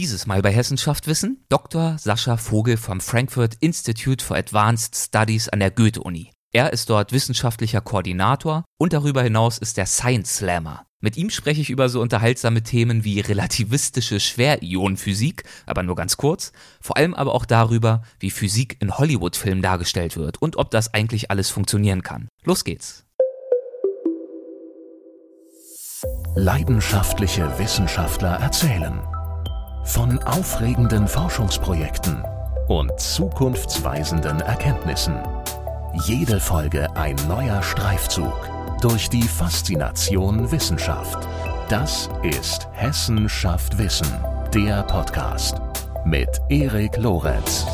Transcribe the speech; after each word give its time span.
Dieses 0.00 0.24
Mal 0.24 0.40
bei 0.40 0.50
Hessenschaft 0.50 1.08
Wissen 1.08 1.44
Dr. 1.50 1.98
Sascha 1.98 2.38
Vogel 2.38 2.78
vom 2.78 3.02
Frankfurt 3.02 3.56
Institute 3.60 4.24
for 4.24 4.34
Advanced 4.34 4.96
Studies 4.96 5.50
an 5.50 5.60
der 5.60 5.70
Goethe-Uni. 5.70 6.30
Er 6.54 6.72
ist 6.72 6.88
dort 6.88 7.12
wissenschaftlicher 7.12 7.82
Koordinator 7.82 8.64
und 8.78 8.94
darüber 8.94 9.22
hinaus 9.22 9.58
ist 9.58 9.76
er 9.76 9.84
Science 9.84 10.38
Slammer. 10.38 10.86
Mit 11.00 11.18
ihm 11.18 11.28
spreche 11.28 11.60
ich 11.60 11.68
über 11.68 11.90
so 11.90 12.00
unterhaltsame 12.00 12.62
Themen 12.62 13.04
wie 13.04 13.20
relativistische 13.20 14.20
Schwerionenphysik, 14.20 15.44
aber 15.66 15.82
nur 15.82 15.96
ganz 15.96 16.16
kurz, 16.16 16.52
vor 16.80 16.96
allem 16.96 17.12
aber 17.12 17.34
auch 17.34 17.44
darüber, 17.44 18.00
wie 18.20 18.30
Physik 18.30 18.78
in 18.80 18.96
Hollywood-Filmen 18.96 19.60
dargestellt 19.60 20.16
wird 20.16 20.40
und 20.40 20.56
ob 20.56 20.70
das 20.70 20.94
eigentlich 20.94 21.30
alles 21.30 21.50
funktionieren 21.50 22.02
kann. 22.02 22.28
Los 22.42 22.64
geht's. 22.64 23.04
Leidenschaftliche 26.36 27.58
Wissenschaftler 27.58 28.40
erzählen 28.40 29.02
von 29.90 30.22
aufregenden 30.22 31.08
Forschungsprojekten 31.08 32.24
und 32.68 32.92
zukunftsweisenden 33.00 34.40
Erkenntnissen. 34.40 35.18
Jede 36.06 36.38
Folge 36.38 36.88
ein 36.94 37.16
neuer 37.26 37.60
Streifzug 37.60 38.32
durch 38.80 39.10
die 39.10 39.24
Faszination 39.24 40.52
Wissenschaft. 40.52 41.26
Das 41.68 42.08
ist 42.22 42.68
Hessen 42.72 43.28
schafft 43.28 43.78
Wissen, 43.78 44.06
der 44.54 44.84
Podcast 44.84 45.60
mit 46.04 46.40
Erik 46.48 46.96
Lorenz. 46.96 47.66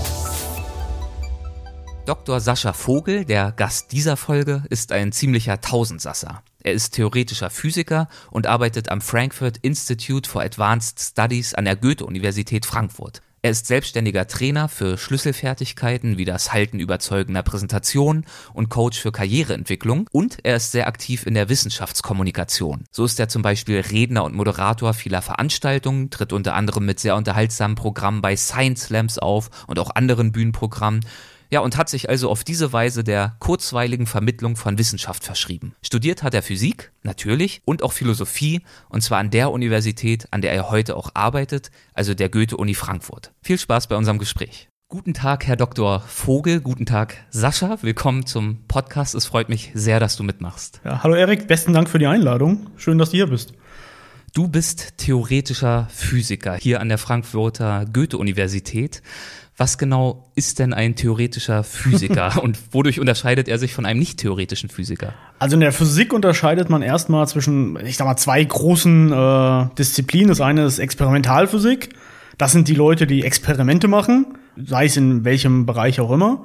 Dr. 2.06 2.40
Sascha 2.40 2.72
Vogel, 2.72 3.26
der 3.26 3.52
Gast 3.52 3.92
dieser 3.92 4.16
Folge, 4.16 4.62
ist 4.70 4.90
ein 4.90 5.12
ziemlicher 5.12 5.60
Tausendsasser. 5.60 6.42
Er 6.66 6.72
ist 6.72 6.94
theoretischer 6.94 7.48
Physiker 7.48 8.08
und 8.32 8.48
arbeitet 8.48 8.88
am 8.88 9.00
Frankfurt 9.00 9.58
Institute 9.58 10.28
for 10.28 10.42
Advanced 10.42 10.98
Studies 10.98 11.54
an 11.54 11.64
der 11.64 11.76
Goethe-Universität 11.76 12.66
Frankfurt. 12.66 13.22
Er 13.40 13.52
ist 13.52 13.68
selbstständiger 13.68 14.26
Trainer 14.26 14.68
für 14.68 14.98
Schlüsselfertigkeiten 14.98 16.18
wie 16.18 16.24
das 16.24 16.52
Halten 16.52 16.80
überzeugender 16.80 17.44
Präsentationen 17.44 18.26
und 18.52 18.68
Coach 18.68 18.98
für 18.98 19.12
Karriereentwicklung 19.12 20.08
und 20.10 20.38
er 20.42 20.56
ist 20.56 20.72
sehr 20.72 20.88
aktiv 20.88 21.24
in 21.24 21.34
der 21.34 21.48
Wissenschaftskommunikation. 21.48 22.82
So 22.90 23.04
ist 23.04 23.20
er 23.20 23.28
zum 23.28 23.42
Beispiel 23.42 23.78
Redner 23.78 24.24
und 24.24 24.34
Moderator 24.34 24.92
vieler 24.92 25.22
Veranstaltungen, 25.22 26.10
tritt 26.10 26.32
unter 26.32 26.56
anderem 26.56 26.84
mit 26.84 26.98
sehr 26.98 27.14
unterhaltsamen 27.14 27.76
Programmen 27.76 28.22
bei 28.22 28.34
Science 28.34 28.86
Slams 28.86 29.20
auf 29.20 29.50
und 29.68 29.78
auch 29.78 29.94
anderen 29.94 30.32
Bühnenprogrammen 30.32 31.04
ja, 31.50 31.60
und 31.60 31.76
hat 31.76 31.88
sich 31.88 32.08
also 32.08 32.30
auf 32.30 32.44
diese 32.44 32.72
Weise 32.72 33.04
der 33.04 33.36
kurzweiligen 33.38 34.06
Vermittlung 34.06 34.56
von 34.56 34.78
Wissenschaft 34.78 35.24
verschrieben. 35.24 35.74
Studiert 35.82 36.22
hat 36.22 36.34
er 36.34 36.42
Physik, 36.42 36.92
natürlich, 37.02 37.62
und 37.64 37.82
auch 37.82 37.92
Philosophie, 37.92 38.62
und 38.88 39.02
zwar 39.02 39.18
an 39.18 39.30
der 39.30 39.50
Universität, 39.50 40.26
an 40.30 40.40
der 40.40 40.52
er 40.52 40.70
heute 40.70 40.96
auch 40.96 41.10
arbeitet, 41.14 41.70
also 41.94 42.14
der 42.14 42.28
Goethe-Uni 42.28 42.74
Frankfurt. 42.74 43.32
Viel 43.42 43.58
Spaß 43.58 43.86
bei 43.86 43.96
unserem 43.96 44.18
Gespräch. 44.18 44.68
Guten 44.88 45.14
Tag, 45.14 45.48
Herr 45.48 45.56
Dr. 45.56 46.00
Vogel. 46.00 46.60
Guten 46.60 46.86
Tag, 46.86 47.16
Sascha. 47.30 47.78
Willkommen 47.82 48.24
zum 48.24 48.68
Podcast. 48.68 49.16
Es 49.16 49.26
freut 49.26 49.48
mich 49.48 49.72
sehr, 49.74 49.98
dass 49.98 50.16
du 50.16 50.22
mitmachst. 50.22 50.80
Ja, 50.84 51.02
hallo 51.02 51.16
Erik, 51.16 51.48
besten 51.48 51.72
Dank 51.72 51.88
für 51.88 51.98
die 51.98 52.06
Einladung. 52.06 52.68
Schön, 52.76 52.96
dass 52.96 53.10
du 53.10 53.16
hier 53.16 53.26
bist. 53.26 53.52
Du 54.32 54.46
bist 54.46 54.98
theoretischer 54.98 55.88
Physiker 55.90 56.54
hier 56.54 56.80
an 56.80 56.88
der 56.88 56.98
Frankfurter 56.98 57.84
Goethe-Universität. 57.92 59.02
Was 59.58 59.78
genau 59.78 60.30
ist 60.34 60.58
denn 60.58 60.74
ein 60.74 60.96
theoretischer 60.96 61.64
Physiker 61.64 62.32
und 62.42 62.58
wodurch 62.74 63.00
unterscheidet 63.00 63.48
er 63.48 63.58
sich 63.58 63.72
von 63.72 63.86
einem 63.86 63.98
nicht 63.98 64.18
theoretischen 64.18 64.68
Physiker? 64.68 65.14
Also 65.38 65.54
in 65.54 65.60
der 65.60 65.72
Physik 65.72 66.12
unterscheidet 66.12 66.68
man 66.68 66.82
erstmal 66.82 67.26
zwischen, 67.26 67.78
ich 67.86 67.96
sag 67.96 68.06
mal, 68.06 68.16
zwei 68.16 68.44
großen 68.44 69.12
äh, 69.12 69.66
Disziplinen. 69.78 70.28
Das 70.28 70.42
eine 70.42 70.66
ist 70.66 70.78
Experimentalphysik. 70.78 71.94
Das 72.36 72.52
sind 72.52 72.68
die 72.68 72.74
Leute, 72.74 73.06
die 73.06 73.24
Experimente 73.24 73.88
machen, 73.88 74.26
sei 74.62 74.84
es 74.84 74.98
in 74.98 75.24
welchem 75.24 75.64
Bereich 75.64 76.00
auch 76.00 76.10
immer. 76.10 76.44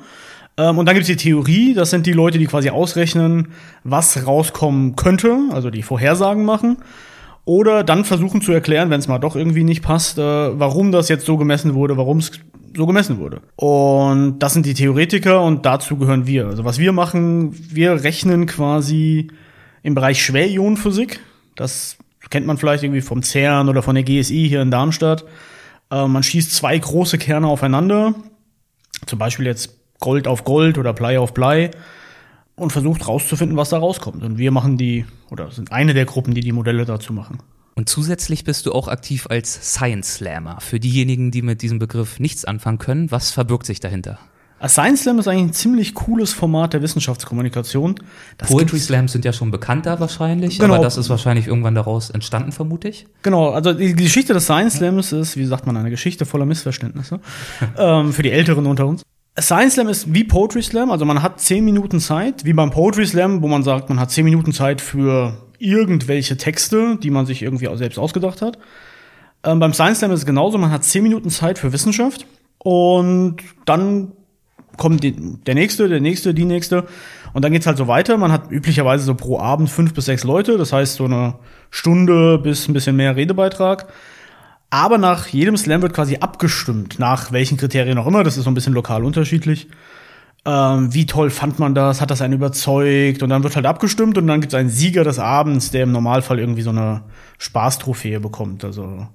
Ähm, 0.56 0.78
und 0.78 0.86
dann 0.86 0.96
gibt 0.96 1.04
es 1.04 1.08
die 1.08 1.22
Theorie, 1.22 1.74
das 1.74 1.90
sind 1.90 2.06
die 2.06 2.14
Leute, 2.14 2.38
die 2.38 2.46
quasi 2.46 2.70
ausrechnen, 2.70 3.50
was 3.84 4.26
rauskommen 4.26 4.96
könnte, 4.96 5.38
also 5.52 5.70
die 5.70 5.84
Vorhersagen 5.84 6.46
machen. 6.46 6.78
Oder 7.44 7.84
dann 7.84 8.06
versuchen 8.06 8.42
zu 8.42 8.54
erklären, 8.54 8.90
wenn 8.90 9.00
es 9.00 9.08
mal 9.08 9.20
doch 9.20 9.36
irgendwie 9.36 9.64
nicht 9.64 9.82
passt, 9.82 10.18
äh, 10.18 10.22
warum 10.22 10.94
das 10.94 11.10
jetzt 11.10 11.26
so 11.26 11.36
gemessen 11.36 11.74
wurde, 11.74 11.98
warum 11.98 12.20
es 12.20 12.32
so 12.76 12.86
gemessen 12.86 13.20
wurde. 13.20 13.42
Und 13.56 14.40
das 14.40 14.54
sind 14.54 14.66
die 14.66 14.74
Theoretiker 14.74 15.42
und 15.42 15.66
dazu 15.66 15.98
gehören 15.98 16.28
wir. 16.28 16.48
Also 16.48 16.66
was 16.66 16.80
wir 16.80 16.92
machen, 16.92 17.56
wir 17.74 18.04
rechnen 18.04 18.46
quasi 18.46 19.30
im 19.84 19.96
Bereich 19.96 20.24
Schwerionenphysik. 20.24 21.20
Das 21.56 21.98
kennt 22.30 22.46
man 22.46 22.58
vielleicht 22.58 22.84
irgendwie 22.84 23.02
vom 23.02 23.24
CERN 23.24 23.70
oder 23.70 23.82
von 23.82 23.96
der 23.96 24.04
GSI 24.04 24.48
hier 24.48 24.62
in 24.62 24.72
Darmstadt. 24.72 25.26
Äh, 25.92 26.08
man 26.08 26.24
schießt 26.24 26.54
zwei 26.54 26.78
große 26.78 27.18
Kerne 27.18 27.48
aufeinander, 27.48 28.16
zum 29.06 29.20
Beispiel 29.20 29.46
jetzt 29.46 29.78
Gold 30.00 30.28
auf 30.28 30.44
Gold 30.44 30.78
oder 30.78 30.94
Blei 30.94 31.20
auf 31.20 31.34
Blei 31.34 31.72
und 32.56 32.72
versucht 32.72 33.08
rauszufinden, 33.08 33.58
was 33.58 33.70
da 33.70 33.78
rauskommt. 33.78 34.24
Und 34.24 34.38
wir 34.38 34.52
machen 34.52 34.78
die, 34.78 35.06
oder 35.30 35.52
sind 35.52 35.72
eine 35.72 35.94
der 35.94 36.06
Gruppen, 36.06 36.34
die 36.34 36.42
die 36.42 36.52
Modelle 36.52 36.86
dazu 36.86 37.14
machen. 37.14 37.40
Und 37.76 37.90
zusätzlich 37.90 38.44
bist 38.44 38.66
du 38.66 38.74
auch 38.74 38.88
aktiv 38.88 39.28
als 39.30 39.74
Science 39.74 40.16
Slammer. 40.16 40.60
Für 40.62 40.80
diejenigen, 40.80 41.32
die 41.32 41.42
mit 41.42 41.62
diesem 41.62 41.80
Begriff 41.80 42.20
nichts 42.20 42.46
anfangen 42.46 42.78
können, 42.78 43.12
was 43.12 43.32
verbirgt 43.32 43.66
sich 43.66 43.80
dahinter? 43.80 44.20
A 44.62 44.70
Science 44.70 45.02
Slam 45.02 45.18
ist 45.18 45.28
eigentlich 45.28 45.46
ein 45.46 45.54
ziemlich 45.54 45.96
cooles 45.96 46.34
Format 46.34 46.74
der 46.74 46.84
Wissenschaftskommunikation. 46.84 47.96
Das 48.38 48.48
Poetry 48.48 48.78
Slams 48.78 49.12
sind 49.12 49.26
ja 49.26 49.34
schon 49.34 49.50
bekannter 49.50 50.00
wahrscheinlich, 50.00 50.60
genau. 50.60 50.76
aber 50.76 50.84
das 50.84 50.98
ist 50.98 51.10
wahrscheinlich 51.10 51.48
irgendwann 51.48 51.74
daraus 51.74 52.12
entstanden, 52.12 52.52
vermute 52.52 52.88
ich. 52.88 53.08
Genau, 53.24 53.50
also 53.50 53.74
die 53.74 53.96
Geschichte 53.96 54.34
des 54.34 54.44
Science 54.44 54.76
Slams 54.76 55.14
ist, 55.14 55.36
wie 55.36 55.46
sagt 55.46 55.66
man, 55.66 55.78
eine 55.78 55.90
Geschichte 55.90 56.28
voller 56.28 56.46
Missverständnisse 56.46 57.20
ähm, 57.78 58.14
für 58.14 58.22
die 58.22 58.30
Älteren 58.30 58.68
unter 58.68 58.86
uns. 58.86 59.02
Science 59.40 59.74
Slam 59.74 59.88
ist 59.88 60.14
wie 60.14 60.26
Poetry 60.26 60.62
Slam, 60.62 60.92
also 60.92 61.06
man 61.06 61.24
hat 61.24 61.40
zehn 61.40 61.66
Minuten 61.66 62.00
Zeit, 62.00 62.46
wie 62.46 62.54
beim 62.54 62.70
Poetry 62.70 63.08
Slam, 63.08 63.42
wo 63.42 63.48
man 63.48 63.64
sagt, 63.64 63.90
man 63.90 64.00
hat 64.00 64.12
zehn 64.12 64.26
Minuten 64.26 64.54
Zeit 64.54 64.80
für 64.80 65.38
irgendwelche 65.62 66.38
Texte, 66.38 66.98
die 67.02 67.10
man 67.10 67.26
sich 67.26 67.42
irgendwie 67.42 67.68
auch 67.68 67.78
selbst 67.78 68.00
ausgedacht 68.00 68.42
hat. 68.42 68.58
Ähm, 69.44 69.60
beim 69.60 69.74
Science 69.74 70.00
Slam 70.00 70.12
ist 70.12 70.22
es 70.22 70.26
genauso, 70.26 70.58
man 70.58 70.72
hat 70.72 70.84
zehn 70.84 71.04
Minuten 71.04 71.30
Zeit 71.30 71.58
für 71.58 71.74
Wissenschaft 71.74 72.26
und 72.60 73.38
dann 73.66 74.12
kommt 74.78 75.04
die, 75.04 75.14
der 75.14 75.56
nächste, 75.56 75.88
der 75.90 76.00
nächste, 76.00 76.34
die 76.34 76.46
nächste 76.46 76.86
und 77.34 77.44
dann 77.44 77.52
geht's 77.52 77.68
halt 77.68 77.78
so 77.78 77.88
weiter. 77.88 78.18
Man 78.18 78.32
hat 78.32 78.52
üblicherweise 78.52 79.04
so 79.04 79.16
pro 79.16 79.40
Abend 79.40 79.70
fünf 79.70 79.94
bis 79.94 80.06
sechs 80.06 80.24
Leute, 80.24 80.58
das 80.58 80.74
heißt 80.74 80.96
so 80.96 81.06
eine 81.06 81.36
Stunde 81.70 82.38
bis 82.38 82.68
ein 82.68 82.74
bisschen 82.74 82.96
mehr 82.96 83.16
Redebeitrag. 83.16 83.88
Aber 84.70 84.98
nach 84.98 85.28
jedem 85.28 85.58
Slam 85.58 85.82
wird 85.82 85.94
quasi 85.94 86.18
abgestimmt, 86.18 86.98
nach 86.98 87.34
welchen 87.34 87.58
Kriterien 87.58 87.98
auch 87.98 88.08
immer. 88.08 88.24
Das 88.24 88.38
ist 88.38 88.46
so 88.46 88.50
ein 88.50 88.54
bisschen 88.54 88.74
lokal 88.74 89.04
unterschiedlich. 89.04 89.68
Ähm, 90.44 90.94
wie 90.94 91.06
toll 91.06 91.30
fand 91.30 91.60
man 91.60 91.76
das? 91.76 92.02
Hat 92.02 92.10
das 92.10 92.22
einen 92.22 92.34
überzeugt? 92.34 93.22
Und 93.22 93.30
dann 93.30 93.44
wird 93.44 93.56
halt 93.56 93.66
abgestimmt 93.66 94.18
und 94.18 94.26
dann 94.28 94.42
gibt 94.42 94.54
es 94.54 94.60
einen 94.60 94.70
Sieger 94.70 95.04
des 95.04 95.20
Abends, 95.20 95.72
der 95.72 95.84
im 95.84 95.92
Normalfall 95.92 96.40
irgendwie 96.40 96.64
so 96.64 96.72
eine 96.72 97.04
Spaßtrophäe 97.38 98.20
bekommt. 98.20 98.66
Also 98.66 99.08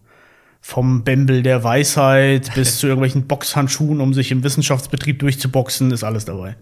vom 0.61 1.03
Bämbel 1.03 1.43
der 1.43 1.65
Weisheit 1.65 2.53
bis 2.55 2.79
zu 2.79 2.87
irgendwelchen 2.87 3.27
Boxhandschuhen, 3.27 4.01
um 4.01 4.15
sich 4.15 4.31
im 4.31 4.45
Wissenschaftsbetrieb 4.45 5.19
durchzuboxen, 5.19 5.91
ist 5.91 6.05
alles 6.05 6.25
dabei. 6.25 6.57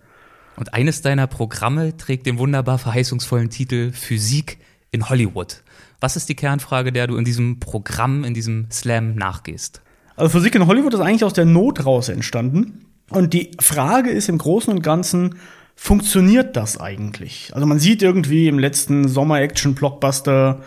Und 0.56 0.72
eines 0.72 1.02
deiner 1.02 1.26
Programme 1.26 1.96
trägt 1.96 2.26
den 2.26 2.38
wunderbar 2.38 2.78
verheißungsvollen 2.78 3.50
Titel 3.50 3.92
Physik 3.92 4.58
in 4.92 5.08
Hollywood. 5.08 5.62
Was 6.00 6.16
ist 6.16 6.28
die 6.28 6.36
Kernfrage, 6.36 6.92
der 6.92 7.06
du 7.06 7.16
in 7.16 7.24
diesem 7.24 7.60
Programm, 7.60 8.24
in 8.24 8.34
diesem 8.34 8.70
Slam 8.70 9.14
nachgehst? 9.14 9.82
Also 10.16 10.38
Physik 10.38 10.54
in 10.54 10.66
Hollywood 10.66 10.94
ist 10.94 11.00
eigentlich 11.00 11.24
aus 11.24 11.32
der 11.32 11.44
Not 11.44 11.84
raus 11.84 12.08
entstanden. 12.08 12.84
Und 13.10 13.32
die 13.32 13.50
Frage 13.60 14.10
ist 14.10 14.28
im 14.28 14.38
Großen 14.38 14.72
und 14.72 14.82
Ganzen, 14.82 15.36
funktioniert 15.76 16.56
das 16.56 16.80
eigentlich? 16.80 17.50
Also 17.54 17.66
man 17.66 17.78
sieht 17.78 18.02
irgendwie 18.02 18.48
im 18.48 18.58
letzten 18.58 19.08
Sommer-Action-Blockbuster 19.08 20.60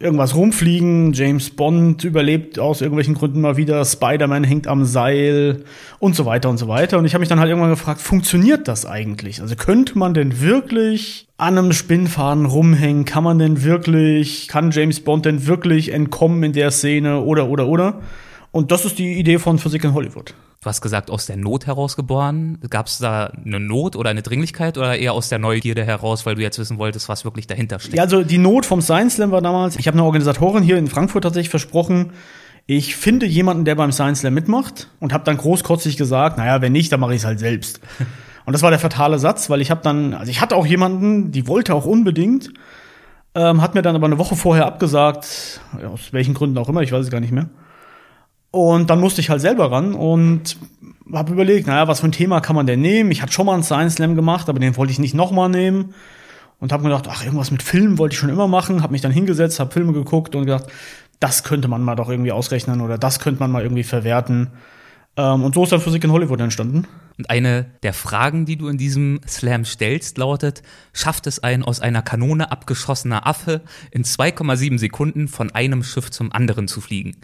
irgendwas 0.00 0.34
rumfliegen, 0.34 1.12
James 1.12 1.50
Bond 1.50 2.04
überlebt 2.04 2.58
aus 2.58 2.80
irgendwelchen 2.80 3.14
Gründen 3.14 3.40
mal 3.40 3.56
wieder, 3.56 3.84
Spider-Man 3.84 4.44
hängt 4.44 4.66
am 4.66 4.84
Seil 4.84 5.64
und 5.98 6.14
so 6.14 6.26
weiter 6.26 6.50
und 6.50 6.58
so 6.58 6.68
weiter. 6.68 6.98
Und 6.98 7.06
ich 7.06 7.14
habe 7.14 7.20
mich 7.20 7.28
dann 7.28 7.40
halt 7.40 7.48
irgendwann 7.48 7.70
gefragt, 7.70 8.00
funktioniert 8.00 8.68
das 8.68 8.84
eigentlich? 8.84 9.40
Also 9.40 9.56
könnte 9.56 9.96
man 9.98 10.12
denn 10.12 10.40
wirklich 10.40 11.28
an 11.38 11.56
einem 11.56 11.72
Spinnfaden 11.72 12.46
rumhängen? 12.46 13.04
Kann 13.04 13.24
man 13.24 13.38
denn 13.38 13.62
wirklich, 13.62 14.48
kann 14.48 14.70
James 14.70 15.00
Bond 15.00 15.24
denn 15.24 15.46
wirklich 15.46 15.92
entkommen 15.92 16.42
in 16.42 16.52
der 16.52 16.70
Szene 16.70 17.20
oder, 17.20 17.48
oder, 17.48 17.66
oder? 17.66 18.00
Und 18.56 18.70
das 18.72 18.86
ist 18.86 18.98
die 18.98 19.18
Idee 19.18 19.38
von 19.38 19.58
Physik 19.58 19.84
in 19.84 19.92
Hollywood. 19.92 20.32
Du 20.62 20.66
hast 20.66 20.80
gesagt, 20.80 21.10
aus 21.10 21.26
der 21.26 21.36
Not 21.36 21.66
herausgeboren. 21.66 22.58
Gab 22.70 22.86
es 22.86 22.96
da 22.96 23.26
eine 23.26 23.60
Not 23.60 23.96
oder 23.96 24.08
eine 24.08 24.22
Dringlichkeit 24.22 24.78
oder 24.78 24.96
eher 24.96 25.12
aus 25.12 25.28
der 25.28 25.38
Neugierde 25.38 25.84
heraus, 25.84 26.24
weil 26.24 26.36
du 26.36 26.40
jetzt 26.40 26.58
wissen 26.58 26.78
wolltest, 26.78 27.10
was 27.10 27.26
wirklich 27.26 27.46
dahinter 27.46 27.78
steckt? 27.80 27.96
Ja, 27.96 28.04
also 28.04 28.22
die 28.22 28.38
Not 28.38 28.64
vom 28.64 28.80
Science 28.80 29.16
Slam 29.16 29.30
war 29.30 29.42
damals, 29.42 29.76
ich 29.76 29.86
habe 29.86 29.96
eine 29.96 30.04
Organisatorin 30.04 30.62
hier 30.62 30.78
in 30.78 30.86
Frankfurt 30.86 31.24
tatsächlich 31.24 31.50
versprochen, 31.50 32.12
ich 32.64 32.96
finde 32.96 33.26
jemanden, 33.26 33.66
der 33.66 33.74
beim 33.74 33.92
Science 33.92 34.20
Slam 34.20 34.32
mitmacht 34.32 34.88
und 35.00 35.12
habe 35.12 35.24
dann 35.24 35.36
großkotzig 35.36 35.98
gesagt, 35.98 36.38
naja, 36.38 36.62
wenn 36.62 36.72
nicht, 36.72 36.90
dann 36.90 37.00
mache 37.00 37.12
ich 37.12 37.20
es 37.20 37.26
halt 37.26 37.38
selbst. 37.38 37.80
Und 38.46 38.52
das 38.54 38.62
war 38.62 38.70
der 38.70 38.78
fatale 38.78 39.18
Satz, 39.18 39.50
weil 39.50 39.60
ich 39.60 39.70
habe 39.72 39.82
dann, 39.82 40.14
also 40.14 40.30
ich 40.30 40.40
hatte 40.40 40.54
auch 40.54 40.64
jemanden, 40.64 41.30
die 41.32 41.46
wollte 41.46 41.74
auch 41.74 41.84
unbedingt, 41.84 42.50
ähm, 43.34 43.60
hat 43.60 43.74
mir 43.74 43.82
dann 43.82 43.96
aber 43.96 44.06
eine 44.06 44.18
Woche 44.18 44.36
vorher 44.36 44.66
abgesagt, 44.66 45.60
aus 45.92 46.12
welchen 46.12 46.32
Gründen 46.32 46.56
auch 46.56 46.68
immer, 46.68 46.80
ich 46.80 46.92
weiß 46.92 47.04
es 47.04 47.10
gar 47.10 47.20
nicht 47.20 47.32
mehr. 47.32 47.50
Und 48.50 48.90
dann 48.90 49.00
musste 49.00 49.20
ich 49.20 49.30
halt 49.30 49.40
selber 49.40 49.70
ran 49.70 49.94
und 49.94 50.56
habe 51.12 51.32
überlegt, 51.32 51.66
naja, 51.66 51.88
was 51.88 52.00
für 52.00 52.08
ein 52.08 52.12
Thema 52.12 52.40
kann 52.40 52.56
man 52.56 52.66
denn 52.66 52.80
nehmen? 52.80 53.10
Ich 53.10 53.22
hatte 53.22 53.32
schon 53.32 53.46
mal 53.46 53.54
einen 53.54 53.62
Science 53.62 53.94
Slam 53.94 54.16
gemacht, 54.16 54.48
aber 54.48 54.58
den 54.58 54.76
wollte 54.76 54.92
ich 54.92 54.98
nicht 54.98 55.14
nochmal 55.14 55.48
nehmen. 55.48 55.94
Und 56.58 56.72
habe 56.72 56.82
mir 56.82 56.88
gedacht, 56.88 57.06
ach, 57.10 57.22
irgendwas 57.22 57.50
mit 57.50 57.62
Filmen 57.62 57.98
wollte 57.98 58.14
ich 58.14 58.18
schon 58.18 58.30
immer 58.30 58.48
machen. 58.48 58.82
Habe 58.82 58.92
mich 58.92 59.02
dann 59.02 59.12
hingesetzt, 59.12 59.60
habe 59.60 59.72
Filme 59.72 59.92
geguckt 59.92 60.34
und 60.34 60.46
gedacht, 60.46 60.66
das 61.20 61.44
könnte 61.44 61.68
man 61.68 61.82
mal 61.82 61.96
doch 61.96 62.08
irgendwie 62.08 62.32
ausrechnen 62.32 62.80
oder 62.80 62.98
das 62.98 63.20
könnte 63.20 63.40
man 63.40 63.50
mal 63.50 63.62
irgendwie 63.62 63.84
verwerten. 63.84 64.52
Ähm, 65.16 65.44
und 65.44 65.54
so 65.54 65.64
ist 65.64 65.72
dann 65.72 65.80
Physik 65.80 66.04
in 66.04 66.12
Hollywood 66.12 66.40
entstanden. 66.40 66.86
Und 67.18 67.30
eine 67.30 67.66
der 67.82 67.94
Fragen, 67.94 68.44
die 68.44 68.56
du 68.56 68.68
in 68.68 68.76
diesem 68.76 69.20
Slam 69.26 69.64
stellst, 69.64 70.18
lautet, 70.18 70.62
schafft 70.92 71.26
es 71.26 71.42
ein 71.42 71.62
aus 71.62 71.80
einer 71.80 72.02
Kanone 72.02 72.52
abgeschossener 72.52 73.26
Affe 73.26 73.62
in 73.90 74.04
2,7 74.04 74.78
Sekunden 74.78 75.28
von 75.28 75.54
einem 75.54 75.82
Schiff 75.82 76.10
zum 76.10 76.32
anderen 76.32 76.68
zu 76.68 76.80
fliegen? 76.80 77.16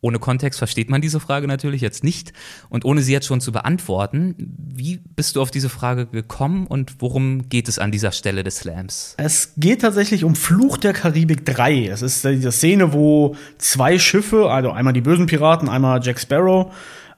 Ohne 0.00 0.18
Kontext 0.18 0.58
versteht 0.58 0.90
man 0.90 1.00
diese 1.00 1.18
Frage 1.18 1.48
natürlich 1.48 1.80
jetzt 1.80 2.04
nicht. 2.04 2.32
Und 2.68 2.84
ohne 2.84 3.02
sie 3.02 3.12
jetzt 3.12 3.26
schon 3.26 3.40
zu 3.40 3.50
beantworten, 3.50 4.34
wie 4.38 5.00
bist 5.16 5.34
du 5.34 5.42
auf 5.42 5.50
diese 5.50 5.68
Frage 5.68 6.06
gekommen 6.06 6.66
und 6.66 6.96
worum 7.00 7.48
geht 7.48 7.68
es 7.68 7.78
an 7.78 7.90
dieser 7.90 8.12
Stelle 8.12 8.44
des 8.44 8.58
Slams? 8.58 9.14
Es 9.18 9.54
geht 9.56 9.80
tatsächlich 9.80 10.22
um 10.22 10.36
Fluch 10.36 10.76
der 10.76 10.92
Karibik 10.92 11.44
3. 11.44 11.88
Es 11.88 12.02
ist 12.02 12.24
diese 12.24 12.52
Szene, 12.52 12.92
wo 12.92 13.34
zwei 13.58 13.98
Schiffe, 13.98 14.50
also 14.50 14.70
einmal 14.70 14.92
die 14.92 15.00
bösen 15.00 15.26
Piraten, 15.26 15.68
einmal 15.68 16.00
Jack 16.02 16.20
Sparrow, 16.20 16.72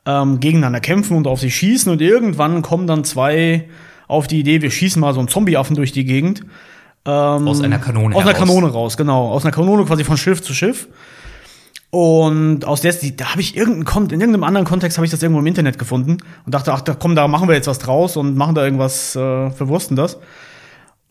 ähm, 0.07 0.41
gegeneinander 0.41 0.81
kämpfen 0.81 1.17
und 1.17 1.27
auf 1.27 1.41
sie 1.41 1.51
schießen. 1.51 1.93
Und 1.93 2.01
irgendwann 2.01 2.63
kommen 2.63 2.87
dann 2.87 3.05
zwei 3.05 3.69
auf 4.09 4.27
die 4.27 4.41
Idee, 4.41 4.63
wir 4.63 4.71
schießen 4.71 5.01
mal 5.01 5.13
so 5.13 5.21
einen 5.21 5.29
Zombieaffen 5.29 5.77
durch 5.77 5.93
die 5.93 6.05
Gegend. 6.05 6.43
Ähm, 7.05 7.47
aus 7.47 7.61
einer 7.61 7.79
Kanone 7.79 8.15
Aus 8.15 8.23
einer 8.23 8.35
Kanone 8.35 8.69
raus, 8.69 8.97
genau. 8.97 9.29
Aus 9.31 9.45
einer 9.45 9.53
Kanone 9.53 9.85
quasi 9.85 10.05
von 10.05 10.17
Schiff 10.17 10.43
zu 10.43 10.53
Schiff. 10.55 10.89
Und 11.91 12.65
aus 12.65 12.81
der, 12.83 12.95
da 13.17 13.33
habe 13.33 13.41
ich 13.41 13.57
irgendeinen 13.57 14.11
in 14.11 14.21
irgendeinem 14.21 14.45
anderen 14.45 14.67
Kontext 14.67 14.97
habe 14.97 15.05
ich 15.05 15.11
das 15.11 15.23
irgendwo 15.23 15.41
im 15.41 15.47
Internet 15.47 15.77
gefunden 15.77 16.19
und 16.47 16.55
dachte, 16.55 16.73
ach, 16.73 16.83
da 16.83 16.95
komm, 16.95 17.17
da 17.17 17.27
machen 17.27 17.49
wir 17.49 17.57
jetzt 17.57 17.67
was 17.67 17.81
draus 17.81 18.17
und 18.17 18.37
machen 18.37 18.55
da 18.55 18.65
irgendwas, 18.65 19.17
äh, 19.17 19.51
verwursten 19.51 19.97
das. 19.97 20.19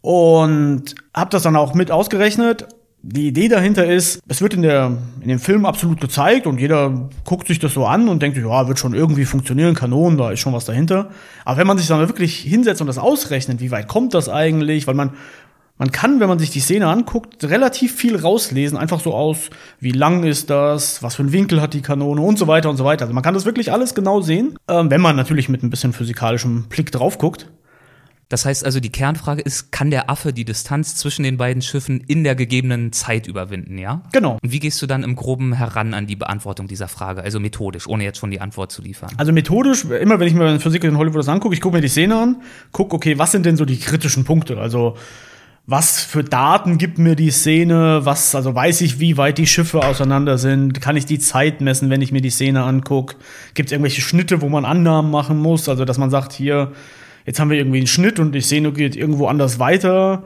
Und 0.01 0.95
habe 1.13 1.29
das 1.31 1.43
dann 1.43 1.57
auch 1.57 1.73
mit 1.73 1.91
ausgerechnet. 1.91 2.65
Die 3.01 3.27
Idee 3.27 3.49
dahinter 3.49 3.85
ist, 3.85 4.21
es 4.27 4.41
wird 4.41 4.53
in 4.53 4.61
der 4.61 4.97
in 5.21 5.27
dem 5.27 5.39
Film 5.39 5.65
absolut 5.65 5.99
gezeigt 5.99 6.47
und 6.47 6.59
jeder 6.59 7.09
guckt 7.25 7.47
sich 7.47 7.59
das 7.59 7.73
so 7.73 7.85
an 7.85 8.07
und 8.07 8.21
denkt, 8.21 8.37
ja, 8.37 8.67
wird 8.67 8.79
schon 8.79 8.93
irgendwie 8.93 9.25
funktionieren, 9.25 9.73
Kanonen, 9.73 10.17
da 10.17 10.31
ist 10.31 10.39
schon 10.39 10.53
was 10.53 10.65
dahinter. 10.65 11.09
Aber 11.43 11.57
wenn 11.57 11.67
man 11.67 11.77
sich 11.77 11.87
dann 11.87 11.99
wirklich 11.99 12.39
hinsetzt 12.39 12.79
und 12.79 12.87
das 12.87 12.97
ausrechnet, 12.97 13.59
wie 13.59 13.71
weit 13.71 13.87
kommt 13.87 14.13
das 14.13 14.29
eigentlich, 14.29 14.87
weil 14.87 14.95
man 14.95 15.11
man 15.79 15.91
kann, 15.91 16.19
wenn 16.19 16.27
man 16.27 16.37
sich 16.37 16.51
die 16.51 16.59
Szene 16.59 16.87
anguckt, 16.87 17.43
relativ 17.45 17.95
viel 17.95 18.17
rauslesen, 18.17 18.77
einfach 18.77 18.99
so 18.99 19.15
aus, 19.15 19.49
wie 19.79 19.91
lang 19.91 20.23
ist 20.23 20.49
das, 20.49 21.01
was 21.01 21.15
für 21.15 21.23
einen 21.23 21.31
Winkel 21.31 21.61
hat 21.61 21.73
die 21.73 21.81
Kanone 21.81 22.21
und 22.21 22.37
so 22.37 22.47
weiter 22.47 22.69
und 22.69 22.75
so 22.75 22.83
weiter. 22.83 23.05
Also 23.05 23.13
man 23.13 23.23
kann 23.23 23.33
das 23.33 23.45
wirklich 23.45 23.71
alles 23.71 23.95
genau 23.95 24.19
sehen, 24.19 24.59
ähm, 24.67 24.91
wenn 24.91 24.99
man 24.99 25.15
natürlich 25.15 25.47
mit 25.47 25.63
ein 25.63 25.69
bisschen 25.69 25.93
physikalischem 25.93 26.65
Blick 26.67 26.91
drauf 26.91 27.17
guckt. 27.17 27.49
Das 28.27 28.45
heißt 28.45 28.63
also, 28.63 28.79
die 28.79 28.91
Kernfrage 28.91 29.41
ist, 29.41 29.71
kann 29.71 29.89
der 29.89 30.07
Affe 30.07 30.33
die 30.33 30.45
Distanz 30.45 30.95
zwischen 30.95 31.23
den 31.23 31.37
beiden 31.37 31.63
Schiffen 31.63 31.99
in 32.01 32.23
der 32.23 32.35
gegebenen 32.35 32.91
Zeit 32.91 33.25
überwinden, 33.25 33.79
ja? 33.79 34.03
Genau. 34.11 34.37
Und 34.43 34.51
wie 34.51 34.59
gehst 34.59 34.79
du 34.83 34.85
dann 34.85 35.03
im 35.03 35.15
Groben 35.15 35.53
heran 35.53 35.95
an 35.95 36.05
die 36.05 36.15
Beantwortung 36.15 36.67
dieser 36.67 36.87
Frage, 36.87 37.23
also 37.23 37.39
methodisch, 37.39 37.87
ohne 37.87 38.03
jetzt 38.03 38.19
schon 38.19 38.29
die 38.29 38.39
Antwort 38.39 38.71
zu 38.71 38.83
liefern? 38.83 39.09
Also 39.17 39.31
methodisch, 39.31 39.85
immer 39.85 40.19
wenn 40.19 40.27
ich 40.27 40.35
mir 40.35 40.59
Physik 40.59 40.83
in 40.83 40.95
Hollywood 40.95 41.21
das 41.21 41.29
angucke, 41.29 41.55
ich 41.55 41.61
gucke 41.61 41.77
mir 41.77 41.81
die 41.81 41.87
Szene 41.87 42.17
an, 42.17 42.41
gucke, 42.71 42.95
okay, 42.95 43.17
was 43.17 43.31
sind 43.31 43.47
denn 43.47 43.57
so 43.57 43.65
die 43.65 43.79
kritischen 43.79 44.25
Punkte? 44.25 44.59
Also 44.59 44.95
was 45.71 46.01
für 46.01 46.23
Daten 46.23 46.79
gibt 46.79 46.97
mir 46.97 47.15
die 47.15 47.29
Szene, 47.29 48.01
was, 48.03 48.33
also 48.33 48.55
weiß 48.55 48.81
ich, 48.81 48.99
wie 48.99 49.17
weit 49.17 49.37
die 49.37 49.45
Schiffe 49.45 49.85
auseinander 49.85 50.39
sind, 50.39 50.81
kann 50.81 50.97
ich 50.97 51.05
die 51.05 51.19
Zeit 51.19 51.61
messen, 51.61 51.91
wenn 51.91 52.01
ich 52.01 52.11
mir 52.11 52.21
die 52.21 52.31
Szene 52.31 52.63
angucke, 52.63 53.17
gibt 53.53 53.69
es 53.69 53.73
irgendwelche 53.73 54.01
Schnitte, 54.01 54.41
wo 54.41 54.49
man 54.49 54.65
Annahmen 54.65 55.11
machen 55.11 55.37
muss, 55.37 55.69
also 55.69 55.85
dass 55.85 55.99
man 55.99 56.09
sagt, 56.09 56.33
hier, 56.33 56.71
jetzt 57.27 57.39
haben 57.39 57.51
wir 57.51 57.57
irgendwie 57.57 57.77
einen 57.77 57.87
Schnitt 57.87 58.17
und 58.17 58.31
die 58.31 58.41
Szene 58.41 58.71
geht 58.71 58.95
irgendwo 58.95 59.27
anders 59.27 59.59
weiter, 59.59 60.23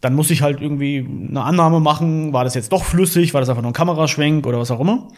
dann 0.00 0.14
muss 0.14 0.30
ich 0.30 0.42
halt 0.42 0.60
irgendwie 0.60 1.04
eine 1.30 1.42
Annahme 1.42 1.80
machen, 1.80 2.32
war 2.32 2.44
das 2.44 2.54
jetzt 2.54 2.70
doch 2.70 2.84
flüssig, 2.84 3.34
war 3.34 3.40
das 3.40 3.48
einfach 3.48 3.62
nur 3.62 3.72
ein 3.72 3.74
Kameraschwenk 3.74 4.46
oder 4.46 4.60
was 4.60 4.70
auch 4.70 4.78
immer. 4.78 5.08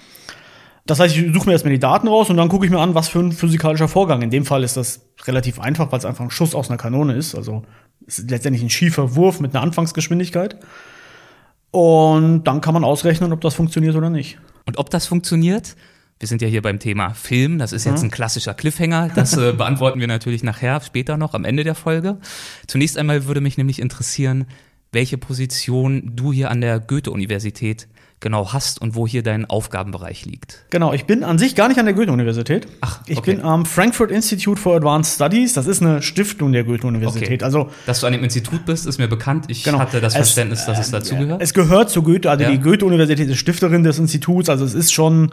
Das 0.87 0.99
heißt, 0.99 1.15
ich 1.15 1.35
suche 1.35 1.45
mir 1.45 1.53
erstmal 1.53 1.75
die 1.75 1.79
Daten 1.79 2.09
raus 2.09 2.31
und 2.31 2.39
dann 2.39 2.49
gucke 2.49 2.65
ich 2.65 2.73
mir 2.73 2.81
an, 2.81 2.95
was 2.95 3.09
für 3.09 3.19
ein 3.19 3.33
physikalischer 3.33 3.89
Vorgang. 3.89 4.23
In 4.23 4.31
dem 4.31 4.47
Fall 4.47 4.65
ist 4.65 4.79
das 4.79 5.03
relativ 5.27 5.61
einfach, 5.61 5.93
weil 5.93 5.99
es 5.99 6.07
einfach 6.07 6.25
ein 6.25 6.31
Schuss 6.31 6.55
aus 6.55 6.71
einer 6.71 6.79
Kanone 6.79 7.13
ist. 7.13 7.35
Also 7.35 7.65
ist 8.09 8.31
letztendlich 8.31 8.63
ein 8.63 8.71
schiefer 8.71 9.15
Wurf 9.15 9.41
mit 9.41 9.55
einer 9.55 9.63
Anfangsgeschwindigkeit. 9.63 10.57
Und 11.71 12.45
dann 12.45 12.61
kann 12.61 12.75
man 12.75 12.83
ausrechnen, 12.85 13.33
ob 13.33 13.41
das 13.43 13.55
funktioniert 13.55 13.95
oder 13.95 14.11
nicht. 14.11 14.39
Und 14.65 14.79
ob 14.79 14.91
das 14.91 15.07
funktioniert, 15.07 15.77
wir 16.19 16.27
sind 16.27 16.43
ja 16.43 16.49
hier 16.49 16.63
beim 16.63 16.79
Thema 16.79 17.15
Film, 17.15 17.59
das 17.59 17.73
ist 17.73 17.85
jetzt 17.85 18.03
ein 18.03 18.11
klassischer 18.11 18.55
Cliffhanger, 18.55 19.11
das 19.15 19.37
äh, 19.37 19.53
beantworten 19.57 20.01
wir 20.01 20.09
natürlich 20.09 20.43
nachher, 20.43 20.81
später 20.81 21.17
noch, 21.17 21.35
am 21.35 21.45
Ende 21.45 21.65
der 21.65 21.75
Folge. 21.75 22.19
Zunächst 22.67 22.99
einmal 22.99 23.27
würde 23.27 23.41
mich 23.41 23.59
nämlich 23.59 23.81
interessieren, 23.81 24.47
welche 24.91 25.19
Position 25.19 26.13
du 26.17 26.33
hier 26.33 26.51
an 26.51 26.61
der 26.61 26.81
Goethe-Universität 26.81 27.89
genau 28.21 28.53
hast 28.53 28.81
und 28.81 28.95
wo 28.95 29.07
hier 29.07 29.23
dein 29.23 29.47
Aufgabenbereich 29.47 30.25
liegt. 30.25 30.65
Genau, 30.71 30.93
ich 30.93 31.05
bin 31.05 31.23
an 31.23 31.39
sich 31.39 31.55
gar 31.55 31.69
nicht 31.69 31.79
an 31.79 31.87
der 31.87 31.95
Goethe-Universität. 31.95 32.67
Ach, 32.81 33.01
okay. 33.01 33.13
Ich 33.13 33.23
bin 33.23 33.43
am 33.43 33.65
Frankfurt 33.65 34.11
Institute 34.11 34.61
for 34.61 34.77
Advanced 34.77 35.15
Studies. 35.15 35.55
Das 35.55 35.67
ist 35.67 35.83
eine 35.83 36.03
Stiftung 36.03 36.53
der 36.53 36.65
Goethe-Universität. 36.65 37.43
Okay. 37.43 37.45
Also, 37.45 37.71
dass 37.87 38.01
du 38.01 38.07
an 38.07 38.13
dem 38.13 38.25
Institut 38.25 38.65
bist, 38.67 38.87
ist 38.87 38.99
mir 38.99 39.09
bekannt. 39.09 39.47
Ich 39.49 39.63
genau. 39.63 39.79
hatte 39.79 40.01
das 40.01 40.15
Verständnis, 40.15 40.67
dass 40.67 40.79
es, 40.79 40.91
dazu 40.91 41.17
gehört. 41.17 41.43
Es 41.43 41.55
gehört 41.55 41.91
zu 41.91 42.03
Goethe, 42.03 42.31
also 42.31 42.45
ja. 42.45 42.51
die 42.51 42.59
Goethe-Universität 42.59 43.29
ist 43.29 43.39
Stifterin 43.39 43.85
des 43.85 43.99
Instituts. 43.99 44.49
Also 44.49 44.65
es 44.65 44.75
ist 44.75 44.93
schon, 44.93 45.31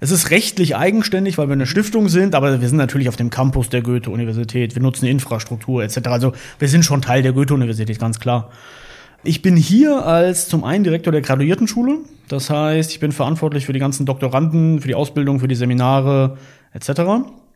es 0.00 0.10
ist 0.10 0.30
rechtlich 0.30 0.76
eigenständig, 0.76 1.38
weil 1.38 1.48
wir 1.48 1.54
eine 1.54 1.66
Stiftung 1.66 2.08
sind, 2.08 2.34
aber 2.34 2.60
wir 2.60 2.68
sind 2.68 2.78
natürlich 2.78 3.08
auf 3.08 3.16
dem 3.16 3.30
Campus 3.30 3.70
der 3.70 3.82
Goethe-Universität. 3.82 4.74
Wir 4.74 4.82
nutzen 4.82 5.06
Infrastruktur 5.06 5.82
etc. 5.82 6.08
Also 6.08 6.32
wir 6.58 6.68
sind 6.68 6.84
schon 6.84 7.00
Teil 7.00 7.22
der 7.22 7.32
Goethe-Universität, 7.32 7.98
ganz 7.98 8.20
klar. 8.20 8.50
Ich 9.24 9.42
bin 9.42 9.56
hier 9.56 10.06
als 10.06 10.48
zum 10.48 10.64
einen 10.64 10.84
Direktor 10.84 11.12
der 11.12 11.22
Graduiertenschule. 11.22 11.98
Das 12.28 12.50
heißt, 12.50 12.92
ich 12.92 13.00
bin 13.00 13.12
verantwortlich 13.12 13.66
für 13.66 13.72
die 13.72 13.80
ganzen 13.80 14.06
Doktoranden, 14.06 14.80
für 14.80 14.88
die 14.88 14.94
Ausbildung, 14.94 15.40
für 15.40 15.48
die 15.48 15.54
Seminare 15.54 16.38
etc. 16.72 17.00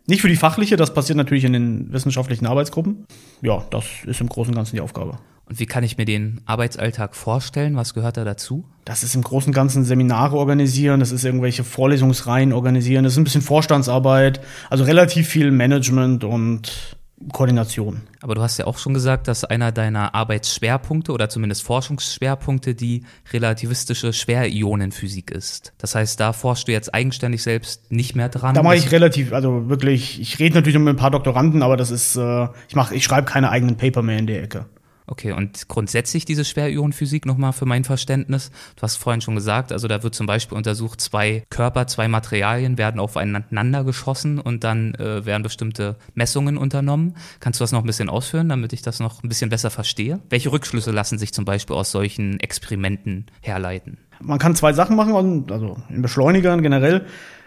Nicht 0.07 0.23
für 0.23 0.29
die 0.29 0.37
fachliche, 0.37 0.77
das 0.77 0.93
passiert 0.93 1.17
natürlich 1.17 1.45
in 1.45 1.53
den 1.53 1.93
wissenschaftlichen 1.93 2.47
Arbeitsgruppen. 2.47 3.07
Ja, 3.43 3.65
das 3.71 3.85
ist 4.07 4.21
im 4.21 4.29
Großen 4.29 4.53
und 4.53 4.57
Ganzen 4.57 4.75
die 4.75 4.81
Aufgabe. 4.81 5.19
Und 5.49 5.61
wie 5.61 5.67
kann 5.67 5.85
ich 5.85 5.99
mir 5.99 6.05
den 6.05 6.41
Arbeitsalltag 6.47 7.15
vorstellen? 7.15 7.77
Was 7.77 7.95
gehört 7.95 8.17
da 8.17 8.25
dazu? 8.25 8.65
Das 8.85 9.05
ist 9.05 9.15
im 9.15 9.23
Großen 9.23 9.51
und 9.51 9.55
Ganzen 9.55 9.85
Seminare 9.85 10.37
organisieren, 10.37 10.99
das 10.99 11.13
ist 11.13 11.25
irgendwelche 11.25 11.63
Vorlesungsreihen 11.63 12.53
organisieren, 12.53 13.05
das 13.05 13.13
ist 13.13 13.19
ein 13.19 13.25
bisschen 13.25 13.43
Vorstandsarbeit, 13.43 14.41
also 14.71 14.83
relativ 14.83 15.29
viel 15.29 15.51
Management 15.53 16.25
und 16.25 16.97
Koordination. 17.33 18.03
Aber 18.21 18.35
du 18.35 18.43
hast 18.43 18.59
ja 18.59 18.67
auch 18.67 18.79
schon 18.79 18.95
gesagt, 18.95 19.29
dass 19.29 19.45
einer 19.45 19.73
deiner 19.73 20.15
Arbeitsschwerpunkte 20.15 21.13
oder 21.13 21.29
zumindest 21.29 21.63
Forschungsschwerpunkte 21.63 22.75
die 22.75 23.05
relativistische 23.33 24.13
Schwerionenphysik 24.13 25.31
ist. 25.31 25.73
Das 25.79 25.95
heißt, 25.95 26.19
da 26.21 26.33
forschst 26.33 26.69
du 26.69 26.73
jetzt 26.73 26.95
eigenständig 26.95 27.43
selbst 27.43 27.91
nicht 27.91 28.15
mehr 28.15 28.29
dran. 28.29 28.55
Da 28.55 28.63
mache 28.63 28.77
ich 28.77 28.91
relativ, 28.93 29.33
also 29.33 29.69
wirklich, 29.69 30.21
ich 30.21 30.39
rede 30.39 30.55
natürlich 30.55 30.79
mit 30.79 30.89
ein 30.89 30.97
paar 30.97 31.11
Doktoranden, 31.11 31.63
aber 31.63 31.77
das 31.77 31.91
ist, 31.91 32.17
äh, 32.17 32.49
ich 32.69 32.75
mache, 32.75 32.95
ich 32.95 33.05
schreibe 33.05 33.27
keine 33.27 33.51
eigenen 33.51 33.77
Paper 33.77 34.03
mehr 34.03 34.19
in 34.19 34.27
der 34.27 34.43
Ecke. 34.43 34.67
Okay, 35.07 35.33
und 35.33 35.69
grundsätzlich 35.69 36.25
diese 36.25 36.45
Schwerionenphysik 36.45 37.27
nochmal 37.27 37.53
für 37.53 37.67
mein 37.67 37.85
Verständnis. 37.85 38.51
Du 38.77 38.83
hast 38.83 38.97
vorhin 38.97 39.21
schon 39.21 39.35
gesagt, 39.35 39.73
also 39.73 39.89
da 39.89 40.03
wird 40.03 40.15
zum 40.15 40.27
Beispiel 40.27 40.57
untersucht, 40.57 41.01
zwei 41.01 41.45
Körper, 41.51 41.87
zwei 41.87 42.09
Materialien 42.09 42.79
werden 42.79 43.01
aufeinander 43.01 43.85
geschossen 43.85 44.39
und 44.39 44.65
dann 44.65 44.95
äh, 44.95 45.27
werden 45.27 45.43
bestimmte 45.43 45.97
Messungen 46.15 46.57
unternommen. 46.57 47.17
Kannst 47.41 47.61
du 47.61 47.65
das 47.65 47.73
noch 47.73 47.81
ein 47.81 47.87
bisschen 47.87 48.09
ausführen, 48.09 48.49
damit 48.49 48.73
ich 48.73 48.83
das 48.83 49.01
noch 49.01 49.23
ein 49.23 49.29
bisschen 49.29 49.51
besser 49.51 49.71
verstehe? 49.71 50.21
Welche 50.31 50.53
Rückschlüsse 50.53 50.93
lassen 50.93 51.19
sich 51.19 51.33
zum 51.33 51.45
Beispiel 51.45 51.75
aus 51.75 51.91
solchen 51.91 52.39
Experimenten 52.41 53.27
herleiten? 53.41 53.99
Man 54.21 54.39
kann 54.39 54.55
zwei 54.55 54.73
Sachen 54.73 54.95
machen, 54.95 55.47
also 55.51 55.77
in 55.89 56.03
Beschleunigern 56.03 56.63
generell. 56.63 57.07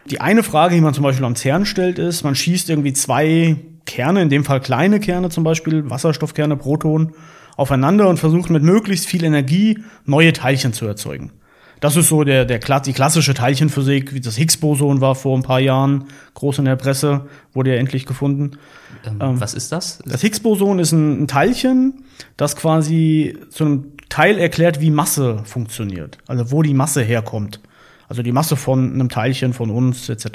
Die 0.09 0.21
eine 0.21 0.43
Frage, 0.43 0.75
die 0.75 0.81
man 0.81 0.93
zum 0.93 1.03
Beispiel 1.03 1.25
am 1.25 1.35
CERN 1.35 1.65
stellt, 1.65 1.99
ist, 1.99 2.23
man 2.23 2.35
schießt 2.35 2.69
irgendwie 2.69 2.93
zwei 2.93 3.57
Kerne, 3.85 4.21
in 4.21 4.29
dem 4.29 4.43
Fall 4.43 4.59
kleine 4.59 4.99
Kerne 4.99 5.29
zum 5.29 5.43
Beispiel, 5.43 5.89
Wasserstoffkerne, 5.89 6.57
Protonen, 6.57 7.13
aufeinander 7.55 8.09
und 8.09 8.17
versucht 8.17 8.49
mit 8.49 8.63
möglichst 8.63 9.05
viel 9.05 9.23
Energie 9.23 9.79
neue 10.05 10.33
Teilchen 10.33 10.73
zu 10.73 10.85
erzeugen. 10.85 11.31
Das 11.79 11.95
ist 11.97 12.07
so 12.07 12.23
der, 12.23 12.45
der, 12.45 12.59
die 12.79 12.93
klassische 12.93 13.33
Teilchenphysik, 13.33 14.13
wie 14.13 14.21
das 14.21 14.37
Higgs-Boson 14.37 15.01
war 15.01 15.13
vor 15.13 15.37
ein 15.37 15.43
paar 15.43 15.59
Jahren 15.59 16.05
groß 16.33 16.59
in 16.59 16.65
der 16.65 16.77
Presse, 16.77 17.27
wurde 17.53 17.71
ja 17.71 17.77
endlich 17.77 18.05
gefunden. 18.05 18.57
Ähm, 19.05 19.19
ähm, 19.21 19.41
was 19.41 19.53
ist 19.53 19.71
das? 19.71 19.99
Das 20.05 20.21
Higgs-Boson 20.21 20.79
ist 20.79 20.93
ein, 20.93 21.23
ein 21.23 21.27
Teilchen, 21.27 22.05
das 22.37 22.55
quasi 22.55 23.37
zu 23.49 23.65
einem 23.65 23.85
Teil 24.09 24.39
erklärt, 24.39 24.81
wie 24.81 24.89
Masse 24.89 25.41
funktioniert. 25.43 26.17
Also 26.27 26.51
wo 26.51 26.61
die 26.61 26.73
Masse 26.73 27.01
herkommt. 27.01 27.59
Also 28.07 28.21
die 28.21 28.31
Masse 28.31 28.55
von 28.55 28.93
einem 28.93 29.09
Teilchen, 29.09 29.53
von 29.53 29.69
uns 29.69 30.09
etc. 30.09 30.27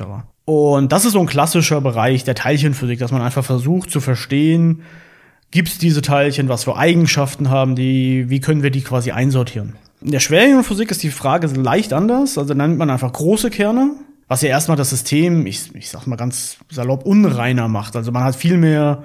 Und 0.45 0.93
das 0.93 1.05
ist 1.05 1.13
so 1.13 1.21
ein 1.21 1.27
klassischer 1.27 1.81
Bereich 1.81 2.25
der 2.25 2.35
Teilchenphysik, 2.35 2.99
dass 2.99 3.13
man 3.13 3.23
einfach 3.23 3.45
versucht 3.45 3.91
zu 3.91 4.01
verstehen, 4.01 4.83
gibt 5.51 5.69
es 5.69 5.79
diese 5.79 6.03
Teilchen, 6.03 6.49
was 6.49 6.65
für 6.65 6.77
Eigenschaften 6.77 7.51
haben 7.51 7.75
die, 7.75 8.29
wie 8.29 8.41
können 8.41 8.63
wir 8.63 8.71
die 8.71 8.83
quasi 8.83 9.11
einsortieren. 9.11 9.77
In 10.03 10.13
der 10.13 10.21
Schwerionenphysik 10.21 10.91
ist 10.91 11.03
die 11.03 11.11
Frage 11.11 11.47
leicht 11.49 11.93
anders. 11.93 12.39
Also 12.39 12.55
dann 12.55 12.69
nimmt 12.69 12.79
man 12.79 12.91
einfach 12.91 13.13
große 13.13 13.51
Kerne, 13.51 13.95
was 14.29 14.43
ja 14.43 14.49
erstmal 14.49 14.77
das 14.77 14.91
System, 14.91 15.47
ich, 15.47 15.75
ich 15.75 15.91
sag 15.91 16.07
mal 16.07 16.17
ganz 16.17 16.57
salopp, 16.71 17.05
unreiner 17.05 17.69
macht. 17.69 17.97
Also 17.97 18.13
man 18.13 18.25
hat 18.25 18.37
viel 18.37 18.57
mehr 18.57 19.05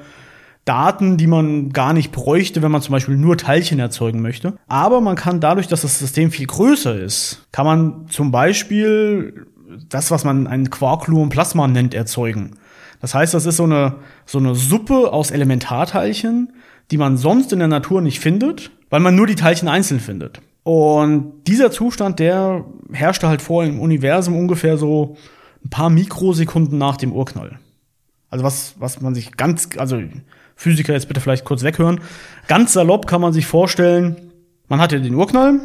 Daten, 0.63 1.17
die 1.17 1.27
man 1.27 1.71
gar 1.71 1.93
nicht 1.93 2.11
bräuchte, 2.11 2.61
wenn 2.61 2.71
man 2.71 2.81
zum 2.81 2.93
Beispiel 2.93 3.17
nur 3.17 3.37
Teilchen 3.37 3.79
erzeugen 3.79 4.21
möchte. 4.21 4.53
Aber 4.67 5.01
man 5.01 5.15
kann 5.15 5.39
dadurch, 5.39 5.67
dass 5.67 5.81
das 5.81 5.99
System 5.99 6.31
viel 6.31 6.47
größer 6.47 6.95
ist, 6.95 7.47
kann 7.51 7.65
man 7.65 8.07
zum 8.09 8.31
Beispiel 8.31 9.45
das, 9.89 10.11
was 10.11 10.23
man 10.23 10.47
ein 10.47 10.69
Quark-Gluon-Plasma 10.69 11.67
nennt, 11.67 11.93
erzeugen. 11.93 12.57
Das 13.01 13.13
heißt, 13.13 13.33
das 13.33 13.45
ist 13.45 13.57
so 13.57 13.63
eine, 13.63 13.95
so 14.25 14.37
eine 14.37 14.55
Suppe 14.55 15.11
aus 15.11 15.31
Elementarteilchen, 15.31 16.53
die 16.91 16.97
man 16.97 17.17
sonst 17.17 17.51
in 17.53 17.59
der 17.59 17.67
Natur 17.67 18.01
nicht 18.01 18.19
findet, 18.19 18.71
weil 18.89 18.99
man 18.99 19.15
nur 19.15 19.27
die 19.27 19.35
Teilchen 19.35 19.67
einzeln 19.67 19.99
findet. 19.99 20.41
Und 20.63 21.43
dieser 21.45 21.71
Zustand, 21.71 22.19
der 22.19 22.65
herrschte 22.91 23.27
halt 23.27 23.41
vor 23.41 23.63
im 23.63 23.79
Universum 23.79 24.37
ungefähr 24.37 24.77
so 24.77 25.15
ein 25.63 25.69
paar 25.69 25.89
Mikrosekunden 25.89 26.77
nach 26.77 26.97
dem 26.97 27.13
Urknall. 27.13 27.59
Also 28.29 28.43
was, 28.43 28.75
was 28.79 29.01
man 29.01 29.13
sich 29.13 29.37
ganz, 29.37 29.69
also 29.77 30.01
Physiker 30.55 30.93
jetzt 30.93 31.07
bitte 31.07 31.21
vielleicht 31.21 31.45
kurz 31.45 31.63
weghören. 31.63 31.99
Ganz 32.47 32.73
salopp 32.73 33.07
kann 33.07 33.21
man 33.21 33.33
sich 33.33 33.45
vorstellen, 33.45 34.31
man 34.67 34.79
hatte 34.79 35.01
den 35.01 35.15
Urknall, 35.15 35.59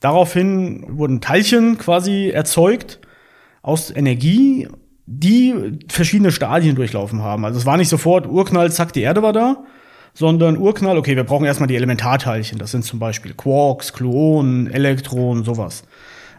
daraufhin 0.00 0.84
wurden 0.88 1.20
Teilchen 1.20 1.78
quasi 1.78 2.28
erzeugt 2.28 3.00
aus 3.62 3.90
Energie, 3.90 4.68
die 5.18 5.78
verschiedene 5.88 6.32
Stadien 6.32 6.74
durchlaufen 6.74 7.22
haben. 7.22 7.44
Also 7.44 7.58
es 7.58 7.66
war 7.66 7.76
nicht 7.76 7.88
sofort 7.88 8.26
Urknall, 8.26 8.72
zack, 8.72 8.92
die 8.92 9.02
Erde 9.02 9.22
war 9.22 9.32
da, 9.32 9.64
sondern 10.14 10.56
Urknall, 10.56 10.96
okay, 10.96 11.16
wir 11.16 11.24
brauchen 11.24 11.44
erstmal 11.44 11.66
die 11.66 11.76
Elementarteilchen. 11.76 12.58
Das 12.58 12.70
sind 12.70 12.84
zum 12.84 12.98
Beispiel 12.98 13.34
Quarks, 13.34 13.92
Gluonen, 13.92 14.68
Elektronen, 14.68 15.44
sowas. 15.44 15.84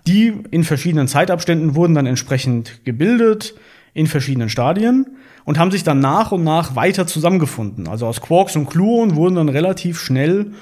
Die 0.07 0.33
in 0.51 0.63
verschiedenen 0.63 1.07
Zeitabständen 1.07 1.75
wurden 1.75 1.93
dann 1.93 2.05
entsprechend 2.05 2.83
gebildet, 2.83 3.53
in 3.93 4.07
verschiedenen 4.07 4.49
Stadien 4.49 5.05
und 5.45 5.59
haben 5.59 5.71
sich 5.71 5.83
dann 5.83 5.99
nach 5.99 6.31
und 6.31 6.43
nach 6.43 6.75
weiter 6.75 7.05
zusammengefunden. 7.05 7.87
Also 7.87 8.07
aus 8.07 8.21
Quarks 8.21 8.55
und 8.55 8.69
Gluonen 8.69 9.15
wurden 9.15 9.35
dann 9.35 9.49
relativ 9.49 9.99
schnell 9.99 10.53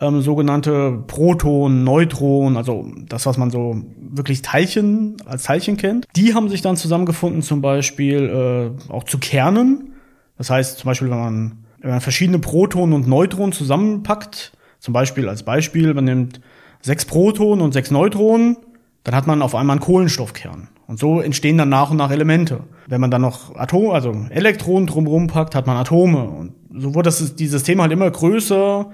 ähm, 0.00 0.20
sogenannte 0.20 1.02
Protonen, 1.06 1.84
Neutronen, 1.84 2.56
also 2.56 2.86
das, 3.08 3.26
was 3.26 3.38
man 3.38 3.50
so 3.50 3.82
wirklich 3.98 4.42
Teilchen 4.42 5.16
als 5.24 5.44
Teilchen 5.44 5.76
kennt. 5.76 6.06
Die 6.16 6.34
haben 6.34 6.48
sich 6.48 6.62
dann 6.62 6.76
zusammengefunden, 6.76 7.42
zum 7.42 7.62
Beispiel 7.62 8.74
äh, 8.88 8.92
auch 8.92 9.04
zu 9.04 9.18
Kernen. 9.18 9.94
Das 10.36 10.50
heißt, 10.50 10.78
zum 10.78 10.88
Beispiel, 10.88 11.10
wenn 11.10 11.18
man, 11.18 11.58
wenn 11.80 11.90
man 11.90 12.00
verschiedene 12.00 12.38
Protonen 12.38 12.94
und 12.94 13.08
Neutronen 13.08 13.52
zusammenpackt, 13.52 14.52
zum 14.80 14.92
Beispiel 14.92 15.28
als 15.28 15.42
Beispiel, 15.42 15.94
man 15.94 16.04
nimmt 16.04 16.40
sechs 16.82 17.06
Protonen 17.06 17.64
und 17.64 17.72
sechs 17.72 17.90
Neutronen, 17.90 18.58
dann 19.04 19.14
hat 19.14 19.26
man 19.26 19.40
auf 19.40 19.54
einmal 19.54 19.74
einen 19.76 19.84
Kohlenstoffkern. 19.84 20.68
Und 20.86 21.00
so 21.00 21.20
entstehen 21.20 21.58
dann 21.58 21.68
nach 21.68 21.90
und 21.90 21.96
nach 21.96 22.10
Elemente. 22.10 22.60
Wenn 22.86 23.00
man 23.00 23.10
dann 23.10 23.22
noch 23.22 23.56
Atome, 23.56 23.92
also 23.92 24.14
Elektronen 24.30 24.86
drumherum 24.86 25.26
packt, 25.26 25.54
hat 25.54 25.66
man 25.66 25.76
Atome. 25.76 26.24
Und 26.24 26.52
so 26.70 26.94
wurde 26.94 27.08
das, 27.08 27.34
die 27.34 27.46
Systeme 27.46 27.82
halt 27.82 27.92
immer 27.92 28.10
größer 28.10 28.90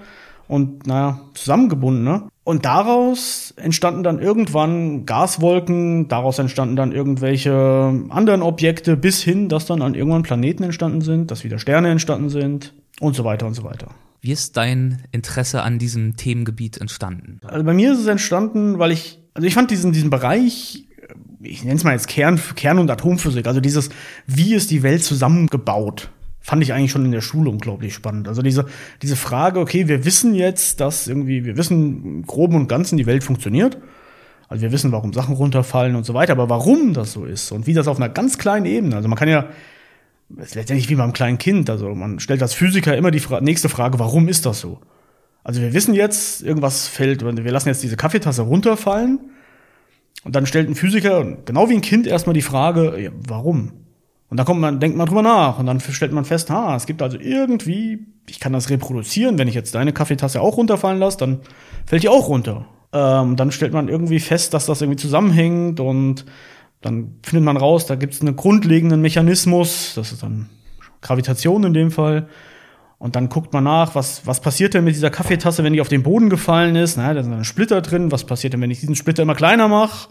und 0.53 0.85
naja, 0.85 1.19
zusammengebunden. 1.33 2.03
Ne? 2.03 2.29
Und 2.43 2.63
daraus 2.63 3.55
entstanden 3.57 4.03
dann 4.03 4.19
irgendwann 4.19 5.07
Gaswolken, 5.07 6.07
daraus 6.09 6.37
entstanden 6.37 6.75
dann 6.75 6.91
irgendwelche 6.91 7.51
anderen 8.09 8.43
Objekte, 8.43 8.95
bis 8.95 9.23
hin, 9.23 9.49
dass 9.49 9.65
dann 9.65 9.81
an 9.81 9.95
irgendwann 9.95 10.21
Planeten 10.21 10.61
entstanden 10.61 11.01
sind, 11.01 11.31
dass 11.31 11.43
wieder 11.43 11.57
Sterne 11.57 11.89
entstanden 11.89 12.29
sind 12.29 12.75
und 12.99 13.15
so 13.15 13.23
weiter 13.23 13.47
und 13.47 13.55
so 13.55 13.63
weiter. 13.63 13.87
Wie 14.21 14.31
ist 14.31 14.55
dein 14.55 15.03
Interesse 15.11 15.63
an 15.63 15.79
diesem 15.79 16.17
Themengebiet 16.17 16.79
entstanden? 16.79 17.39
Also 17.45 17.65
bei 17.65 17.73
mir 17.73 17.91
ist 17.91 17.99
es 17.99 18.07
entstanden, 18.07 18.77
weil 18.77 18.91
ich, 18.91 19.19
also 19.33 19.47
ich 19.47 19.55
fand 19.55 19.71
diesen, 19.71 19.91
diesen 19.91 20.11
Bereich, 20.11 20.85
ich 21.41 21.63
nenne 21.63 21.77
es 21.77 21.83
mal 21.83 21.93
jetzt 21.93 22.07
Kern, 22.07 22.39
Kern- 22.55 22.77
und 22.77 22.91
Atomphysik, 22.91 23.47
also 23.47 23.59
dieses, 23.59 23.89
wie 24.27 24.53
ist 24.53 24.69
die 24.69 24.83
Welt 24.83 25.03
zusammengebaut? 25.03 26.11
Fand 26.43 26.61
ich 26.61 26.73
eigentlich 26.73 26.91
schon 26.91 27.05
in 27.05 27.11
der 27.11 27.21
Schule 27.21 27.49
unglaublich 27.49 27.93
spannend. 27.93 28.27
Also 28.27 28.41
diese, 28.41 28.65
diese 29.01 29.15
Frage, 29.15 29.61
okay, 29.61 29.87
wir 29.87 30.03
wissen 30.03 30.35
jetzt, 30.35 30.81
dass 30.81 31.07
irgendwie, 31.07 31.45
wir 31.45 31.55
wissen 31.55 32.03
im 32.03 32.25
Groben 32.25 32.55
und 32.55 32.67
Ganzen, 32.67 32.97
die 32.97 33.05
Welt 33.05 33.23
funktioniert. 33.23 33.77
Also 34.49 34.61
wir 34.61 34.73
wissen, 34.73 34.91
warum 34.91 35.13
Sachen 35.13 35.35
runterfallen 35.35 35.95
und 35.95 36.05
so 36.05 36.13
weiter, 36.13 36.33
aber 36.33 36.49
warum 36.49 36.93
das 36.93 37.13
so 37.13 37.23
ist 37.23 37.51
und 37.53 37.65
wie 37.65 37.73
das 37.73 37.87
auf 37.87 37.97
einer 37.97 38.09
ganz 38.09 38.37
kleinen 38.37 38.65
Ebene, 38.65 38.97
also 38.97 39.07
man 39.07 39.17
kann 39.17 39.29
ja, 39.29 39.47
das 40.29 40.49
ist 40.49 40.55
letztendlich 40.55 40.89
wie 40.89 40.95
beim 40.95 41.13
kleinen 41.13 41.37
Kind, 41.37 41.69
also 41.69 41.95
man 41.95 42.19
stellt 42.19 42.41
als 42.41 42.53
Physiker 42.53 42.95
immer 42.95 43.09
die 43.09 43.21
Fra 43.21 43.39
nächste 43.39 43.69
Frage, 43.69 43.97
warum 43.97 44.27
ist 44.27 44.45
das 44.45 44.59
so? 44.59 44.79
Also 45.45 45.61
wir 45.61 45.73
wissen 45.73 45.93
jetzt, 45.93 46.43
irgendwas 46.43 46.87
fällt, 46.87 47.23
wir 47.23 47.51
lassen 47.51 47.69
jetzt 47.69 47.83
diese 47.83 47.95
Kaffeetasse 47.95 48.41
runterfallen 48.43 49.19
und 50.25 50.35
dann 50.35 50.45
stellt 50.45 50.69
ein 50.69 50.75
Physiker, 50.75 51.37
genau 51.45 51.69
wie 51.69 51.75
ein 51.75 51.81
Kind, 51.81 52.05
erstmal 52.05 52.33
die 52.33 52.41
Frage, 52.41 52.99
ja, 53.01 53.11
warum? 53.27 53.71
Und 54.33 54.37
dann 54.37 54.47
kommt 54.47 54.61
man, 54.61 54.79
denkt 54.79 54.97
man 54.97 55.05
drüber 55.05 55.21
nach 55.21 55.59
und 55.59 55.67
dann 55.67 55.79
stellt 55.79 56.11
man 56.11 56.25
fest, 56.25 56.49
ha, 56.49 56.75
es 56.75 56.87
gibt 56.87 57.03
also 57.03 57.19
irgendwie, 57.19 58.07
ich 58.27 58.39
kann 58.39 58.51
das 58.51 58.71
reproduzieren, 58.71 59.37
wenn 59.37 59.47
ich 59.47 59.53
jetzt 59.53 59.75
deine 59.75 59.93
Kaffeetasse 59.93 60.41
auch 60.41 60.57
runterfallen 60.57 60.97
lasse, 60.97 61.19
dann 61.19 61.41
fällt 61.85 62.01
die 62.01 62.09
auch 62.09 62.29
runter. 62.29 62.65
Ähm, 62.93 63.35
dann 63.35 63.51
stellt 63.51 63.73
man 63.73 63.89
irgendwie 63.89 64.19
fest, 64.19 64.55
dass 64.55 64.65
das 64.65 64.81
irgendwie 64.81 64.99
zusammenhängt 64.99 65.79
und 65.79 66.25
dann 66.81 67.19
findet 67.21 67.45
man 67.45 67.57
raus, 67.57 67.85
da 67.85 67.93
gibt 67.93 68.15
es 68.15 68.21
einen 68.21 68.35
grundlegenden 68.35 69.01
Mechanismus, 69.01 69.93
das 69.93 70.11
ist 70.11 70.23
dann 70.23 70.49
Gravitation 71.01 71.63
in 71.65 71.75
dem 71.75 71.91
Fall. 71.91 72.27
Und 72.97 73.15
dann 73.15 73.29
guckt 73.29 73.53
man 73.53 73.65
nach, 73.65 73.93
was, 73.93 74.25
was 74.25 74.39
passiert 74.39 74.73
denn 74.73 74.83
mit 74.83 74.95
dieser 74.95 75.11
Kaffeetasse, 75.11 75.63
wenn 75.63 75.73
die 75.73 75.81
auf 75.81 75.89
den 75.89 76.01
Boden 76.01 76.31
gefallen 76.31 76.75
ist? 76.75 76.97
Na, 76.97 77.13
da 77.13 77.21
sind 77.21 77.33
dann 77.33 77.43
Splitter 77.43 77.81
drin. 77.81 78.11
Was 78.11 78.23
passiert 78.23 78.53
denn, 78.53 78.61
wenn 78.61 78.71
ich 78.71 78.79
diesen 78.79 78.95
Splitter 78.95 79.21
immer 79.21 79.35
kleiner 79.35 79.67
mache? 79.67 80.09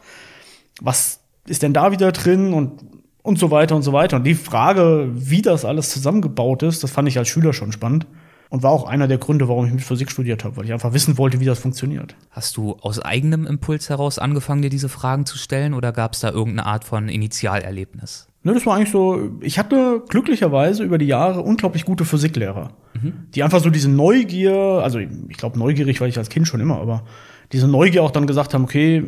Was 0.80 1.18
ist 1.48 1.64
denn 1.64 1.72
da 1.72 1.90
wieder 1.90 2.12
drin? 2.12 2.54
Und 2.54 3.01
und 3.22 3.38
so 3.38 3.50
weiter 3.50 3.76
und 3.76 3.82
so 3.82 3.92
weiter. 3.92 4.16
Und 4.16 4.24
die 4.24 4.34
Frage, 4.34 5.08
wie 5.12 5.42
das 5.42 5.64
alles 5.64 5.90
zusammengebaut 5.90 6.62
ist, 6.62 6.82
das 6.82 6.90
fand 6.90 7.08
ich 7.08 7.18
als 7.18 7.28
Schüler 7.28 7.52
schon 7.52 7.72
spannend. 7.72 8.06
Und 8.50 8.62
war 8.62 8.70
auch 8.70 8.86
einer 8.86 9.08
der 9.08 9.16
Gründe, 9.16 9.48
warum 9.48 9.64
ich 9.64 9.72
mit 9.72 9.80
Physik 9.80 10.10
studiert 10.10 10.44
habe, 10.44 10.58
weil 10.58 10.66
ich 10.66 10.74
einfach 10.74 10.92
wissen 10.92 11.16
wollte, 11.16 11.40
wie 11.40 11.46
das 11.46 11.58
funktioniert. 11.58 12.14
Hast 12.30 12.58
du 12.58 12.76
aus 12.82 13.00
eigenem 13.00 13.46
Impuls 13.46 13.88
heraus 13.88 14.18
angefangen, 14.18 14.60
dir 14.60 14.68
diese 14.68 14.90
Fragen 14.90 15.24
zu 15.24 15.38
stellen 15.38 15.72
oder 15.72 15.90
gab 15.90 16.12
es 16.12 16.20
da 16.20 16.28
irgendeine 16.28 16.66
Art 16.66 16.84
von 16.84 17.08
Initialerlebnis? 17.08 18.28
Ne, 18.42 18.52
das 18.52 18.66
war 18.66 18.76
eigentlich 18.76 18.90
so, 18.90 19.30
ich 19.40 19.58
hatte 19.58 20.02
glücklicherweise 20.06 20.82
über 20.82 20.98
die 20.98 21.06
Jahre 21.06 21.40
unglaublich 21.40 21.86
gute 21.86 22.04
Physiklehrer, 22.04 22.72
mhm. 23.00 23.28
die 23.34 23.42
einfach 23.42 23.60
so 23.60 23.70
diese 23.70 23.88
Neugier, 23.88 24.52
also 24.52 24.98
ich 24.98 25.36
glaube 25.38 25.58
neugierig 25.58 26.00
war 26.02 26.08
ich 26.08 26.18
als 26.18 26.28
Kind 26.28 26.46
schon 26.46 26.60
immer, 26.60 26.78
aber 26.78 27.04
diese 27.52 27.68
Neugier 27.68 28.02
auch 28.02 28.10
dann 28.10 28.26
gesagt 28.26 28.52
haben, 28.52 28.64
okay, 28.64 29.04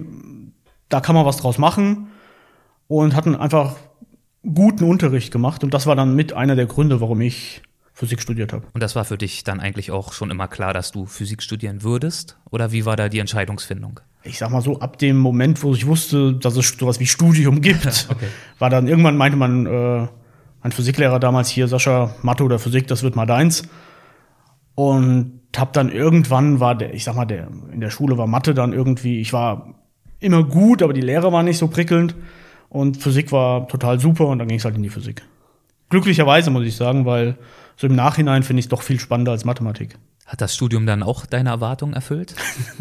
da 0.88 1.00
kann 1.00 1.14
man 1.14 1.26
was 1.26 1.36
draus 1.36 1.58
machen 1.58 2.06
und 2.86 3.16
hatten 3.16 3.34
einfach 3.34 3.76
guten 4.52 4.84
Unterricht 4.84 5.32
gemacht 5.32 5.64
und 5.64 5.72
das 5.72 5.86
war 5.86 5.96
dann 5.96 6.14
mit 6.14 6.32
einer 6.32 6.56
der 6.56 6.66
Gründe, 6.66 7.00
warum 7.00 7.20
ich 7.20 7.62
Physik 7.94 8.20
studiert 8.20 8.52
habe. 8.52 8.66
Und 8.72 8.82
das 8.82 8.96
war 8.96 9.04
für 9.04 9.16
dich 9.16 9.44
dann 9.44 9.60
eigentlich 9.60 9.92
auch 9.92 10.12
schon 10.12 10.30
immer 10.30 10.48
klar, 10.48 10.74
dass 10.74 10.90
du 10.90 11.06
Physik 11.06 11.42
studieren 11.42 11.82
würdest? 11.84 12.36
Oder 12.50 12.72
wie 12.72 12.84
war 12.84 12.96
da 12.96 13.08
die 13.08 13.20
Entscheidungsfindung? 13.20 14.00
Ich 14.24 14.38
sag 14.38 14.50
mal 14.50 14.62
so, 14.62 14.80
ab 14.80 14.98
dem 14.98 15.16
Moment, 15.16 15.62
wo 15.62 15.74
ich 15.74 15.86
wusste, 15.86 16.34
dass 16.34 16.56
es 16.56 16.70
sowas 16.70 16.98
wie 16.98 17.06
Studium 17.06 17.60
gibt, 17.60 17.86
okay. 18.10 18.26
war 18.58 18.68
dann 18.68 18.88
irgendwann 18.88 19.16
meinte 19.16 19.36
man, 19.36 19.66
äh, 19.66 20.08
ein 20.62 20.72
Physiklehrer 20.72 21.20
damals 21.20 21.50
hier, 21.50 21.68
Sascha, 21.68 22.14
Mathe 22.22 22.42
oder 22.42 22.58
Physik, 22.58 22.88
das 22.88 23.02
wird 23.02 23.16
mal 23.16 23.26
deins. 23.26 23.62
Und 24.74 25.40
hab 25.56 25.72
dann 25.72 25.92
irgendwann 25.92 26.58
war 26.58 26.74
der, 26.74 26.94
ich 26.94 27.04
sag 27.04 27.14
mal, 27.14 27.26
der 27.26 27.48
in 27.70 27.80
der 27.80 27.90
Schule 27.90 28.18
war 28.18 28.26
Mathe 28.26 28.54
dann 28.54 28.72
irgendwie, 28.72 29.20
ich 29.20 29.32
war 29.32 29.74
immer 30.18 30.42
gut, 30.42 30.82
aber 30.82 30.94
die 30.94 31.00
Lehre 31.00 31.32
war 31.32 31.42
nicht 31.42 31.58
so 31.58 31.68
prickelnd. 31.68 32.16
Und 32.74 32.96
Physik 32.96 33.30
war 33.30 33.68
total 33.68 34.00
super 34.00 34.26
und 34.26 34.40
dann 34.40 34.48
ging 34.48 34.58
es 34.58 34.64
halt 34.64 34.74
in 34.74 34.82
die 34.82 34.88
Physik. 34.88 35.22
Glücklicherweise 35.90 36.50
muss 36.50 36.64
ich 36.64 36.74
sagen, 36.74 37.06
weil 37.06 37.36
so 37.76 37.86
im 37.86 37.94
Nachhinein 37.94 38.42
finde 38.42 38.58
ich 38.58 38.64
es 38.64 38.68
doch 38.68 38.82
viel 38.82 38.98
spannender 38.98 39.30
als 39.30 39.44
Mathematik. 39.44 39.96
Hat 40.26 40.40
das 40.40 40.56
Studium 40.56 40.84
dann 40.84 41.04
auch 41.04 41.24
deine 41.24 41.50
Erwartungen 41.50 41.92
erfüllt? 41.94 42.34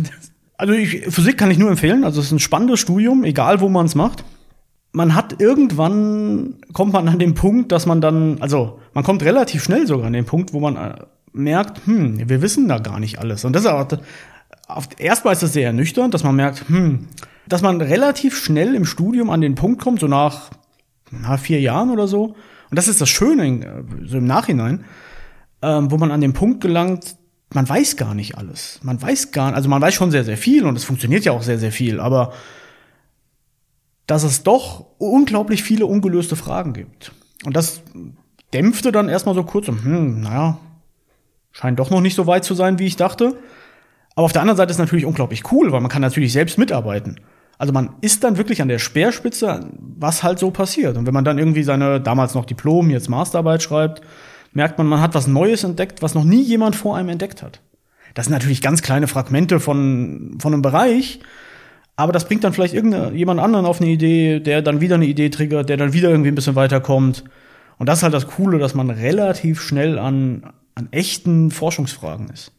also 0.58 0.74
ich, 0.74 1.06
Physik 1.14 1.38
kann 1.38 1.52
ich 1.52 1.60
nur 1.60 1.70
empfehlen. 1.70 2.06
Also 2.06 2.22
es 2.22 2.26
ist 2.26 2.32
ein 2.32 2.40
spannendes 2.40 2.80
Studium, 2.80 3.24
egal 3.24 3.62
wo 3.62 3.70
man 3.70 3.86
es 3.86 3.94
macht. 3.94 4.24
Man 4.94 5.14
hat 5.14 5.40
irgendwann, 5.40 6.56
kommt 6.74 6.94
man 6.94 7.08
an 7.08 7.20
den 7.20 7.36
Punkt, 7.36 7.72
dass 7.72 7.86
man 7.86 8.02
dann, 8.02 8.42
also 8.42 8.80
man 8.96 9.04
kommt 9.04 9.22
relativ 9.22 9.64
schnell 9.64 9.86
sogar 9.86 10.08
an 10.08 10.14
den 10.14 10.26
Punkt, 10.26 10.54
wo 10.54 10.60
man 10.60 10.76
äh, 10.76 10.96
merkt, 11.34 11.86
hm, 11.86 12.28
wir 12.28 12.42
wissen 12.42 12.68
da 12.68 12.80
gar 12.80 13.00
nicht 13.00 13.20
alles. 13.20 13.46
Und 13.46 13.54
das 13.54 13.62
ist 13.66 13.70
auch, 13.70 13.88
auf, 14.68 14.90
erstmal 14.98 15.34
ist 15.34 15.44
es 15.44 15.54
sehr 15.54 15.68
ernüchternd, 15.68 16.16
dass 16.16 16.24
man 16.24 16.36
merkt, 16.36 16.68
hm, 16.68 17.10
dass 17.48 17.62
man 17.62 17.82
relativ 17.82 18.38
schnell 18.38 18.76
im 18.76 18.86
Studium 18.86 19.30
an 19.30 19.42
den 19.42 19.56
Punkt 19.56 19.82
kommt, 19.82 20.00
so 20.00 20.08
nach, 20.08 20.52
nach 21.12 21.40
vier 21.40 21.60
Jahren 21.60 21.90
oder 21.90 22.08
so. 22.08 22.36
Und 22.70 22.78
das 22.78 22.88
ist 22.88 23.02
das 23.02 23.10
Schöne, 23.10 23.46
äh, 23.46 23.84
so 24.06 24.18
im 24.18 24.26
Nachhinein, 24.26 24.86
ähm, 25.62 25.92
wo 25.92 25.98
man 25.98 26.12
an 26.12 26.22
den 26.22 26.34
Punkt 26.34 26.62
gelangt, 26.62 27.16
man 27.54 27.68
weiß 27.68 27.98
gar 27.98 28.16
nicht 28.16 28.38
alles. 28.38 28.80
Man 28.84 29.02
weiß 29.02 29.32
gar, 29.32 29.54
also 29.54 29.70
man 29.70 29.82
weiß 29.82 29.94
schon 29.94 30.12
sehr, 30.12 30.24
sehr 30.24 30.38
viel 30.38 30.66
und 30.66 30.76
es 30.76 30.84
funktioniert 30.84 31.24
ja 31.26 31.32
auch 31.32 31.44
sehr, 31.44 31.60
sehr 31.60 31.72
viel, 31.72 32.00
aber 32.00 32.34
dass 34.08 34.24
es 34.24 34.44
doch 34.44 34.86
unglaublich 34.98 35.64
viele 35.64 35.86
ungelöste 35.86 36.36
Fragen 36.36 36.74
gibt. 36.74 37.12
Und 37.46 37.56
das 37.56 37.82
dämpfte 38.54 38.92
dann 38.92 39.10
erstmal 39.10 39.36
so 39.36 39.44
kurz, 39.44 39.68
und, 39.68 39.84
hm, 39.84 40.22
naja, 40.22 40.60
scheint 41.52 41.80
doch 41.80 41.90
noch 41.90 42.02
nicht 42.02 42.16
so 42.16 42.28
weit 42.28 42.44
zu 42.44 42.54
sein, 42.54 42.80
wie 42.80 42.86
ich 42.86 42.96
dachte. 42.96 43.38
Aber 44.16 44.26
auf 44.26 44.34
der 44.34 44.42
anderen 44.42 44.58
Seite 44.58 44.72
ist 44.72 44.76
es 44.76 44.80
natürlich 44.80 45.06
unglaublich 45.06 45.52
cool, 45.52 45.72
weil 45.72 45.82
man 45.82 45.90
kann 45.90 46.02
natürlich 46.02 46.34
selbst 46.34 46.58
mitarbeiten. 46.58 47.20
Also 47.58 47.72
man 47.72 47.96
ist 48.02 48.24
dann 48.24 48.38
wirklich 48.38 48.62
an 48.62 48.68
der 48.68 48.80
Speerspitze, 48.80 49.70
was 49.80 50.24
halt 50.24 50.40
so 50.40 50.52
passiert. 50.52 50.98
Und 50.98 51.06
wenn 51.06 51.14
man 51.14 51.24
dann 51.24 51.38
irgendwie 51.38 51.64
seine 51.64 52.02
damals 52.02 52.34
noch 52.34 52.46
Diplom, 52.46 52.90
jetzt 52.90 53.10
Masterarbeit 53.10 53.64
schreibt, 53.64 54.02
merkt 54.54 54.78
man, 54.78 54.88
man 54.88 55.02
hat 55.02 55.16
was 55.16 55.28
Neues 55.28 55.64
entdeckt, 55.64 56.02
was 56.02 56.16
noch 56.16 56.24
nie 56.24 56.42
jemand 56.42 56.76
vor 56.76 56.98
einem 56.98 57.10
entdeckt 57.10 57.42
hat. 57.42 57.62
Das 58.14 58.26
sind 58.26 58.34
natürlich 58.34 58.62
ganz 58.62 58.82
kleine 58.82 59.08
Fragmente 59.08 59.60
von, 59.60 60.38
von 60.40 60.54
einem 60.54 60.62
Bereich, 60.62 61.20
aber 61.96 62.12
das 62.12 62.28
bringt 62.28 62.44
dann 62.44 62.54
vielleicht 62.54 62.74
irgendjemand 62.74 63.40
anderen 63.40 63.66
auf 63.66 63.82
eine 63.82 63.90
Idee, 63.90 64.40
der 64.40 64.62
dann 64.62 64.82
wieder 64.82 64.96
eine 64.96 65.06
Idee 65.06 65.30
triggert, 65.30 65.70
der 65.70 65.78
dann 65.78 65.94
wieder 65.94 66.10
irgendwie 66.10 66.30
ein 66.30 66.36
bisschen 66.36 66.56
weiterkommt. 66.56 67.24
Und 67.78 67.90
das 67.90 68.00
ist 68.00 68.04
halt 68.04 68.14
das 68.14 68.28
Coole, 68.28 68.60
dass 68.60 68.74
man 68.74 68.90
relativ 68.90 69.62
schnell 69.62 70.00
an, 70.00 70.54
an 70.76 70.88
echten 70.92 71.52
Forschungsfragen 71.52 72.30
ist. 72.30 72.52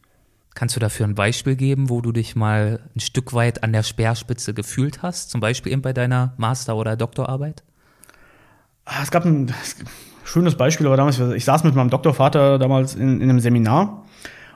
Kannst 0.55 0.73
du 0.75 0.79
dafür 0.79 1.05
ein 1.05 1.15
Beispiel 1.15 1.57
geben, 1.57 1.89
wo 1.89 1.99
du 1.99 2.13
dich 2.13 2.37
mal 2.37 2.79
ein 2.95 3.01
Stück 3.01 3.33
weit 3.33 3.61
an 3.61 3.73
der 3.73 3.83
Speerspitze 3.83 4.53
gefühlt 4.53 5.01
hast? 5.01 5.29
Zum 5.29 5.41
Beispiel 5.41 5.73
eben 5.73 5.81
bei 5.81 5.91
deiner 5.91 6.33
Master- 6.37 6.77
oder 6.77 6.95
Doktorarbeit? 6.95 7.63
Ah, 8.85 9.03
es 9.03 9.11
gab 9.11 9.25
ein 9.25 9.53
schönes 10.23 10.55
Beispiel, 10.55 10.87
aber 10.87 10.95
damals, 10.95 11.19
ich 11.19 11.43
saß 11.43 11.65
mit 11.65 11.75
meinem 11.75 11.89
Doktorvater 11.89 12.57
damals 12.57 12.95
in, 12.95 13.19
in 13.19 13.29
einem 13.29 13.41
Seminar 13.41 14.05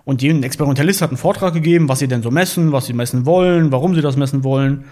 und 0.05 0.23
ein 0.23 0.43
Experimentalist 0.43 1.01
hat 1.01 1.09
einen 1.09 1.17
Vortrag 1.17 1.53
gegeben, 1.53 1.89
was 1.89 1.99
sie 1.99 2.07
denn 2.07 2.23
so 2.23 2.31
messen, 2.31 2.71
was 2.71 2.85
sie 2.85 2.93
messen 2.93 3.25
wollen, 3.25 3.73
warum 3.73 3.93
sie 3.93 4.01
das 4.01 4.15
messen 4.15 4.45
wollen. 4.45 4.85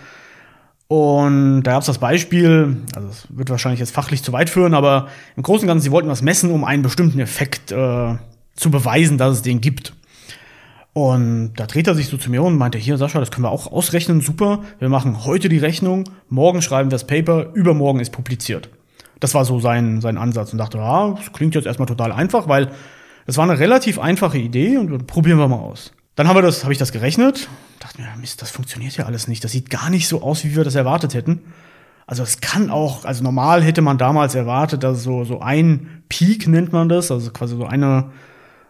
Und 0.90 1.64
da 1.64 1.72
gab 1.72 1.82
es 1.82 1.88
das 1.88 2.00
Beispiel, 2.00 2.78
also 2.96 3.08
es 3.08 3.28
wird 3.30 3.50
wahrscheinlich 3.50 3.80
jetzt 3.80 3.94
fachlich 3.94 4.24
zu 4.24 4.34
weit 4.34 4.50
führen, 4.50 4.74
aber 4.74 5.08
im 5.38 5.44
Großen 5.44 5.64
und 5.64 5.68
Ganzen, 5.68 5.84
sie 5.84 5.92
wollten 5.92 6.10
was 6.10 6.22
messen, 6.22 6.52
um 6.52 6.66
einen 6.66 6.84
bestimmten 6.84 7.20
Effekt 7.20 7.72
äh, 7.72 8.16
zu 8.56 8.72
beweisen, 8.72 9.18
dass 9.18 9.38
es 9.38 9.42
den 9.42 9.62
gibt. 9.62 9.94
Und 10.98 11.54
da 11.58 11.68
dreht 11.68 11.86
er 11.86 11.94
sich 11.94 12.08
so 12.08 12.18
zu 12.18 12.32
mir 12.32 12.42
und 12.42 12.58
meinte, 12.58 12.80
hier 12.80 12.98
Sascha, 12.98 13.20
das 13.20 13.30
können 13.30 13.44
wir 13.46 13.52
auch 13.52 13.72
ausrechnen, 13.72 14.20
super. 14.20 14.64
Wir 14.80 14.90
machen 14.90 15.26
heute 15.26 15.48
die 15.48 15.60
Rechnung, 15.60 16.10
morgen 16.28 16.64
schreiben 16.64 16.90
wir 16.90 16.96
das 16.96 17.06
Paper, 17.06 17.52
übermorgen 17.54 18.00
ist 18.00 18.12
publiziert. 18.12 18.72
Das 19.20 19.36
war 19.36 19.46
so 19.46 19.60
sein, 19.60 20.02
sein 20.02 20.18
Ansatz 20.18 20.54
und 20.54 20.58
dachte, 20.58 20.80
ja, 20.80 21.12
das 21.12 21.32
klingt 21.34 21.54
jetzt 21.54 21.68
erstmal 21.68 21.86
total 21.88 22.12
einfach, 22.12 22.48
weil 22.48 22.72
das 23.28 23.38
war 23.38 23.44
eine 23.44 23.60
relativ 23.60 24.00
einfache 24.00 24.40
Idee 24.40 24.76
und 24.78 25.06
probieren 25.06 25.38
wir 25.38 25.48
mal 25.48 25.58
aus. 25.60 25.92
Dann 26.16 26.28
haben 26.28 26.36
wir 26.36 26.42
das, 26.42 26.64
habe 26.64 26.74
ich 26.74 26.80
das 26.80 26.92
gerechnet, 26.92 27.48
dachte 27.80 28.02
mir, 28.02 28.08
Mist, 28.20 28.42
das 28.42 28.50
funktioniert 28.50 28.98
ja 28.98 29.06
alles 29.06 29.28
nicht. 29.28 29.44
Das 29.44 29.52
sieht 29.52 29.70
gar 29.70 29.92
nicht 29.92 30.08
so 30.08 30.24
aus, 30.24 30.44
wie 30.46 30.56
wir 30.56 30.64
das 30.64 30.74
erwartet 30.74 31.14
hätten. 31.14 31.44
Also 32.08 32.24
es 32.24 32.42
kann 32.42 32.72
auch, 32.72 33.06
also 33.06 33.24
normal 33.24 33.62
hätte 33.62 33.84
man 33.84 34.00
damals 34.00 34.34
erwartet, 34.34 34.82
dass 34.82 35.04
so, 35.04 35.26
so 35.26 35.42
ein 35.42 36.02
Peak 36.10 36.48
nennt 36.48 36.74
man 36.74 36.90
das, 36.90 37.12
also 37.12 37.30
quasi 37.30 37.56
so 37.56 37.68
eine, 37.68 38.06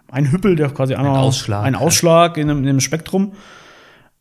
ein 0.10 0.32
Hüppel, 0.32 0.56
der 0.56 0.70
quasi 0.70 0.96
einmal 0.96 1.14
ein 1.14 1.20
Ausschlag, 1.20 1.64
ein 1.64 1.76
Ausschlag 1.76 2.38
in, 2.38 2.50
einem, 2.50 2.64
in 2.64 2.70
einem 2.70 2.80
Spektrum. 2.80 3.34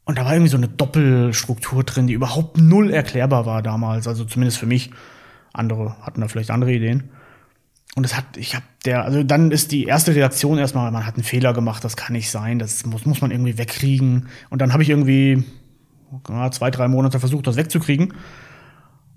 Und 0.04 0.18
da 0.18 0.24
war 0.24 0.32
irgendwie 0.32 0.50
so 0.50 0.56
eine 0.56 0.68
Doppelstruktur 0.68 1.82
drin, 1.82 2.06
die 2.06 2.12
überhaupt 2.12 2.58
null 2.58 2.90
erklärbar 2.90 3.44
war 3.44 3.62
damals. 3.62 4.06
Also 4.06 4.24
zumindest 4.24 4.58
für 4.58 4.66
mich. 4.66 4.90
Andere 5.52 5.96
hatten 6.02 6.20
da 6.20 6.28
vielleicht 6.28 6.50
andere 6.50 6.72
Ideen. 6.72 7.10
Und 7.96 8.04
es 8.04 8.14
hat, 8.16 8.36
ich 8.36 8.54
habe 8.54 8.64
der, 8.84 9.04
also 9.04 9.22
dann 9.22 9.50
ist 9.50 9.72
die 9.72 9.84
erste 9.84 10.14
Reaktion 10.14 10.58
erstmal, 10.58 10.90
man 10.90 11.06
hat 11.06 11.14
einen 11.14 11.24
Fehler 11.24 11.54
gemacht, 11.54 11.82
das 11.82 11.96
kann 11.96 12.12
nicht 12.12 12.30
sein, 12.30 12.58
das 12.58 12.84
muss, 12.84 13.06
muss 13.06 13.22
man 13.22 13.30
irgendwie 13.30 13.56
wegkriegen. 13.56 14.28
Und 14.50 14.60
dann 14.60 14.74
habe 14.74 14.82
ich 14.82 14.90
irgendwie 14.90 15.44
ja, 16.28 16.50
zwei, 16.50 16.70
drei 16.70 16.88
Monate 16.88 17.18
versucht, 17.18 17.46
das 17.46 17.56
wegzukriegen. 17.56 18.12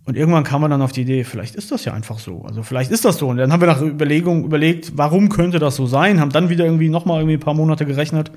Und 0.10 0.18
irgendwann 0.18 0.44
kam 0.44 0.62
man 0.62 0.72
dann 0.72 0.82
auf 0.82 0.92
die 0.92 1.02
Idee, 1.02 1.24
vielleicht 1.24 1.54
ist 1.54 1.72
das 1.72 1.86
ja 1.86 1.94
einfach 1.94 2.18
so. 2.18 2.42
Also 2.42 2.64
vielleicht 2.64 2.90
ist 2.90 3.06
das 3.06 3.20
so. 3.20 3.28
Und 3.28 3.38
dann 3.38 3.54
haben 3.54 3.62
wir 3.62 3.68
nach 3.68 3.80
Überlegung 3.80 4.44
überlegt, 4.44 4.98
warum 4.98 5.30
könnte 5.30 5.60
das 5.60 5.76
so 5.76 5.86
sein? 5.86 6.20
Haben 6.20 6.32
dann 6.32 6.50
wieder 6.50 6.66
irgendwie 6.66 6.90
noch 6.90 7.06
mal 7.06 7.20
irgendwie 7.20 7.36
ein 7.36 7.40
paar 7.40 7.54
Monate 7.54 7.86
gerechnet. 7.86 8.32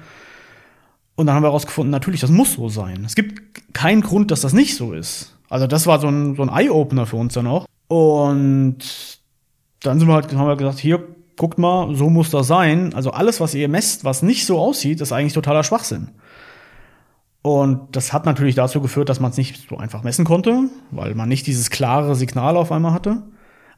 Und 1.14 1.24
dann 1.24 1.34
haben 1.34 1.42
wir 1.42 1.48
herausgefunden, 1.48 1.90
natürlich, 1.90 2.20
das 2.20 2.28
muss 2.28 2.52
so 2.52 2.68
sein. 2.68 3.04
Es 3.06 3.14
gibt 3.14 3.72
keinen 3.72 4.02
Grund, 4.02 4.30
dass 4.30 4.42
das 4.42 4.52
nicht 4.52 4.76
so 4.76 4.92
ist. 4.92 5.34
Also 5.48 5.66
das 5.66 5.86
war 5.86 5.98
so 5.98 6.08
ein, 6.08 6.36
so 6.36 6.42
ein 6.42 6.50
Eye-Opener 6.50 7.06
für 7.06 7.16
uns 7.16 7.32
dann 7.32 7.46
auch. 7.46 7.64
Und 7.88 8.76
dann 9.82 9.98
sind 9.98 10.08
wir 10.08 10.14
halt, 10.14 10.30
haben 10.34 10.48
wir 10.48 10.56
gesagt, 10.56 10.78
hier, 10.78 11.02
guckt 11.38 11.58
mal, 11.58 11.94
so 11.94 12.10
muss 12.10 12.28
das 12.28 12.48
sein. 12.48 12.92
Also 12.92 13.12
alles, 13.12 13.40
was 13.40 13.54
ihr 13.54 13.68
messt, 13.68 14.04
was 14.04 14.20
nicht 14.20 14.44
so 14.44 14.58
aussieht, 14.58 15.00
ist 15.00 15.12
eigentlich 15.12 15.32
totaler 15.32 15.64
Schwachsinn. 15.64 16.08
Und 17.42 17.96
das 17.96 18.12
hat 18.12 18.24
natürlich 18.24 18.54
dazu 18.54 18.80
geführt, 18.80 19.08
dass 19.08 19.18
man 19.18 19.32
es 19.32 19.36
nicht 19.36 19.68
so 19.68 19.76
einfach 19.76 20.04
messen 20.04 20.24
konnte, 20.24 20.70
weil 20.92 21.14
man 21.16 21.28
nicht 21.28 21.46
dieses 21.48 21.70
klare 21.70 22.14
Signal 22.14 22.56
auf 22.56 22.70
einmal 22.70 22.92
hatte. 22.92 23.22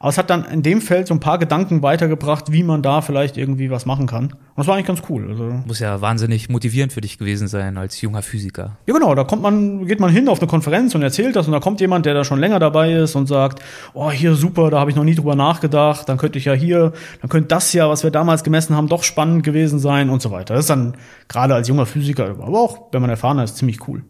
Aber 0.05 0.11
es 0.11 0.19
hat 0.19 0.29
dann 0.29 0.45
in 0.45 0.63
dem 0.63 0.83
Feld 0.83 1.07
so 1.07 1.15
ein 1.15 1.21
paar 1.21 1.39
Gedanken 1.39 1.81
weitergebracht, 1.81 2.53
wie 2.53 2.63
man 2.63 2.83
da 2.83 3.01
vielleicht 3.01 3.39
irgendwie 3.39 3.71
was 3.71 3.87
machen 3.87 4.07
kann. 4.07 4.25
Und 4.25 4.35
das 4.55 4.67
war 4.67 4.75
eigentlich 4.75 4.87
ganz 4.87 5.01
cool. 5.09 5.31
Also 5.31 5.45
Muss 5.67 5.79
ja 5.79 6.03
wahnsinnig 6.03 6.51
motivierend 6.51 6.93
für 6.93 7.01
dich 7.01 7.17
gewesen 7.17 7.49
sein 7.49 7.79
als 7.79 7.99
junger 8.03 8.21
Physiker. 8.21 8.77
Ja, 8.85 8.93
genau. 8.93 9.15
Da 9.15 9.25
kommt 9.25 9.41
man, 9.41 9.87
geht 9.87 10.01
man 10.01 10.11
hin 10.11 10.29
auf 10.29 10.41
eine 10.41 10.47
Konferenz 10.47 10.95
und 10.95 11.01
erzählt 11.01 11.37
das 11.37 11.47
und 11.47 11.55
da 11.55 11.61
kommt 11.61 11.81
jemand, 11.81 12.05
der 12.05 12.13
da 12.13 12.23
schon 12.23 12.39
länger 12.39 12.59
dabei 12.59 12.93
ist 12.93 13.15
und 13.15 13.29
sagt, 13.29 13.63
oh, 13.95 14.11
hier 14.11 14.35
super, 14.35 14.69
da 14.69 14.79
habe 14.79 14.91
ich 14.91 14.97
noch 14.97 15.05
nie 15.05 15.15
drüber 15.15 15.37
nachgedacht. 15.37 16.07
Dann 16.07 16.19
könnte 16.19 16.39
ich 16.39 16.45
ja 16.45 16.53
hier, 16.53 16.93
dann 17.23 17.31
könnte 17.31 17.49
das 17.49 17.73
ja, 17.73 17.89
was 17.89 18.05
wir 18.05 18.11
damals 18.11 18.45
gemessen 18.45 18.77
haben, 18.77 18.89
doch 18.89 19.05
spannend 19.05 19.43
gewesen 19.43 19.79
sein 19.79 20.11
und 20.11 20.21
so 20.21 20.31
weiter. 20.31 20.53
Das 20.53 20.65
ist 20.65 20.71
dann 20.71 20.99
gerade 21.29 21.55
als 21.55 21.67
junger 21.69 21.87
Physiker, 21.87 22.27
aber 22.27 22.61
auch 22.61 22.89
wenn 22.93 23.01
man 23.01 23.09
erfahrener 23.09 23.45
ist, 23.45 23.57
ziemlich 23.57 23.89
cool. 23.89 24.03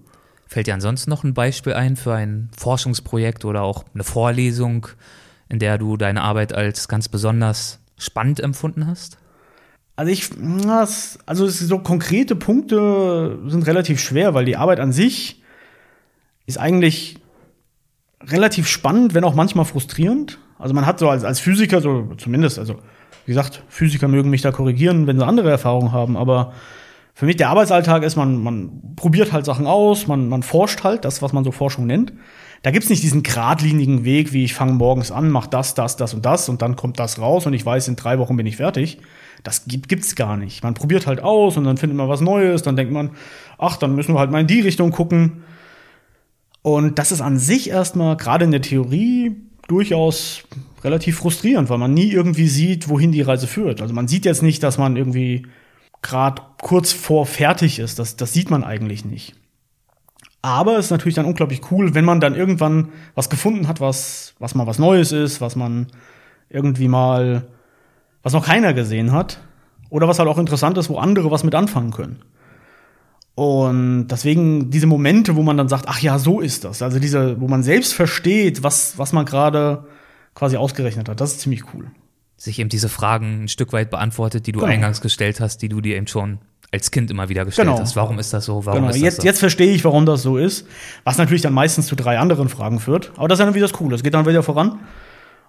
Fällt 0.48 0.66
dir 0.66 0.74
ansonsten 0.74 1.08
noch 1.08 1.22
ein 1.22 1.34
Beispiel 1.34 1.74
ein 1.74 1.94
für 1.94 2.14
ein 2.14 2.50
Forschungsprojekt 2.58 3.44
oder 3.44 3.62
auch 3.62 3.84
eine 3.94 4.02
Vorlesung, 4.02 4.88
in 5.54 5.60
der 5.60 5.78
du 5.78 5.96
deine 5.96 6.22
Arbeit 6.22 6.52
als 6.52 6.88
ganz 6.88 7.08
besonders 7.08 7.78
spannend 7.96 8.40
empfunden 8.40 8.88
hast? 8.88 9.18
Also 9.94 10.10
ich, 10.10 10.30
also 11.26 11.46
so 11.46 11.78
konkrete 11.78 12.34
Punkte 12.34 13.38
sind 13.46 13.64
relativ 13.68 14.00
schwer, 14.00 14.34
weil 14.34 14.44
die 14.44 14.56
Arbeit 14.56 14.80
an 14.80 14.90
sich 14.90 15.40
ist 16.46 16.58
eigentlich 16.58 17.20
relativ 18.20 18.66
spannend, 18.66 19.14
wenn 19.14 19.22
auch 19.22 19.36
manchmal 19.36 19.64
frustrierend. 19.64 20.40
Also 20.58 20.74
man 20.74 20.86
hat 20.86 20.98
so 20.98 21.08
als, 21.08 21.22
als 21.22 21.38
Physiker, 21.38 21.80
so 21.80 22.12
zumindest, 22.18 22.58
also 22.58 22.74
wie 23.24 23.30
gesagt, 23.30 23.62
Physiker 23.68 24.08
mögen 24.08 24.30
mich 24.30 24.42
da 24.42 24.50
korrigieren, 24.50 25.06
wenn 25.06 25.20
sie 25.20 25.24
andere 25.24 25.50
Erfahrungen 25.50 25.92
haben, 25.92 26.16
aber 26.16 26.52
für 27.14 27.26
mich 27.26 27.36
der 27.36 27.50
Arbeitsalltag 27.50 28.02
ist, 28.02 28.16
man, 28.16 28.42
man 28.42 28.96
probiert 28.96 29.32
halt 29.32 29.44
Sachen 29.44 29.68
aus, 29.68 30.08
man, 30.08 30.28
man 30.28 30.42
forscht 30.42 30.82
halt, 30.82 31.04
das, 31.04 31.22
was 31.22 31.32
man 31.32 31.44
so 31.44 31.52
Forschung 31.52 31.86
nennt. 31.86 32.12
Da 32.64 32.70
gibt's 32.70 32.88
nicht 32.88 33.02
diesen 33.02 33.22
geradlinigen 33.22 34.06
Weg, 34.06 34.32
wie 34.32 34.42
ich 34.42 34.54
fange 34.54 34.72
morgens 34.72 35.12
an, 35.12 35.28
mach 35.28 35.46
das, 35.46 35.74
das, 35.74 35.96
das 35.96 36.14
und 36.14 36.24
das 36.24 36.48
und 36.48 36.62
dann 36.62 36.76
kommt 36.76 36.98
das 36.98 37.18
raus 37.18 37.44
und 37.44 37.52
ich 37.52 37.66
weiß, 37.66 37.88
in 37.88 37.96
drei 37.96 38.18
Wochen 38.18 38.38
bin 38.38 38.46
ich 38.46 38.56
fertig. 38.56 38.96
Das 39.42 39.66
gibt, 39.66 39.90
gibt's 39.90 40.14
gar 40.16 40.38
nicht. 40.38 40.62
Man 40.62 40.72
probiert 40.72 41.06
halt 41.06 41.20
aus 41.20 41.58
und 41.58 41.64
dann 41.64 41.76
findet 41.76 41.98
man 41.98 42.08
was 42.08 42.22
Neues, 42.22 42.62
dann 42.62 42.74
denkt 42.74 42.90
man, 42.90 43.10
ach, 43.58 43.76
dann 43.76 43.94
müssen 43.94 44.14
wir 44.14 44.18
halt 44.18 44.30
mal 44.30 44.40
in 44.40 44.46
die 44.46 44.62
Richtung 44.62 44.92
gucken. 44.92 45.44
Und 46.62 46.98
das 46.98 47.12
ist 47.12 47.20
an 47.20 47.38
sich 47.38 47.68
erstmal, 47.68 48.16
gerade 48.16 48.46
in 48.46 48.50
der 48.50 48.62
Theorie, 48.62 49.36
durchaus 49.68 50.44
relativ 50.82 51.18
frustrierend, 51.18 51.68
weil 51.68 51.76
man 51.76 51.92
nie 51.92 52.10
irgendwie 52.10 52.48
sieht, 52.48 52.88
wohin 52.88 53.12
die 53.12 53.20
Reise 53.20 53.46
führt. 53.46 53.82
Also 53.82 53.92
man 53.92 54.08
sieht 54.08 54.24
jetzt 54.24 54.42
nicht, 54.42 54.62
dass 54.62 54.78
man 54.78 54.96
irgendwie 54.96 55.46
gerade 56.00 56.40
kurz 56.62 56.94
vor 56.94 57.26
fertig 57.26 57.78
ist. 57.78 57.98
Das, 57.98 58.16
das 58.16 58.32
sieht 58.32 58.48
man 58.50 58.64
eigentlich 58.64 59.04
nicht. 59.04 59.34
Aber 60.44 60.76
es 60.76 60.86
ist 60.86 60.90
natürlich 60.90 61.14
dann 61.14 61.24
unglaublich 61.24 61.62
cool, 61.70 61.94
wenn 61.94 62.04
man 62.04 62.20
dann 62.20 62.34
irgendwann 62.34 62.90
was 63.14 63.30
gefunden 63.30 63.66
hat, 63.66 63.80
was, 63.80 64.34
was 64.38 64.54
mal 64.54 64.66
was 64.66 64.78
Neues 64.78 65.10
ist, 65.10 65.40
was 65.40 65.56
man 65.56 65.86
irgendwie 66.50 66.86
mal, 66.86 67.46
was 68.22 68.34
noch 68.34 68.44
keiner 68.44 68.74
gesehen 68.74 69.10
hat. 69.12 69.40
Oder 69.88 70.06
was 70.06 70.18
halt 70.18 70.28
auch 70.28 70.36
interessant 70.36 70.76
ist, 70.76 70.90
wo 70.90 70.98
andere 70.98 71.30
was 71.30 71.44
mit 71.44 71.54
anfangen 71.54 71.92
können. 71.92 72.20
Und 73.34 74.08
deswegen 74.08 74.68
diese 74.70 74.86
Momente, 74.86 75.34
wo 75.34 75.42
man 75.42 75.56
dann 75.56 75.68
sagt, 75.68 75.86
ach 75.88 76.00
ja, 76.00 76.18
so 76.18 76.40
ist 76.40 76.64
das. 76.64 76.82
Also 76.82 76.98
diese, 76.98 77.40
wo 77.40 77.48
man 77.48 77.62
selbst 77.62 77.94
versteht, 77.94 78.62
was, 78.62 78.98
was 78.98 79.14
man 79.14 79.24
gerade 79.24 79.86
quasi 80.34 80.58
ausgerechnet 80.58 81.08
hat, 81.08 81.22
das 81.22 81.32
ist 81.32 81.40
ziemlich 81.40 81.72
cool. 81.72 81.90
Sich 82.36 82.58
eben 82.58 82.68
diese 82.68 82.90
Fragen 82.90 83.44
ein 83.44 83.48
Stück 83.48 83.72
weit 83.72 83.88
beantwortet, 83.88 84.46
die 84.46 84.52
du 84.52 84.60
Genau. 84.60 84.70
eingangs 84.70 85.00
gestellt 85.00 85.40
hast, 85.40 85.62
die 85.62 85.70
du 85.70 85.80
dir 85.80 85.96
eben 85.96 86.06
schon 86.06 86.38
als 86.74 86.90
Kind 86.90 87.10
immer 87.10 87.28
wieder 87.28 87.44
gestellt 87.44 87.68
Genau. 87.68 87.78
hast. 87.80 87.96
Warum 87.96 88.18
ist 88.18 88.32
das 88.32 88.44
so? 88.44 88.66
Warum 88.66 88.80
Genau, 88.80 88.90
ist 88.90 88.96
das 88.96 89.02
jetzt, 89.02 89.16
so? 89.20 89.22
jetzt 89.26 89.38
verstehe 89.38 89.72
ich, 89.72 89.84
warum 89.84 90.04
das 90.06 90.22
so 90.22 90.36
ist. 90.36 90.66
Was 91.04 91.16
natürlich 91.18 91.42
dann 91.42 91.54
meistens 91.54 91.86
zu 91.86 91.96
drei 91.96 92.18
anderen 92.18 92.48
Fragen 92.48 92.80
führt. 92.80 93.12
Aber 93.16 93.28
das 93.28 93.38
ist 93.38 93.44
dann 93.46 93.54
wieder 93.54 93.64
das 93.66 93.72
Coole. 93.72 93.94
Es 93.96 94.02
geht 94.02 94.12
dann 94.14 94.26
wieder 94.26 94.42
voran. 94.42 94.80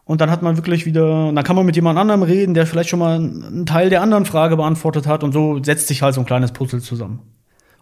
Und 0.05 0.21
dann 0.21 0.29
hat 0.29 0.43
man 0.43 0.55
wirklich 0.55 0.85
wieder, 0.85 1.31
dann 1.33 1.43
kann 1.43 1.55
man 1.55 1.65
mit 1.65 1.75
jemand 1.75 1.97
anderem 1.97 2.21
reden, 2.21 2.53
der 2.53 2.67
vielleicht 2.67 2.89
schon 2.89 2.99
mal 2.99 3.15
einen 3.15 3.65
Teil 3.65 3.89
der 3.89 4.01
anderen 4.03 4.25
Frage 4.25 4.55
beantwortet 4.55 5.07
hat. 5.07 5.23
Und 5.23 5.31
so 5.33 5.61
setzt 5.63 5.87
sich 5.87 6.01
halt 6.03 6.13
so 6.13 6.21
ein 6.21 6.25
kleines 6.27 6.51
Puzzle 6.51 6.79
zusammen. 6.81 7.21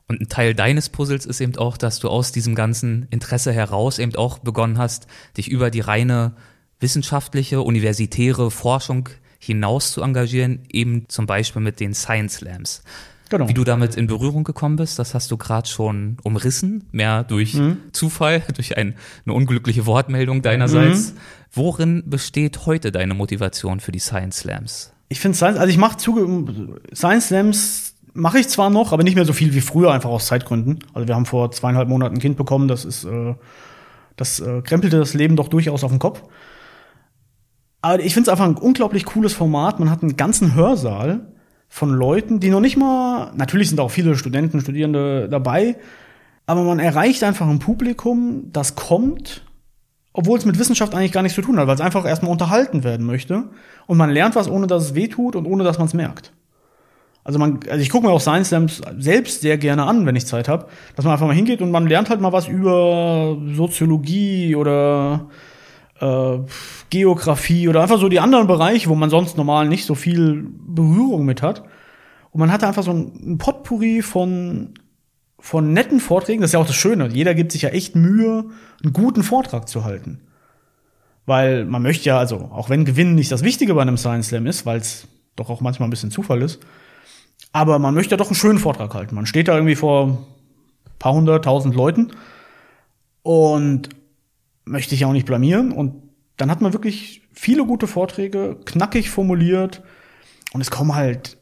Und 0.08 0.22
ein 0.22 0.30
Teil 0.30 0.54
deines 0.54 0.90
Puzzles 0.90 1.26
ist 1.26 1.42
eben 1.42 1.58
auch, 1.58 1.76
dass 1.78 2.00
du 2.00 2.08
aus 2.10 2.32
diesem 2.32 2.56
ganzen 2.56 3.08
Interesse 3.10 3.52
heraus 3.52 4.00
eben 4.00 4.16
auch 4.16 4.40
begonnen 4.40 4.78
hast, 4.78 5.08
dich 5.38 5.50
über 5.50 5.70
die 5.70 5.82
reine 5.82 6.34
wissenschaftliche, 6.80 7.62
universitäre 7.62 8.52
Forschung 8.52 9.10
hinaus 9.40 9.92
zu 9.92 10.02
engagieren, 10.02 10.60
eben 10.72 11.06
zum 11.10 11.26
Beispiel 11.26 11.62
mit 11.62 11.80
den 11.82 11.94
Science 11.94 12.36
Slams. 12.36 12.84
Genau. 13.34 13.50
Wie 13.50 13.56
du 13.56 13.64
damit 13.64 13.96
in 13.96 14.06
Berührung 14.06 14.44
gekommen 14.44 14.76
bist, 14.76 15.00
das 15.00 15.16
hast 15.16 15.32
du 15.32 15.38
gerade 15.38 15.68
schon 15.68 16.18
umrissen, 16.22 16.84
mehr 16.92 17.24
durch 17.24 17.56
Mhm. 17.56 17.78
Zufall, 17.92 18.44
durch 18.56 18.78
ein, 18.78 18.94
eine 19.26 19.34
unglückliche 19.34 19.88
Wortmeldung 19.88 20.44
deinerseits. 20.44 21.14
Mhm. 21.14 21.18
Worin 21.52 22.04
besteht 22.06 22.68
heute 22.68 22.92
deine 22.92 23.16
Motivation 23.16 23.80
für 23.80 23.92
die 23.92 23.98
Science 23.98 24.38
Slams? 24.38 24.94
Ich 25.10 25.20
finde 25.20 25.36
Science, 25.36 25.58
also 25.58 25.72
ich 25.72 25.80
mache 25.80 25.98
zuge 25.98 26.28
Science 26.94 27.30
Slams 27.30 27.96
mache 28.14 28.38
ich 28.38 28.50
zwar 28.50 28.70
noch, 28.70 28.94
aber 28.94 29.02
nicht 29.02 29.16
mehr 29.16 29.26
so 29.26 29.34
viel 29.34 29.56
wie 29.56 29.62
früher, 29.62 29.92
einfach 29.92 30.12
aus 30.12 30.28
Zeitgründen. 30.28 30.78
Also 30.94 31.08
wir 31.08 31.16
haben 31.16 31.26
vor 31.26 31.50
zweieinhalb 31.50 31.90
Monaten 31.90 32.18
ein 32.18 32.22
Kind 32.22 32.38
bekommen, 32.38 32.68
das 32.68 32.86
ist 32.86 33.04
äh, 33.04 33.34
Das 34.16 34.40
äh, 34.42 34.62
krempelte 34.62 35.00
das 35.00 35.16
Leben 35.16 35.38
doch 35.38 35.48
durchaus 35.48 35.84
auf 35.84 35.90
den 35.90 35.98
Kopf. 35.98 36.22
Aber 37.82 38.00
ich 38.00 38.14
finde 38.14 38.30
es 38.30 38.32
einfach 38.32 38.46
ein 38.46 38.58
unglaublich 38.58 39.06
cooles 39.06 39.34
Format. 39.34 39.80
Man 39.80 39.90
hat 39.90 40.04
einen 40.04 40.18
ganzen 40.18 40.54
Hörsaal 40.54 41.33
von 41.74 41.90
Leuten, 41.90 42.40
die 42.40 42.52
noch 42.52 42.60
nicht 42.60 42.78
mal, 42.78 43.32
natürlich 43.36 43.70
sind 43.70 43.80
auch 43.80 43.90
viele 43.90 44.16
Studenten, 44.16 44.62
Studierende 44.62 45.28
dabei, 45.28 45.76
aber 46.46 46.62
man 46.62 46.78
erreicht 46.78 47.24
einfach 47.24 47.50
ein 47.50 47.58
Publikum, 47.58 48.52
das 48.54 48.76
kommt, 48.76 49.44
obwohl 50.14 50.38
es 50.38 50.46
mit 50.46 50.60
Wissenschaft 50.60 50.94
eigentlich 50.94 51.12
gar 51.12 51.24
nichts 51.24 51.36
zu 51.36 51.42
tun 51.42 51.58
hat, 51.58 51.66
weil 51.66 51.74
es 51.74 51.82
einfach 51.82 52.06
erstmal 52.06 52.32
unterhalten 52.32 52.84
werden 52.84 53.08
möchte. 53.08 53.46
Und 53.88 53.98
man 53.98 54.12
lernt 54.12 54.36
was, 54.36 54.48
ohne 54.48 54.68
dass 54.68 54.84
es 54.84 54.94
weh 54.94 55.08
tut 55.08 55.36
und 55.36 55.48
ohne 55.48 55.64
dass 55.64 55.80
man 55.80 55.88
es 55.88 55.96
merkt. 55.96 56.32
Also 57.24 57.40
man, 57.40 57.60
also 57.68 57.82
ich 57.82 57.90
gucke 57.90 58.06
mir 58.06 58.14
auch 58.14 58.22
Science 58.22 58.50
Slams 58.50 58.82
selbst 59.00 59.42
sehr 59.42 59.58
gerne 59.58 59.86
an, 59.86 60.06
wenn 60.06 60.16
ich 60.16 60.28
Zeit 60.28 60.48
habe, 60.48 60.68
dass 60.96 61.06
man 61.06 61.14
einfach 61.14 61.26
mal 61.26 61.34
hingeht 61.34 61.64
und 61.64 61.72
man 61.72 61.88
lernt 61.88 62.12
halt 62.12 62.22
mal 62.22 62.34
was 62.34 62.48
über 62.48 63.36
Soziologie 63.56 64.56
oder 64.56 65.28
äh, 66.04 66.40
Geografie 66.90 67.68
oder 67.70 67.82
einfach 67.82 68.00
so 68.00 68.10
die 68.10 68.20
anderen 68.20 68.48
Bereiche, 68.48 68.90
wo 68.90 68.96
man 68.96 69.10
sonst 69.10 69.38
normal 69.38 69.68
nicht 69.68 69.86
so 69.86 69.96
viel 69.96 70.46
Berührung 70.68 71.26
mit 71.26 71.42
hat. 71.42 71.64
Und 72.32 72.40
man 72.40 72.52
hatte 72.52 72.68
einfach 72.68 72.84
so 72.84 72.92
ein 72.92 73.38
Potpourri 73.38 74.02
von 74.02 74.74
von 75.40 75.74
netten 75.74 76.00
Vorträgen, 76.00 76.40
das 76.40 76.52
ist 76.52 76.54
ja 76.54 76.60
auch 76.60 76.66
das 76.66 76.78
Schöne. 76.78 77.10
Jeder 77.10 77.36
gibt 77.36 77.52
sich 77.52 77.64
ja 77.64 77.70
echt 77.70 77.98
Mühe, 77.98 78.46
einen 78.82 78.94
guten 78.94 79.24
Vortrag 79.24 79.68
zu 79.68 79.84
halten. 79.84 80.22
Weil 81.26 81.66
man 81.66 81.82
möchte 81.82 82.06
ja, 82.06 82.18
also, 82.18 82.50
auch 82.54 82.70
wenn 82.70 82.86
Gewinnen 82.86 83.16
nicht 83.16 83.30
das 83.30 83.44
Wichtige 83.44 83.74
bei 83.74 83.82
einem 83.82 83.98
Science 83.98 84.30
Slam 84.30 84.48
ist, 84.48 84.66
weil 84.66 84.80
es 84.80 85.06
doch 85.36 85.50
auch 85.50 85.60
manchmal 85.60 85.88
ein 85.88 85.90
bisschen 85.90 86.12
Zufall 86.12 86.42
ist, 86.42 86.62
aber 87.52 87.78
man 87.78 87.94
möchte 87.94 88.12
ja 88.12 88.18
doch 88.18 88.28
einen 88.28 88.36
schönen 88.36 88.58
Vortrag 88.58 88.94
halten. 88.94 89.16
Man 89.16 89.26
steht 89.26 89.50
da 89.50 89.56
irgendwie 89.56 89.76
vor 89.76 90.08
ein 90.08 90.18
paar 90.98 91.14
hundert, 91.14 91.44
tausend 91.44 91.76
Leuten 91.76 92.12
und 93.22 93.90
möchte 94.66 94.92
sich 94.92 95.06
auch 95.06 95.14
nicht 95.14 95.26
blamieren. 95.26 95.72
Und 95.72 95.94
dann 96.38 96.50
hat 96.52 96.62
man 96.62 96.74
wirklich 96.74 97.22
viele 97.34 97.66
gute 97.66 97.88
Vorträge, 97.88 98.58
knackig 98.66 99.10
formuliert. 99.10 99.82
Und 100.54 100.62
es 100.62 100.72
kommen 100.72 100.96
halt 100.96 101.38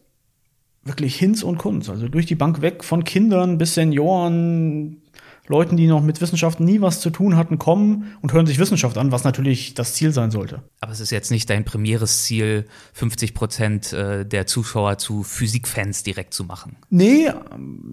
wirklich 0.83 1.15
Hinz 1.15 1.43
und 1.43 1.57
Kunz. 1.57 1.89
Also 1.89 2.07
durch 2.07 2.25
die 2.25 2.35
Bank 2.35 2.61
weg, 2.61 2.83
von 2.83 3.03
Kindern 3.03 3.57
bis 3.57 3.75
Senioren, 3.75 5.01
Leuten, 5.47 5.75
die 5.75 5.87
noch 5.87 6.01
mit 6.01 6.21
Wissenschaft 6.21 6.59
nie 6.59 6.81
was 6.81 7.01
zu 7.01 7.09
tun 7.09 7.35
hatten, 7.35 7.57
kommen 7.57 8.15
und 8.21 8.31
hören 8.31 8.45
sich 8.45 8.57
Wissenschaft 8.57 8.97
an, 8.97 9.11
was 9.11 9.23
natürlich 9.23 9.73
das 9.73 9.93
Ziel 9.93 10.11
sein 10.11 10.31
sollte. 10.31 10.63
Aber 10.79 10.91
es 10.91 10.99
ist 10.99 11.11
jetzt 11.11 11.29
nicht 11.29 11.49
dein 11.49 11.65
primäres 11.65 12.23
Ziel, 12.23 12.65
50 12.93 13.33
Prozent 13.33 13.93
äh, 13.93 14.25
der 14.25 14.47
Zuschauer 14.47 14.97
zu 14.97 15.23
Physikfans 15.23 16.03
direkt 16.03 16.33
zu 16.33 16.45
machen. 16.45 16.77
Nee, 16.89 17.29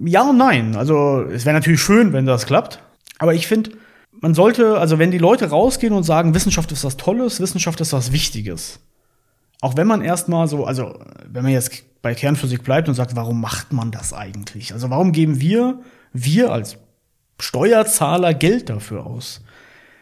ja 0.04 0.30
und 0.30 0.36
nein. 0.36 0.76
Also 0.76 1.22
es 1.22 1.44
wäre 1.44 1.54
natürlich 1.54 1.80
schön, 1.80 2.12
wenn 2.12 2.26
das 2.26 2.46
klappt. 2.46 2.80
Aber 3.18 3.34
ich 3.34 3.46
finde, 3.46 3.72
man 4.20 4.34
sollte, 4.34 4.78
also 4.78 4.98
wenn 4.98 5.10
die 5.10 5.18
Leute 5.18 5.50
rausgehen 5.50 5.94
und 5.94 6.02
sagen, 6.02 6.34
Wissenschaft 6.34 6.72
ist 6.72 6.84
was 6.84 6.96
Tolles, 6.96 7.40
Wissenschaft 7.40 7.80
ist 7.80 7.92
was 7.92 8.12
Wichtiges. 8.12 8.80
Auch 9.60 9.76
wenn 9.76 9.86
man 9.86 10.02
erstmal 10.02 10.46
so, 10.46 10.64
also 10.64 10.98
wenn 11.26 11.42
man 11.42 11.52
jetzt 11.52 11.84
bei 12.02 12.14
Kernphysik 12.14 12.62
bleibt 12.62 12.88
und 12.88 12.94
sagt, 12.94 13.16
warum 13.16 13.40
macht 13.40 13.72
man 13.72 13.90
das 13.90 14.12
eigentlich? 14.12 14.72
Also 14.72 14.90
warum 14.90 15.12
geben 15.12 15.40
wir, 15.40 15.80
wir 16.12 16.52
als 16.52 16.76
Steuerzahler 17.40 18.34
Geld 18.34 18.68
dafür 18.68 19.06
aus? 19.06 19.42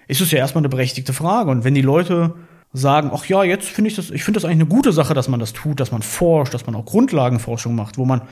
Ist 0.09 0.21
es 0.21 0.31
ja 0.31 0.39
erstmal 0.39 0.61
eine 0.61 0.69
berechtigte 0.69 1.13
Frage. 1.13 1.51
Und 1.51 1.65
wenn 1.65 1.75
die 1.75 1.83
Leute 1.83 2.35
sagen, 2.73 3.11
ach 3.13 3.25
ja, 3.27 3.43
jetzt 3.43 3.69
finde 3.69 3.91
ich 3.91 3.97
das, 3.97 4.11
ich 4.11 4.25
finde 4.25 4.39
das 4.39 4.45
eigentlich 4.45 4.61
eine 4.61 4.67
gute 4.67 4.93
Sache, 4.93 5.15
dass 5.15 5.29
man 5.29 5.41
das 5.41 5.53
tut, 5.53 5.81
dass 5.81 5.93
man 5.93 6.03
forscht, 6.03 6.53
dass 6.53 6.67
man 6.67 6.75
auch 6.75 6.85
Grundlagenforschung 6.85 7.75
macht, 7.75 7.97
wo 7.99 8.05
man 8.05 8.23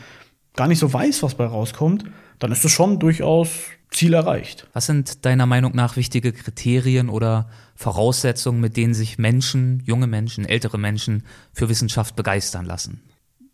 gar 0.55 0.69
nicht 0.69 0.79
so 0.79 0.93
weiß, 0.93 1.23
was 1.23 1.35
bei 1.35 1.47
rauskommt, 1.47 2.05
dann 2.39 2.53
ist 2.53 2.65
das 2.65 2.71
schon 2.71 2.99
durchaus 2.99 3.49
Ziel 3.95 4.15
erreicht. 4.15 4.67
Was 4.73 4.87
sind 4.87 5.25
deiner 5.25 5.47
Meinung 5.47 5.75
nach 5.75 5.97
wichtige 5.97 6.33
Kriterien 6.33 7.09
oder 7.09 7.49
Voraussetzungen, 7.77 8.61
mit 8.61 8.77
denen 8.77 8.95
sich 8.95 9.19
Menschen, 9.19 9.83
junge 9.87 10.07
Menschen, 10.07 10.45
ältere 10.45 10.79
Menschen 10.79 11.25
für 11.53 11.69
Wissenschaft 11.69 12.17
begeistern 12.17 12.67
lassen? 12.67 13.01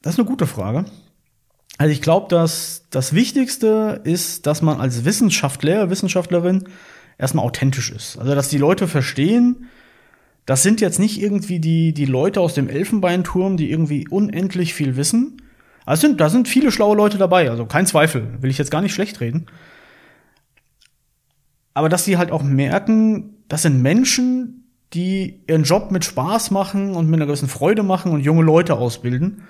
Das 0.02 0.14
ist 0.14 0.18
eine 0.18 0.28
gute 0.28 0.46
Frage. 0.46 0.86
Also 1.78 1.92
ich 1.92 2.02
glaube, 2.02 2.28
dass 2.28 2.86
das 2.90 3.14
Wichtigste 3.14 4.00
ist, 4.04 4.46
dass 4.46 4.60
man 4.60 4.80
als 4.80 5.04
Wissenschaftler, 5.04 5.88
Wissenschaftlerin 5.88 6.64
erstmal 7.16 7.44
authentisch 7.44 7.90
ist. 7.90 8.18
Also 8.18 8.34
dass 8.34 8.48
die 8.48 8.58
Leute 8.58 8.88
verstehen, 8.88 9.68
das 10.46 10.62
sind 10.62 10.80
jetzt 10.80 10.98
nicht 10.98 11.20
irgendwie 11.20 11.60
die, 11.60 11.94
die 11.94 12.06
Leute 12.06 12.40
aus 12.40 12.54
dem 12.54 12.68
Elfenbeinturm, 12.68 13.56
die 13.56 13.70
irgendwie 13.70 14.08
unendlich 14.08 14.74
viel 14.74 14.96
wissen. 14.96 15.40
Also 15.84 16.02
sind, 16.02 16.20
da 16.20 16.28
sind 16.28 16.48
viele 16.48 16.72
schlaue 16.72 16.96
Leute 16.96 17.18
dabei, 17.18 17.50
also 17.50 17.66
kein 17.66 17.86
Zweifel, 17.86 18.42
will 18.42 18.50
ich 18.50 18.58
jetzt 18.58 18.70
gar 18.70 18.82
nicht 18.82 18.94
schlecht 18.94 19.20
reden. 19.20 19.46
Aber 21.80 21.88
dass 21.88 22.04
sie 22.04 22.18
halt 22.18 22.30
auch 22.30 22.42
merken, 22.42 23.36
das 23.48 23.62
sind 23.62 23.80
Menschen, 23.80 24.70
die 24.92 25.40
ihren 25.46 25.62
Job 25.62 25.90
mit 25.90 26.04
Spaß 26.04 26.50
machen 26.50 26.94
und 26.94 27.08
mit 27.08 27.18
einer 27.18 27.24
gewissen 27.24 27.48
Freude 27.48 27.82
machen 27.82 28.12
und 28.12 28.20
junge 28.20 28.42
Leute 28.42 28.74
ausbilden. 28.74 29.44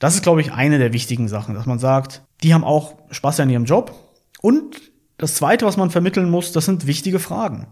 Das 0.00 0.16
ist, 0.16 0.24
glaube 0.24 0.40
ich, 0.40 0.52
eine 0.52 0.78
der 0.78 0.92
wichtigen 0.92 1.28
Sachen, 1.28 1.54
dass 1.54 1.64
man 1.64 1.78
sagt, 1.78 2.24
die 2.42 2.52
haben 2.52 2.64
auch 2.64 2.96
Spaß 3.12 3.38
an 3.38 3.48
ihrem 3.48 3.64
Job. 3.64 3.94
Und 4.40 4.74
das 5.18 5.36
Zweite, 5.36 5.64
was 5.64 5.76
man 5.76 5.90
vermitteln 5.90 6.28
muss, 6.28 6.50
das 6.50 6.64
sind 6.64 6.88
wichtige 6.88 7.20
Fragen. 7.20 7.68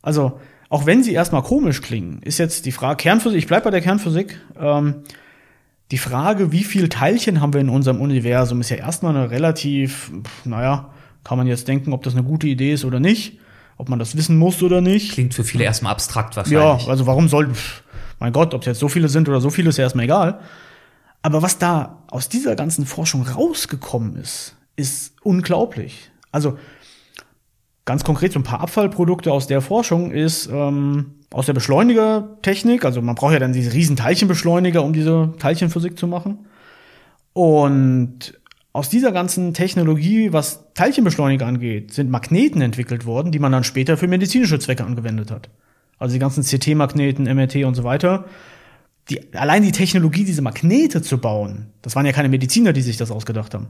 Also, 0.00 0.40
auch 0.70 0.86
wenn 0.86 1.02
sie 1.02 1.12
erstmal 1.12 1.42
komisch 1.42 1.82
klingen, 1.82 2.22
ist 2.22 2.38
jetzt 2.38 2.64
die 2.64 2.72
Frage, 2.72 2.96
Kernphysik, 2.96 3.36
ich 3.36 3.46
bleibe 3.48 3.64
bei 3.64 3.70
der 3.70 3.82
Kernphysik, 3.82 4.40
ähm, 4.58 5.02
die 5.90 5.98
Frage, 5.98 6.52
wie 6.52 6.64
viel 6.64 6.88
Teilchen 6.88 7.42
haben 7.42 7.52
wir 7.52 7.60
in 7.60 7.68
unserem 7.68 8.00
Universum, 8.00 8.62
ist 8.62 8.70
ja 8.70 8.78
erstmal 8.78 9.14
eine 9.14 9.30
relativ, 9.30 10.10
naja, 10.46 10.88
kann 11.24 11.38
man 11.38 11.46
jetzt 11.46 11.66
denken, 11.66 11.92
ob 11.92 12.02
das 12.02 12.14
eine 12.14 12.22
gute 12.22 12.46
Idee 12.46 12.72
ist 12.72 12.84
oder 12.84 13.00
nicht, 13.00 13.38
ob 13.76 13.88
man 13.88 13.98
das 13.98 14.16
wissen 14.16 14.36
muss 14.36 14.62
oder 14.62 14.80
nicht. 14.80 15.12
Klingt 15.12 15.34
für 15.34 15.44
viele 15.44 15.64
erstmal 15.64 15.92
abstrakt 15.92 16.36
wahrscheinlich. 16.36 16.84
Ja, 16.84 16.90
also 16.90 17.06
warum 17.06 17.28
soll, 17.28 17.50
mein 18.20 18.32
Gott, 18.32 18.54
ob 18.54 18.60
es 18.60 18.66
jetzt 18.66 18.78
so 18.78 18.88
viele 18.88 19.08
sind 19.08 19.28
oder 19.28 19.40
so 19.40 19.50
viele, 19.50 19.70
ist 19.70 19.78
ja 19.78 19.84
erstmal 19.84 20.04
egal. 20.04 20.40
Aber 21.22 21.40
was 21.40 21.58
da 21.58 22.02
aus 22.10 22.28
dieser 22.28 22.54
ganzen 22.54 22.84
Forschung 22.84 23.26
rausgekommen 23.26 24.16
ist, 24.16 24.56
ist 24.76 25.14
unglaublich. 25.22 26.10
Also 26.30 26.58
ganz 27.86 28.04
konkret 28.04 28.32
so 28.32 28.40
ein 28.40 28.44
paar 28.44 28.60
Abfallprodukte 28.60 29.32
aus 29.32 29.46
der 29.46 29.60
Forschung 29.60 30.10
ist 30.10 30.48
ähm, 30.52 31.14
aus 31.32 31.46
der 31.46 31.54
Beschleunigertechnik. 31.54 32.84
Also 32.84 33.00
man 33.00 33.14
braucht 33.14 33.32
ja 33.32 33.38
dann 33.38 33.52
diese 33.52 33.72
riesen 33.72 33.96
Teilchenbeschleuniger, 33.96 34.82
um 34.82 34.92
diese 34.92 35.32
Teilchenphysik 35.38 35.98
zu 35.98 36.06
machen. 36.06 36.46
Und 37.32 38.38
aus 38.74 38.90
dieser 38.90 39.12
ganzen 39.12 39.54
Technologie, 39.54 40.34
was 40.34 40.66
Teilchenbeschleuniger 40.74 41.46
angeht, 41.46 41.94
sind 41.94 42.10
Magneten 42.10 42.60
entwickelt 42.60 43.06
worden, 43.06 43.32
die 43.32 43.38
man 43.38 43.52
dann 43.52 43.64
später 43.64 43.96
für 43.96 44.08
medizinische 44.08 44.58
Zwecke 44.58 44.84
angewendet 44.84 45.30
hat. 45.30 45.48
Also 45.98 46.12
die 46.12 46.18
ganzen 46.18 46.44
CT-Magneten, 46.44 47.24
MRT 47.24 47.64
und 47.64 47.74
so 47.74 47.84
weiter 47.84 48.26
die, 49.08 49.34
allein 49.34 49.62
die 49.62 49.72
Technologie, 49.72 50.24
diese 50.24 50.42
Magnete 50.42 51.02
zu 51.02 51.18
bauen, 51.18 51.66
das 51.82 51.94
waren 51.94 52.06
ja 52.06 52.12
keine 52.12 52.28
Mediziner, 52.28 52.72
die 52.72 52.82
sich 52.82 52.96
das 52.96 53.10
ausgedacht 53.10 53.54
haben. 53.54 53.68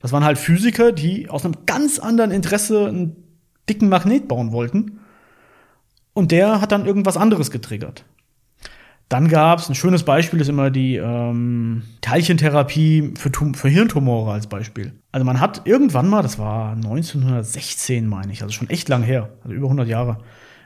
Das 0.00 0.12
waren 0.12 0.24
halt 0.24 0.38
Physiker, 0.38 0.92
die 0.92 1.28
aus 1.30 1.44
einem 1.44 1.66
ganz 1.66 1.98
anderen 1.98 2.30
Interesse 2.30 2.86
einen 2.86 3.16
dicken 3.68 3.88
Magnet 3.88 4.28
bauen 4.28 4.52
wollten. 4.52 5.00
Und 6.12 6.30
der 6.30 6.60
hat 6.60 6.72
dann 6.72 6.86
irgendwas 6.86 7.16
anderes 7.16 7.50
getriggert. 7.50 8.04
Dann 9.08 9.28
gab's 9.28 9.68
ein 9.68 9.74
schönes 9.74 10.02
Beispiel, 10.02 10.40
ist 10.40 10.48
immer 10.48 10.70
die 10.70 10.96
ähm, 10.96 11.82
Teilchentherapie 12.00 13.14
für, 13.16 13.30
für 13.54 13.68
Hirntumore 13.68 14.32
als 14.32 14.46
Beispiel. 14.46 14.92
Also 15.12 15.24
man 15.24 15.40
hat 15.40 15.62
irgendwann 15.66 16.08
mal, 16.08 16.22
das 16.22 16.38
war 16.38 16.72
1916 16.72 18.06
meine 18.06 18.32
ich, 18.32 18.42
also 18.42 18.52
schon 18.52 18.70
echt 18.70 18.88
lang 18.88 19.02
her, 19.02 19.30
also 19.42 19.54
über 19.54 19.66
100 19.66 19.86
Jahre, 19.86 20.18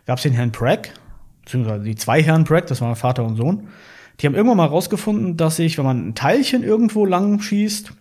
gab's 0.07 0.23
den 0.23 0.33
Herrn 0.33 0.53
Bragg, 0.53 0.91
beziehungsweise 1.45 1.85
die 1.85 1.97
zwei 1.97 2.23
Herren 2.23 2.45
Bragg, 2.45 2.67
das 2.69 2.81
waren 2.81 2.95
Vater 2.95 3.25
und 3.25 3.37
Sohn, 3.37 3.69
die 4.21 4.27
haben 4.27 4.35
irgendwann 4.35 4.57
mal 4.57 4.67
rausgefunden, 4.67 5.37
dass 5.37 5.57
sich, 5.57 5.77
wenn 5.79 5.85
man 5.85 6.09
ein 6.09 6.15
Teilchen 6.15 6.63
irgendwo 6.63 7.05
lang 7.05 7.41
schießt, 7.41 7.93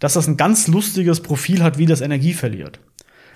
dass 0.00 0.14
das 0.14 0.26
ein 0.26 0.36
ganz 0.36 0.68
lustiges 0.68 1.20
Profil 1.20 1.62
hat, 1.62 1.78
wie 1.78 1.86
das 1.86 2.00
Energie 2.00 2.32
verliert. 2.32 2.80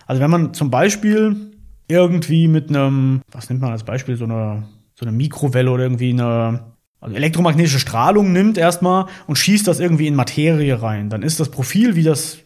Also 0.06 0.22
wenn 0.22 0.30
man 0.30 0.54
zum 0.54 0.70
Beispiel 0.70 1.52
irgendwie 1.88 2.48
mit 2.48 2.68
einem, 2.68 3.22
was 3.30 3.48
nimmt 3.48 3.62
man 3.62 3.72
als 3.72 3.84
Beispiel, 3.84 4.16
so 4.16 4.24
eine, 4.24 4.64
so 4.98 5.06
eine 5.06 5.16
Mikrowelle 5.16 5.70
oder 5.70 5.84
irgendwie 5.84 6.10
eine 6.10 6.72
also 7.00 7.14
elektromagnetische 7.14 7.78
Strahlung 7.78 8.32
nimmt 8.32 8.58
erstmal 8.58 9.06
und 9.26 9.36
schießt 9.36 9.68
das 9.68 9.78
irgendwie 9.78 10.06
in 10.06 10.14
Materie 10.14 10.82
rein, 10.82 11.10
dann 11.10 11.22
ist 11.22 11.38
das 11.38 11.50
Profil, 11.50 11.94
wie 11.94 12.02
das 12.02 12.38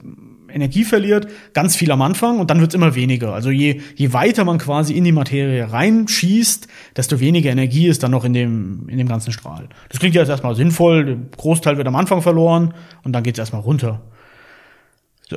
Energie 0.53 0.85
verliert, 0.85 1.29
ganz 1.53 1.77
viel 1.77 1.93
am 1.93 2.03
Anfang 2.03 2.41
und 2.41 2.51
dann 2.51 2.61
wird 2.61 2.73
es 2.73 2.75
immer 2.75 2.97
weniger. 2.97 3.33
Also 3.33 3.51
je, 3.51 3.81
je 3.95 4.13
weiter 4.13 4.45
man 4.45 4.59
quasi 4.59 4.95
in 4.95 5.05
die 5.05 5.13
Materie 5.13 5.73
reinschießt, 5.73 6.67
desto 6.97 7.21
weniger 7.21 7.51
Energie 7.51 7.87
ist 7.87 8.03
dann 8.03 8.11
noch 8.11 8.25
in 8.25 8.33
dem, 8.33 8.89
in 8.89 8.99
dem 8.99 9.07
ganzen 9.07 9.31
Strahl. 9.31 9.69
Das 9.89 10.01
klingt 10.01 10.17
ja 10.17 10.25
erstmal 10.25 10.57
sinnvoll, 10.57 11.05
der 11.05 11.17
Großteil 11.37 11.77
wird 11.77 11.87
am 11.87 11.95
Anfang 11.95 12.21
verloren 12.21 12.75
und 13.05 13.13
dann 13.13 13.23
geht 13.23 13.37
es 13.37 13.39
erstmal 13.39 13.63
runter. 13.63 14.03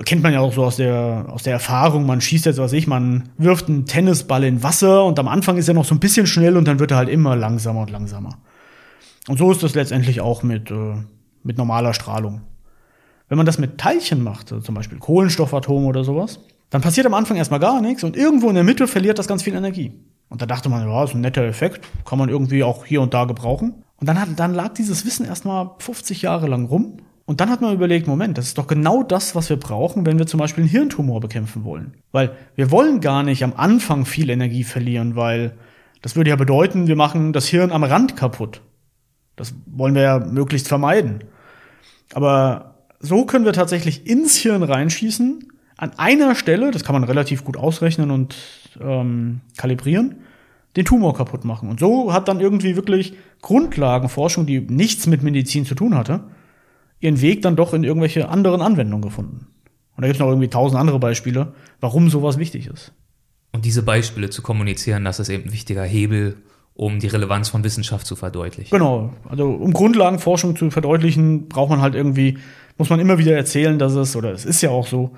Kennt 0.06 0.24
man 0.24 0.34
ja 0.34 0.40
auch 0.40 0.54
so 0.54 0.64
aus 0.64 0.78
der, 0.78 1.28
aus 1.30 1.44
der 1.44 1.54
Erfahrung, 1.54 2.06
man 2.06 2.20
schießt 2.20 2.46
jetzt, 2.48 2.58
was 2.58 2.74
ich, 2.74 2.88
man 2.88 3.30
wirft 3.38 3.70
einen 3.70 3.86
Tennisball 3.86 4.44
in 4.44 4.64
Wasser 4.64 5.06
und 5.06 5.20
am 5.20 5.28
Anfang 5.28 5.58
ist 5.58 5.68
er 5.68 5.76
noch 5.76 5.86
so 5.86 5.94
ein 5.94 6.00
bisschen 6.00 6.26
schnell 6.26 6.58
und 6.58 6.68
dann 6.68 6.80
wird 6.80 6.92
er 6.92 6.98
halt 6.98 7.10
immer 7.10 7.36
langsamer 7.36 7.82
und 7.82 7.92
langsamer. 7.92 8.40
Und 9.28 9.38
so 9.38 9.52
ist 9.52 9.62
das 9.62 9.76
letztendlich 9.76 10.20
auch 10.22 10.42
mit, 10.42 10.72
äh, 10.72 10.96
mit 11.44 11.58
normaler 11.58 11.94
Strahlung. 11.94 12.42
Wenn 13.30 13.38
man 13.38 13.46
das 13.46 13.60
mit 13.60 13.78
Teilchen 13.78 14.24
macht, 14.24 14.52
also 14.52 14.64
zum 14.64 14.76
Beispiel 14.76 14.98
Kohlenstoffatom 14.98 15.86
oder 15.86 16.04
sowas, 16.04 16.40
Dann 16.74 16.82
passiert 16.82 17.06
am 17.06 17.14
Anfang 17.14 17.38
erstmal 17.38 17.60
gar 17.60 17.82
nichts 17.82 18.04
und 18.04 18.18
irgendwo 18.18 18.50
in 18.50 18.56
der 18.56 18.64
Mitte 18.64 18.88
verliert 18.88 19.20
das 19.20 19.28
ganz 19.28 19.44
viel 19.44 19.54
Energie. 19.54 19.94
Und 20.30 20.42
da 20.42 20.48
dachte 20.48 20.70
man, 20.70 20.90
ja, 20.90 21.04
ist 21.04 21.14
ein 21.14 21.22
netter 21.22 21.44
Effekt, 21.44 21.86
kann 22.04 22.18
man 22.18 22.30
irgendwie 22.30 22.64
auch 22.64 22.84
hier 22.84 23.00
und 23.00 23.14
da 23.14 23.26
gebrauchen. 23.26 23.84
Und 23.98 24.10
dann, 24.10 24.20
hat, 24.20 24.30
dann 24.38 24.56
lag 24.56 24.74
dieses 24.74 25.06
Wissen 25.06 25.24
erstmal 25.24 25.70
50 25.78 26.24
Jahre 26.24 26.48
lang 26.48 26.66
rum. 26.66 26.98
Und 27.26 27.40
dann 27.40 27.50
hat 27.50 27.62
man 27.62 27.74
überlegt, 27.74 28.08
Moment, 28.08 28.38
das 28.38 28.48
ist 28.48 28.58
doch 28.58 28.68
genau 28.68 29.02
das, 29.02 29.34
was 29.34 29.50
wir 29.50 29.58
brauchen, 29.58 30.06
wenn 30.06 30.20
wir 30.20 30.28
zum 30.28 30.40
Beispiel 30.40 30.64
einen 30.64 30.72
Hirntumor 30.72 31.22
bekämpfen 31.22 31.64
wollen. 31.64 31.94
Weil 32.12 32.36
wir 32.56 32.70
wollen 32.70 33.00
gar 33.00 33.24
nicht 33.24 33.44
am 33.44 33.54
Anfang 33.56 34.06
viel 34.06 34.30
Energie 34.30 34.66
verlieren, 34.66 35.16
weil 35.16 35.54
das 36.02 36.18
würde 36.18 36.32
ja 36.32 36.36
bedeuten, 36.36 36.88
wir 36.88 36.98
machen 36.98 37.32
das 37.32 37.48
Hirn 37.48 37.72
am 37.72 37.86
Rand 37.86 38.18
kaputt. 38.18 38.62
Das 39.38 39.56
wollen 39.66 39.96
wir 39.96 40.02
ja 40.02 40.20
möglichst 40.20 40.68
vermeiden. 40.68 41.24
Aber 42.14 42.76
so 43.00 43.26
können 43.26 43.46
wir 43.46 43.54
tatsächlich 43.54 44.06
ins 44.06 44.36
Hirn 44.36 44.64
reinschießen, 44.64 45.48
an 45.78 45.92
einer 45.98 46.36
Stelle, 46.36 46.72
das 46.72 46.84
kann 46.84 46.94
man 46.94 47.04
relativ 47.04 47.44
gut 47.44 47.58
ausrechnen 47.58 48.12
und 48.12 48.36
ähm, 48.82 49.42
kalibrieren, 49.58 50.18
den 50.76 50.86
Tumor 50.86 51.16
kaputt 51.16 51.46
machen. 51.46 51.70
Und 51.70 51.80
so 51.80 52.14
hat 52.14 52.28
dann 52.28 52.40
irgendwie 52.40 52.76
wirklich 52.76 53.14
Grundlagenforschung, 53.42 54.46
die 54.46 54.60
nichts 54.60 55.08
mit 55.08 55.24
Medizin 55.24 55.66
zu 55.66 55.76
tun 55.76 55.96
hatte, 55.96 56.22
ihren 57.04 57.22
Weg 57.22 57.42
dann 57.42 57.56
doch 57.56 57.74
in 57.74 57.84
irgendwelche 57.84 58.30
anderen 58.30 58.62
Anwendungen 58.62 59.04
gefunden. 59.04 59.48
Und 59.96 60.02
da 60.02 60.08
gibt 60.08 60.16
es 60.16 60.20
noch 60.20 60.30
irgendwie 60.30 60.50
tausend 60.50 60.80
andere 60.80 61.00
Beispiele, 61.00 61.54
warum 61.80 62.10
sowas 62.10 62.38
wichtig 62.38 62.68
ist. 62.68 62.94
Und 63.52 63.66
diese 63.66 63.84
Beispiele 63.84 64.30
zu 64.30 64.42
kommunizieren, 64.42 65.06
das 65.06 65.20
ist 65.20 65.30
eben 65.30 65.46
ein 65.46 65.54
wichtiger 65.54 65.84
Hebel, 65.84 66.38
um 66.74 67.00
die 67.00 67.08
Relevanz 67.08 67.50
von 67.50 67.63
Wissenschaft 67.63 68.08
zu 68.08 68.16
verdeutlichen. 68.16 68.72
Genau. 68.72 69.13
Also 69.30 69.52
um 69.52 69.74
Grundlagenforschung 69.74 70.56
zu 70.56 70.72
verdeutlichen, 70.72 71.48
braucht 71.48 71.70
man 71.70 71.82
halt 71.82 71.94
irgendwie, 71.94 72.39
muss 72.78 72.89
man 72.89 73.00
immer 73.00 73.20
wieder 73.20 73.36
erzählen, 73.36 73.78
dass 73.78 73.94
es, 73.94 74.16
oder 74.16 74.32
es 74.32 74.46
ist 74.46 74.62
ja 74.62 74.72
auch 74.72 74.88
so, 74.88 75.12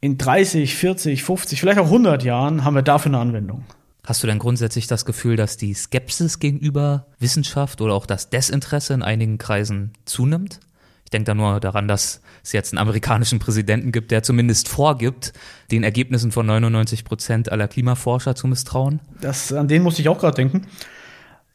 in 0.00 0.18
30, 0.18 0.76
40, 0.76 1.24
50, 1.24 1.60
vielleicht 1.60 1.80
auch 1.80 1.86
100 1.86 2.22
Jahren 2.22 2.64
haben 2.64 2.74
wir 2.74 2.82
dafür 2.82 3.10
eine 3.10 3.18
Anwendung. 3.18 3.64
Hast 4.04 4.22
du 4.22 4.28
denn 4.28 4.38
grundsätzlich 4.38 4.86
das 4.86 5.04
Gefühl, 5.04 5.34
dass 5.34 5.56
die 5.56 5.74
Skepsis 5.74 6.38
gegenüber 6.38 7.08
Wissenschaft 7.18 7.80
oder 7.80 7.94
auch 7.94 8.06
das 8.06 8.30
Desinteresse 8.30 8.94
in 8.94 9.02
einigen 9.02 9.38
Kreisen 9.38 9.94
zunimmt? 10.04 10.60
Ich 11.06 11.10
denke 11.10 11.26
da 11.26 11.34
nur 11.34 11.60
daran, 11.60 11.86
dass 11.86 12.20
es 12.42 12.50
jetzt 12.50 12.72
einen 12.72 12.80
amerikanischen 12.80 13.38
Präsidenten 13.38 13.92
gibt, 13.92 14.10
der 14.10 14.24
zumindest 14.24 14.68
vorgibt, 14.68 15.32
den 15.70 15.84
Ergebnissen 15.84 16.32
von 16.32 16.46
99 16.46 17.04
Prozent 17.04 17.52
aller 17.52 17.68
Klimaforscher 17.68 18.34
zu 18.34 18.48
misstrauen. 18.48 18.98
Das, 19.20 19.52
an 19.52 19.68
den 19.68 19.84
musste 19.84 20.02
ich 20.02 20.08
auch 20.08 20.18
gerade 20.18 20.34
denken. 20.34 20.66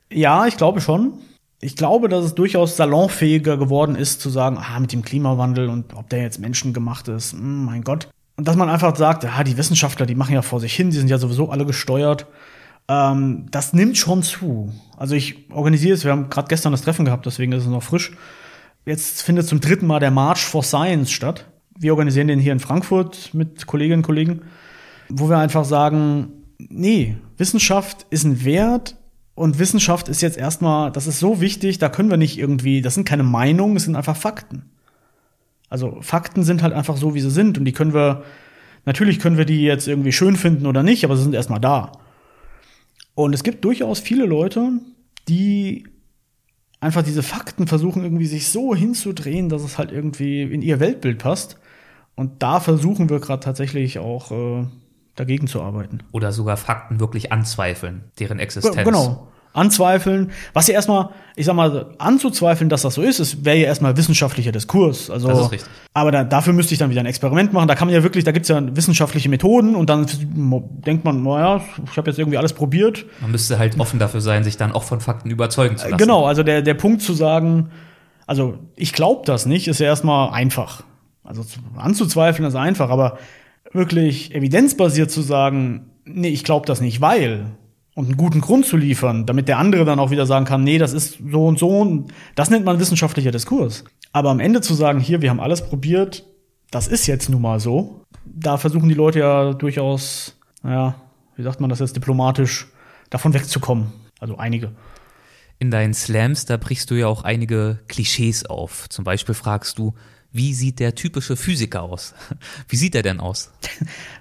Ja, 0.10 0.48
ich 0.48 0.56
glaube 0.56 0.80
schon. 0.80 1.16
Ich 1.60 1.76
glaube, 1.76 2.08
dass 2.08 2.24
es 2.24 2.34
durchaus 2.34 2.78
salonfähiger 2.78 3.58
geworden 3.58 3.98
ist, 3.98 4.22
zu 4.22 4.30
sagen, 4.30 4.58
ah, 4.58 4.80
mit 4.80 4.94
dem 4.94 5.02
Klimawandel 5.02 5.68
und 5.68 5.96
ob 5.96 6.08
der 6.08 6.22
jetzt 6.22 6.40
menschengemacht 6.40 7.10
ist, 7.10 7.34
hm, 7.34 7.66
mein 7.66 7.84
Gott. 7.84 8.08
Und 8.38 8.48
dass 8.48 8.56
man 8.56 8.70
einfach 8.70 8.96
sagt, 8.96 9.26
ja, 9.26 9.44
die 9.44 9.58
Wissenschaftler, 9.58 10.06
die 10.06 10.16
machen 10.16 10.34
ja 10.34 10.42
vor 10.42 10.62
sich 10.62 10.74
hin, 10.74 10.92
die 10.92 10.98
sind 10.98 11.10
ja 11.10 11.18
sowieso 11.18 11.50
alle 11.50 11.66
gesteuert. 11.66 12.26
Ähm, 12.88 13.48
das 13.52 13.74
nimmt 13.74 13.98
schon 13.98 14.24
zu. 14.24 14.72
Also 14.96 15.14
ich 15.14 15.52
organisiere 15.52 15.94
es, 15.94 16.06
wir 16.06 16.12
haben 16.12 16.30
gerade 16.30 16.48
gestern 16.48 16.72
das 16.72 16.84
Treffen 16.84 17.04
gehabt, 17.04 17.26
deswegen 17.26 17.52
ist 17.52 17.64
es 17.64 17.70
noch 17.70 17.84
frisch. 17.84 18.14
Jetzt 18.86 19.22
findet 19.22 19.48
zum 19.48 19.60
dritten 19.60 19.86
Mal 19.86 20.00
der 20.00 20.12
March 20.12 20.40
for 20.40 20.64
Science 20.64 21.12
statt. 21.12 21.46
Wir 21.78 21.92
organisieren 21.94 22.28
den 22.28 22.40
hier 22.40 22.52
in 22.52 22.60
Frankfurt 22.60 23.34
mit 23.34 23.68
Kolleginnen 23.68 24.00
und 24.00 24.06
Kollegen, 24.06 24.42
wo 25.10 25.30
wir 25.30 25.38
einfach 25.38 25.66
sagen, 25.66 26.34
nee, 26.58 27.16
Wissenschaft 27.38 28.06
ist 28.10 28.24
ein 28.24 28.44
Wert 28.44 28.98
und 29.36 29.60
Wissenschaft 29.60 30.10
ist 30.10 30.22
jetzt 30.22 30.38
erstmal, 30.38 30.92
das 30.92 31.08
ist 31.08 31.20
so 31.20 31.42
wichtig, 31.42 31.78
da 31.78 31.90
können 31.90 32.10
wir 32.10 32.18
nicht 32.18 32.38
irgendwie, 32.38 32.82
das 32.82 32.96
sind 32.96 33.08
keine 33.08 33.24
Meinungen, 33.24 33.78
es 33.78 33.84
sind 33.84 33.96
einfach 33.96 34.16
Fakten. 34.16 34.70
Also 35.70 35.98
Fakten 36.02 36.44
sind 36.44 36.64
halt 36.64 36.74
einfach 36.74 36.98
so, 36.98 37.14
wie 37.14 37.22
sie 37.22 37.32
sind 37.32 37.58
und 37.58 37.66
die 37.66 37.72
können 37.72 37.94
wir, 37.94 38.24
natürlich 38.86 39.20
können 39.20 39.38
wir 39.38 39.46
die 39.46 39.64
jetzt 39.64 39.88
irgendwie 39.88 40.12
schön 40.12 40.36
finden 40.36 40.66
oder 40.66 40.84
nicht, 40.84 41.06
aber 41.06 41.16
sie 41.16 41.24
sind 41.24 41.36
erstmal 41.36 41.62
da. 41.62 41.94
Und 43.16 43.34
es 43.34 43.44
gibt 43.44 43.64
durchaus 43.64 44.00
viele 44.00 44.26
Leute, 44.26 44.72
die 45.28 45.86
einfach 46.82 47.04
diese 47.04 47.24
Fakten 47.24 47.68
versuchen 47.68 48.04
irgendwie 48.04 48.26
sich 48.26 48.50
so 48.50 48.76
hinzudrehen, 48.76 49.48
dass 49.48 49.64
es 49.64 49.78
halt 49.78 49.92
irgendwie 49.92 50.42
in 50.42 50.62
ihr 50.62 50.82
Weltbild 50.82 51.20
passt. 51.20 51.58
Und 52.16 52.44
da 52.44 52.60
versuchen 52.60 53.10
wir 53.10 53.22
gerade 53.22 53.42
tatsächlich 53.42 54.00
auch 54.00 54.32
äh, 54.32 54.68
dagegen 55.16 55.48
zu 55.48 55.62
arbeiten. 55.62 56.00
Oder 56.12 56.34
sogar 56.34 56.58
Fakten 56.58 57.00
wirklich 57.00 57.32
anzweifeln, 57.32 58.12
deren 58.20 58.40
Existenz. 58.40 58.84
Genau 58.84 59.31
anzweifeln. 59.54 60.32
Was 60.54 60.68
ja 60.68 60.74
erstmal, 60.74 61.10
ich 61.36 61.46
sag 61.46 61.56
mal, 61.56 61.94
anzuzweifeln, 61.98 62.70
dass 62.70 62.84
das 62.84 62.96
so 62.96 63.02
ist, 63.02 63.20
es 63.20 63.44
wäre 63.44 63.58
ja 63.58 63.66
erstmal 63.66 63.98
wissenschaftlicher 63.98 64.52
Diskurs. 64.52 65.10
Also, 65.10 65.28
das 65.28 65.40
ist 65.40 65.52
richtig. 65.52 65.70
Aber 65.94 66.12
da, 66.12 66.24
dafür 66.24 66.54
müsste 66.54 66.74
ich 66.74 66.80
dann 66.80 66.90
wieder 66.90 67.02
ein 67.02 67.06
Experiment 67.06 67.54
machen. 67.54 67.68
Da 67.68 67.76
kann 67.76 67.88
man 67.88 67.96
ja 67.96 68.04
wirklich, 68.04 68.24
da 68.24 68.32
gibt's 68.32 68.50
ja 68.50 68.62
wissenschaftliche 68.76 69.30
Methoden 69.30 69.76
und 69.76 69.90
dann 69.90 70.08
denkt 70.86 71.04
man, 71.04 71.24
naja, 71.24 71.62
ich 71.90 71.98
habe 71.98 72.10
jetzt 72.10 72.20
irgendwie 72.20 72.38
alles 72.38 72.54
probiert. 72.54 73.06
Man 73.22 73.32
müsste 73.32 73.60
halt 73.60 73.80
offen 73.80 74.00
dafür 74.00 74.22
sein, 74.22 74.44
sich 74.44 74.58
dann 74.58 74.72
auch 74.72 74.84
von 74.84 75.02
Fakten 75.02 75.30
überzeugen 75.30 75.78
zu 75.78 75.86
lassen. 75.86 75.98
Genau, 75.98 76.26
also 76.26 76.44
der, 76.44 76.62
der 76.62 76.74
Punkt 76.74 77.02
zu 77.02 77.14
sagen, 77.14 77.70
also 78.28 78.58
ich 78.76 78.94
glaube 78.94 79.24
das 79.26 79.46
nicht, 79.46 79.68
ist 79.68 79.80
ja 79.80 79.88
erstmal 79.88 80.32
einfach. 80.32 80.84
Also 81.24 81.44
anzuzweifeln 81.78 82.48
ist 82.48 82.56
einfach, 82.56 82.90
aber 82.90 83.18
wirklich 83.74 84.34
evidenzbasiert 84.34 85.12
zu 85.12 85.22
sagen, 85.22 85.92
nee, 86.06 86.30
ich 86.30 86.44
glaube 86.44 86.66
das 86.66 86.82
nicht, 86.82 87.02
weil 87.02 87.46
und 88.02 88.08
einen 88.08 88.18
guten 88.18 88.42
Grund 88.42 88.66
zu 88.66 88.78
liefern, 88.78 89.28
damit 89.28 89.48
der 89.48 89.60
andere 89.60 89.86
dann 89.86 90.00
auch 90.00 90.10
wieder 90.10 90.26
sagen 90.26 90.46
kann, 90.46 90.64
nee, 90.64 90.80
das 90.80 90.92
ist 90.92 91.20
so 91.30 91.46
und 91.46 91.60
so 91.60 91.70
und 91.70 92.12
das 92.34 92.50
nennt 92.50 92.66
man 92.66 92.80
wissenschaftlicher 92.80 93.30
Diskurs. 93.30 93.84
Aber 94.12 94.32
am 94.32 94.40
Ende 94.40 94.62
zu 94.62 94.74
sagen, 94.74 95.00
hier, 95.00 95.22
wir 95.22 95.30
haben 95.30 95.40
alles 95.40 95.70
probiert, 95.70 96.26
das 96.72 96.88
ist 96.88 97.06
jetzt 97.06 97.30
nun 97.30 97.44
mal 97.44 97.60
so, 97.60 98.02
da 98.26 98.58
versuchen 98.58 98.90
die 98.90 98.96
Leute 98.96 99.20
ja 99.20 99.54
durchaus, 99.54 100.36
naja, 100.64 100.96
wie 101.36 101.44
sagt 101.44 101.62
man 101.62 101.70
das 101.70 101.78
jetzt 101.78 101.96
diplomatisch, 101.96 102.70
davon 103.12 103.36
wegzukommen. 103.36 103.94
Also 104.20 104.36
einige. 104.38 104.72
In 105.60 105.70
deinen 105.70 105.94
Slams, 105.94 106.46
da 106.46 106.58
brichst 106.58 106.90
du 106.90 106.96
ja 106.96 107.06
auch 107.06 107.24
einige 107.24 107.82
Klischees 107.88 108.48
auf. 108.48 108.90
Zum 108.90 109.06
Beispiel 109.06 109.36
fragst 109.36 109.78
du, 109.78 109.94
wie 110.34 110.54
sieht 110.54 110.80
der 110.80 110.96
typische 110.96 111.36
Physiker 111.36 111.84
aus? 111.84 112.14
Wie 112.70 112.78
sieht 112.78 112.96
er 112.96 113.02
denn 113.02 113.20
aus? 113.20 113.52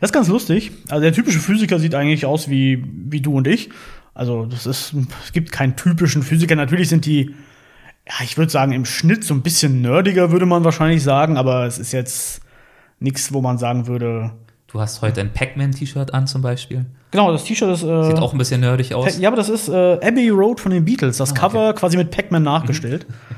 Das 0.00 0.10
ist 0.10 0.12
ganz 0.12 0.28
lustig. 0.28 0.72
Also 0.88 1.02
der 1.02 1.12
typische 1.12 1.38
Physiker 1.38 1.78
sieht 1.78 1.94
eigentlich 1.94 2.26
aus 2.26 2.48
wie, 2.48 2.84
wie 2.84 3.20
du 3.20 3.36
und 3.36 3.46
ich. 3.46 3.70
Also 4.12 4.44
das 4.46 4.66
ist, 4.66 4.94
es 5.24 5.32
gibt 5.32 5.52
keinen 5.52 5.76
typischen 5.76 6.22
Physiker. 6.22 6.56
Natürlich 6.56 6.88
sind 6.88 7.06
die, 7.06 7.34
ja, 8.08 8.14
ich 8.24 8.36
würde 8.36 8.50
sagen, 8.50 8.72
im 8.72 8.84
Schnitt 8.84 9.22
so 9.22 9.34
ein 9.34 9.42
bisschen 9.42 9.82
nerdiger, 9.82 10.32
würde 10.32 10.46
man 10.46 10.64
wahrscheinlich 10.64 11.02
sagen, 11.02 11.36
aber 11.36 11.66
es 11.66 11.78
ist 11.78 11.92
jetzt 11.92 12.40
nichts, 12.98 13.32
wo 13.32 13.40
man 13.40 13.58
sagen 13.58 13.86
würde. 13.86 14.32
Du 14.66 14.80
hast 14.80 15.02
heute 15.02 15.20
ein 15.20 15.32
Pac-Man-T-Shirt 15.32 16.12
an 16.12 16.26
zum 16.26 16.42
Beispiel. 16.42 16.86
Genau, 17.12 17.32
das 17.32 17.44
T-Shirt 17.44 17.70
ist. 17.70 17.82
Äh, 17.82 18.04
Sieht 18.04 18.18
auch 18.18 18.32
ein 18.32 18.38
bisschen 18.38 18.60
nerdig 18.60 18.94
aus. 18.94 19.18
Ja, 19.18 19.28
aber 19.28 19.36
das 19.36 19.48
ist 19.48 19.68
äh, 19.68 19.98
Abbey 20.02 20.28
Road 20.28 20.60
von 20.60 20.72
den 20.72 20.84
Beatles. 20.84 21.18
Das 21.18 21.30
ah, 21.30 21.32
okay. 21.32 21.40
Cover 21.40 21.72
quasi 21.74 21.96
mit 21.96 22.10
Pac-Man 22.10 22.42
nachgestellt. 22.42 23.06
Mhm. 23.08 23.36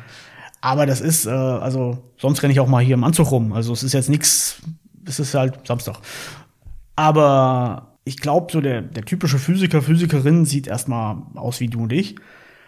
Aber 0.63 0.87
das 0.87 1.01
ist, 1.01 1.27
äh, 1.27 1.31
also, 1.31 1.99
sonst 2.17 2.43
renne 2.43 2.53
ich 2.53 2.61
auch 2.61 2.69
mal 2.69 2.83
hier 2.83 2.95
im 2.95 3.05
Anzug 3.05 3.31
rum. 3.33 3.53
Also 3.53 3.73
es 3.73 3.83
ist 3.83 3.93
jetzt 3.93 4.09
nichts, 4.09 4.63
es 5.05 5.19
ist 5.19 5.35
halt 5.35 5.67
Samstag. 5.67 5.99
Aber 6.95 7.99
ich 8.05 8.17
glaube, 8.17 8.51
so 8.51 8.61
der, 8.61 8.81
der 8.81 9.05
typische 9.05 9.39
Physiker, 9.39 9.83
Physikerin 9.83 10.45
sieht 10.45 10.69
erstmal 10.69 11.17
aus 11.35 11.59
wie 11.59 11.67
du 11.67 11.83
und 11.83 11.93
ich. 11.93 12.15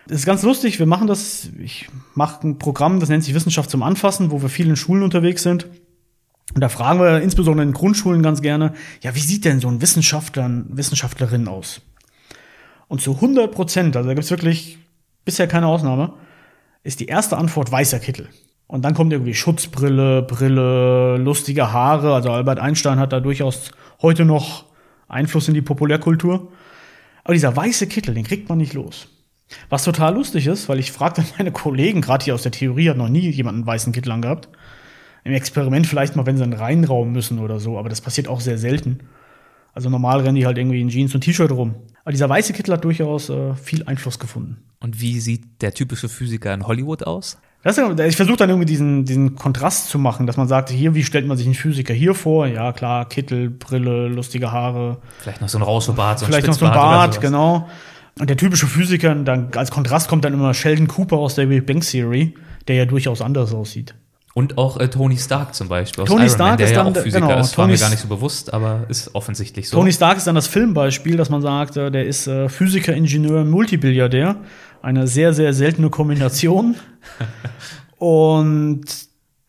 Das 0.09 0.19
ist 0.19 0.27
ganz 0.27 0.43
lustig, 0.43 0.79
wir 0.81 0.87
machen 0.87 1.07
das, 1.07 1.49
ich 1.59 1.89
mache 2.15 2.47
ein 2.47 2.59
Programm, 2.59 3.01
das 3.01 3.09
nennt 3.09 3.25
sich 3.25 3.33
Wissenschaft 3.33 3.71
zum 3.71 3.83
Anfassen, 3.83 4.33
wo 4.33 4.43
wir 4.43 4.49
viel 4.49 4.69
in 4.69 4.77
Schulen 4.77 5.05
unterwegs 5.05 5.45
sind. 5.45 5.69
Und 6.53 6.61
da 6.61 6.69
fragen 6.69 7.01
wir 7.01 7.23
insbesondere 7.23 7.67
in 7.67 7.73
Grundschulen 7.73 8.23
ganz 8.23 8.43
gerne, 8.43 8.75
ja, 9.03 9.15
wie 9.15 9.21
sieht 9.21 9.45
denn 9.45 9.61
so 9.61 9.69
ein 9.69 9.81
Wissenschaftler, 9.81 10.51
Wissenschaftlerin 10.69 11.49
aus? 11.49 11.81
Und 12.89 13.01
zu 13.01 13.15
100 13.15 13.51
Prozent, 13.51 13.97
also 13.97 14.09
da 14.09 14.15
gibt's 14.15 14.31
wirklich 14.31 14.79
bisher 15.25 15.47
keine 15.47 15.69
Ausnahme, 15.69 16.15
ist 16.85 17.01
die 17.01 17.07
erste 17.07 17.37
Antwort 17.37 17.73
weißer 17.73 17.99
Kittel. 17.99 18.29
Und 18.67 18.85
dann 18.85 18.95
kommt 18.95 19.13
irgendwie 19.13 19.35
Schutzbrille, 19.35 20.23
Brille, 20.23 21.17
lustige 21.17 21.73
Haare. 21.73 22.15
Also 22.15 22.31
Albert 22.31 22.61
Einstein 22.61 22.99
hat 22.99 23.13
da 23.13 23.21
durchaus 23.21 23.73
heute 24.01 24.25
noch 24.25 24.67
Einfluss 25.09 25.49
in 25.49 25.55
die 25.55 25.63
Populärkultur. 25.63 26.53
Aber 27.25 27.35
dieser 27.35 27.57
weiße 27.57 27.87
Kittel, 27.89 28.15
den 28.15 28.25
kriegt 28.25 28.49
man 28.49 28.59
nicht 28.59 28.75
los. 28.75 29.09
Was 29.69 29.85
total 29.85 30.15
lustig 30.15 30.47
ist, 30.47 30.69
weil 30.69 30.79
ich 30.79 30.93
fragte 30.93 31.25
meine 31.39 31.53
Kollegen, 31.53 32.01
gerade 32.01 32.25
hier 32.25 32.35
aus 32.35 32.43
der 32.43 32.53
Theorie, 32.53 32.91
hat 32.91 32.97
noch 32.97 33.09
nie 33.09 33.31
jemand 33.31 33.57
einen 33.57 33.67
weißen 33.67 33.93
Kittel 33.93 34.13
angehabt. 34.13 34.49
Im 35.25 35.33
Experiment 35.33 35.87
vielleicht 35.87 36.17
mal, 36.17 36.27
wenn 36.27 36.37
sie 36.37 36.45
in 36.45 36.51
den 36.51 36.61
Reinraum 36.61 37.13
müssen 37.13 37.39
oder 37.39 37.59
so, 37.59 37.79
aber 37.79 37.89
das 37.89 38.03
passiert 38.03 38.29
auch 38.29 38.41
sehr 38.41 38.59
selten. 38.59 39.01
Also 39.73 39.89
normal 39.89 40.21
rennen 40.21 40.37
die 40.37 40.47
halt 40.47 40.59
irgendwie 40.59 40.81
in 40.81 40.91
Jeans 40.91 41.15
und 41.15 41.23
T-Shirt 41.23 41.51
rum. 41.51 41.77
Aber 42.05 42.13
dieser 42.13 42.29
weiße 42.29 42.53
Kittel 42.53 42.75
hat 42.75 42.85
durchaus 42.85 43.31
äh, 43.31 43.55
viel 43.55 43.85
Einfluss 43.85 44.19
gefunden. 44.19 44.59
Und 44.81 45.01
wie 45.01 45.21
sieht 45.21 45.63
der 45.63 45.73
typische 45.73 46.09
Physiker 46.09 46.53
in 46.53 46.67
Hollywood 46.67 47.05
aus? 47.05 47.39
Das, 47.63 47.79
ich 47.79 48.17
versuche 48.17 48.37
dann 48.37 48.51
irgendwie 48.51 48.67
diesen, 48.67 49.07
diesen 49.07 49.37
Kontrast 49.37 49.89
zu 49.89 49.99
machen, 49.99 50.27
dass 50.27 50.37
man 50.37 50.47
sagt, 50.47 50.69
hier, 50.69 50.95
wie 50.95 51.03
stellt 51.03 51.27
man 51.27 51.39
sich 51.39 51.47
einen 51.47 51.55
Physiker 51.55 51.95
hier 51.95 52.15
vor? 52.15 52.47
Ja, 52.47 52.73
klar, 52.73 53.09
Kittel, 53.09 53.49
Brille, 53.49 54.09
lustige 54.09 54.53
Haare. 54.53 54.99
Vielleicht 55.21 55.41
noch 55.41 55.49
so 55.49 55.57
ein 55.57 55.63
Rauschebart, 55.63 56.19
so 56.19 56.27
ein 56.27 56.31
Vielleicht 56.31 56.47
noch 56.47 56.55
so 56.55 56.67
ein 56.67 56.73
Bart, 56.75 57.23
genau. 57.23 57.67
Und 58.21 58.29
der 58.29 58.37
typische 58.37 58.67
Physiker, 58.67 59.15
dann 59.15 59.49
als 59.55 59.71
Kontrast 59.71 60.09
kommt 60.09 60.27
dann 60.27 60.35
immer 60.35 60.53
Sheldon 60.53 60.89
Cooper 60.89 61.17
aus 61.17 61.37
der 61.37 61.47
Big 61.47 61.65
Bang 61.65 61.81
Theory, 61.81 62.35
der 62.69 62.77
ja 62.77 62.85
durchaus 62.85 63.23
anders 63.23 63.55
aussieht. 63.55 63.95
Und 64.37 64.59
auch 64.59 64.79
äh, 64.79 64.89
Tony 64.89 65.17
Stark 65.17 65.55
zum 65.55 65.69
Beispiel 65.69 66.05
Tony 66.05 66.29
Stark 66.29 66.39
Man, 66.51 66.59
der 66.59 66.67
ist 66.67 66.73
ja 66.73 66.83
dann 66.83 66.93
auch 66.93 67.01
Physiker 67.01 67.29
genau, 67.29 67.41
ist, 67.41 67.57
war 67.57 67.69
mir 67.69 67.79
gar 67.79 67.91
nicht 67.91 68.01
so 68.01 68.09
bewusst, 68.09 68.53
aber 68.53 68.85
ist 68.89 69.15
offensichtlich 69.15 69.69
so. 69.69 69.77
Tony 69.77 69.93
Stark 69.93 70.19
ist 70.19 70.27
dann 70.27 70.35
das 70.35 70.49
Filmbeispiel, 70.49 71.17
dass 71.17 71.31
man 71.31 71.41
sagt, 71.41 71.77
äh, 71.77 71.91
der 71.93 72.05
ist 72.05 72.27
äh, 72.27 72.49
Physiker, 72.49 72.93
Ingenieur, 72.95 73.45
Multibilliardär. 73.45 74.37
Eine 74.83 75.07
sehr, 75.07 75.33
sehr 75.33 75.55
seltene 75.55 75.89
Kombination. 75.89 76.75
Und 77.99 78.85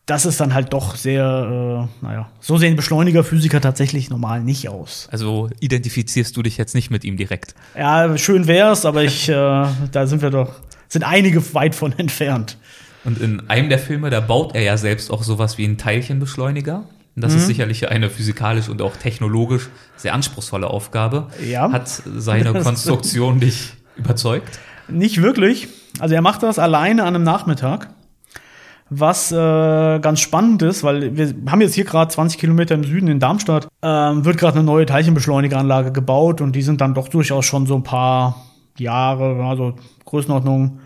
das 0.06 0.24
ist 0.24 0.40
dann 0.40 0.54
halt 0.54 0.72
doch 0.72 0.94
sehr, 0.94 1.88
äh, 2.00 2.04
naja, 2.04 2.30
so 2.38 2.56
sehen 2.56 2.76
Beschleunigerphysiker 2.76 3.60
tatsächlich 3.60 4.08
normal 4.08 4.44
nicht 4.44 4.68
aus. 4.68 5.08
Also 5.10 5.50
identifizierst 5.58 6.36
du 6.36 6.42
dich 6.42 6.56
jetzt 6.56 6.76
nicht 6.76 6.90
mit 6.90 7.04
ihm 7.04 7.16
direkt. 7.16 7.56
Ja, 7.76 8.16
schön 8.16 8.46
wär's, 8.46 8.84
aber 8.84 9.02
ich, 9.02 9.28
äh, 9.28 9.32
da 9.32 10.06
sind 10.06 10.22
wir 10.22 10.30
doch, 10.30 10.60
sind 10.88 11.02
einige 11.02 11.54
weit 11.54 11.74
von 11.74 11.92
entfernt. 11.98 12.56
Und 13.06 13.20
in 13.20 13.48
einem 13.48 13.68
der 13.68 13.78
Filme, 13.78 14.10
da 14.10 14.20
baut 14.20 14.54
er 14.54 14.62
ja 14.62 14.76
selbst 14.76 15.10
auch 15.10 15.22
sowas 15.22 15.58
wie 15.58 15.64
einen 15.64 15.78
Teilchenbeschleuniger. 15.78 16.84
Und 17.14 17.22
das 17.24 17.32
Mhm. 17.32 17.38
ist 17.38 17.46
sicherlich 17.46 17.88
eine 17.88 18.10
physikalisch 18.10 18.68
und 18.68 18.82
auch 18.82 18.96
technologisch 18.96 19.68
sehr 19.96 20.12
anspruchsvolle 20.12 20.66
Aufgabe. 20.68 21.28
Ja. 21.48 21.70
Hat 21.72 21.88
seine 21.88 22.52
Das- 22.52 22.64
Konstruktion 22.64 23.40
dich 23.40 23.72
überzeugt? 23.96 24.58
Nicht 24.88 25.22
wirklich. 25.22 25.68
Also 25.98 26.14
er 26.14 26.20
macht 26.20 26.42
das 26.42 26.58
alleine 26.58 27.04
an 27.04 27.14
einem 27.14 27.24
Nachmittag. 27.24 27.88
Was 28.88 29.32
äh, 29.32 29.34
ganz 29.98 30.20
spannend 30.20 30.62
ist, 30.62 30.84
weil 30.84 31.16
wir 31.16 31.34
haben 31.50 31.60
jetzt 31.60 31.74
hier 31.74 31.84
gerade 31.84 32.08
20 32.12 32.38
Kilometer 32.38 32.76
im 32.76 32.84
Süden 32.84 33.08
in 33.08 33.18
Darmstadt, 33.18 33.66
ähm, 33.82 34.24
wird 34.24 34.38
gerade 34.38 34.58
eine 34.58 34.64
neue 34.64 34.86
Teilchenbeschleunigeranlage 34.86 35.90
gebaut 35.90 36.40
und 36.40 36.52
die 36.54 36.62
sind 36.62 36.80
dann 36.80 36.94
doch 36.94 37.08
durchaus 37.08 37.46
schon 37.46 37.66
so 37.66 37.74
ein 37.74 37.82
paar 37.82 38.44
Jahre, 38.78 39.42
also 39.44 39.74
Größenordnung 40.04 40.78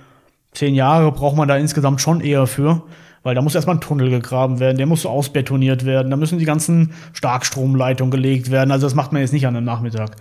zehn 0.53 0.75
Jahre 0.75 1.13
braucht 1.13 1.37
man 1.37 1.49
da 1.49 1.57
insgesamt 1.57 2.01
schon 2.01 2.21
eher 2.21 2.47
für, 2.47 2.83
weil 3.23 3.35
da 3.35 3.43
muss 3.43 3.55
erstmal 3.55 3.77
ein 3.77 3.81
Tunnel 3.81 4.11
gegraben 4.11 4.61
werden, 4.61 4.79
der 4.79 4.87
muss 4.87 5.03
so 5.03 5.09
ausbetoniert 5.09 5.85
werden, 5.85 6.11
da 6.11 6.17
müssen 6.17 6.39
die 6.39 6.45
ganzen 6.45 6.93
Starkstromleitungen 7.13 8.11
gelegt 8.11 8.51
werden. 8.51 8.71
Also 8.71 8.87
das 8.87 8.95
macht 8.95 9.13
man 9.13 9.23
jetzt 9.23 9.33
nicht 9.33 9.47
an 9.47 9.57
einem 9.57 9.67
Nachmittag. 9.67 10.17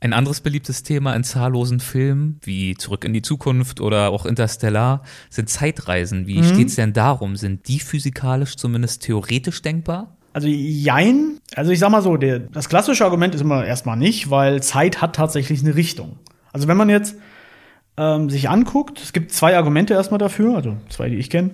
Ein 0.00 0.12
anderes 0.12 0.40
beliebtes 0.40 0.84
Thema 0.84 1.14
in 1.14 1.24
zahllosen 1.24 1.80
Filmen, 1.80 2.38
wie 2.44 2.76
Zurück 2.76 3.04
in 3.04 3.12
die 3.12 3.22
Zukunft 3.22 3.80
oder 3.80 4.10
auch 4.10 4.26
Interstellar, 4.26 5.02
sind 5.28 5.48
Zeitreisen. 5.48 6.22
Mhm. 6.22 6.26
Wie 6.26 6.44
steht's 6.44 6.76
denn 6.76 6.92
darum? 6.92 7.34
Sind 7.36 7.66
die 7.66 7.80
physikalisch 7.80 8.56
zumindest 8.56 9.02
theoretisch 9.02 9.60
denkbar? 9.60 10.16
Also 10.32 10.46
jein. 10.46 11.38
Also 11.56 11.72
ich 11.72 11.80
sag 11.80 11.90
mal 11.90 12.02
so, 12.02 12.16
der, 12.16 12.38
das 12.38 12.68
klassische 12.68 13.04
Argument 13.04 13.34
ist 13.34 13.40
immer 13.40 13.64
erstmal 13.64 13.96
nicht, 13.96 14.30
weil 14.30 14.62
Zeit 14.62 15.00
hat 15.00 15.16
tatsächlich 15.16 15.64
eine 15.64 15.74
Richtung. 15.74 16.18
Also 16.52 16.68
wenn 16.68 16.76
man 16.76 16.88
jetzt 16.88 17.16
ähm, 17.98 18.30
sich 18.30 18.48
anguckt, 18.48 19.00
es 19.00 19.12
gibt 19.12 19.32
zwei 19.32 19.56
Argumente 19.56 19.94
erstmal 19.94 20.18
dafür, 20.18 20.54
also 20.54 20.76
zwei, 20.88 21.08
die 21.08 21.16
ich 21.16 21.30
kenne, 21.30 21.50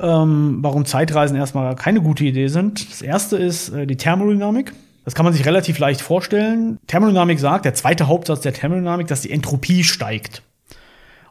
ähm, 0.00 0.58
warum 0.60 0.84
Zeitreisen 0.84 1.36
erstmal 1.36 1.74
keine 1.74 2.00
gute 2.00 2.24
Idee 2.24 2.48
sind. 2.48 2.90
Das 2.90 3.02
erste 3.02 3.36
ist 3.36 3.70
äh, 3.70 3.86
die 3.86 3.96
Thermodynamik. 3.96 4.72
Das 5.04 5.14
kann 5.14 5.24
man 5.24 5.32
sich 5.32 5.46
relativ 5.46 5.78
leicht 5.78 6.00
vorstellen. 6.00 6.78
Thermodynamik 6.86 7.38
sagt, 7.38 7.64
der 7.64 7.74
zweite 7.74 8.08
Hauptsatz 8.08 8.40
der 8.40 8.52
Thermodynamik, 8.52 9.06
dass 9.06 9.20
die 9.20 9.30
Entropie 9.30 9.84
steigt. 9.84 10.42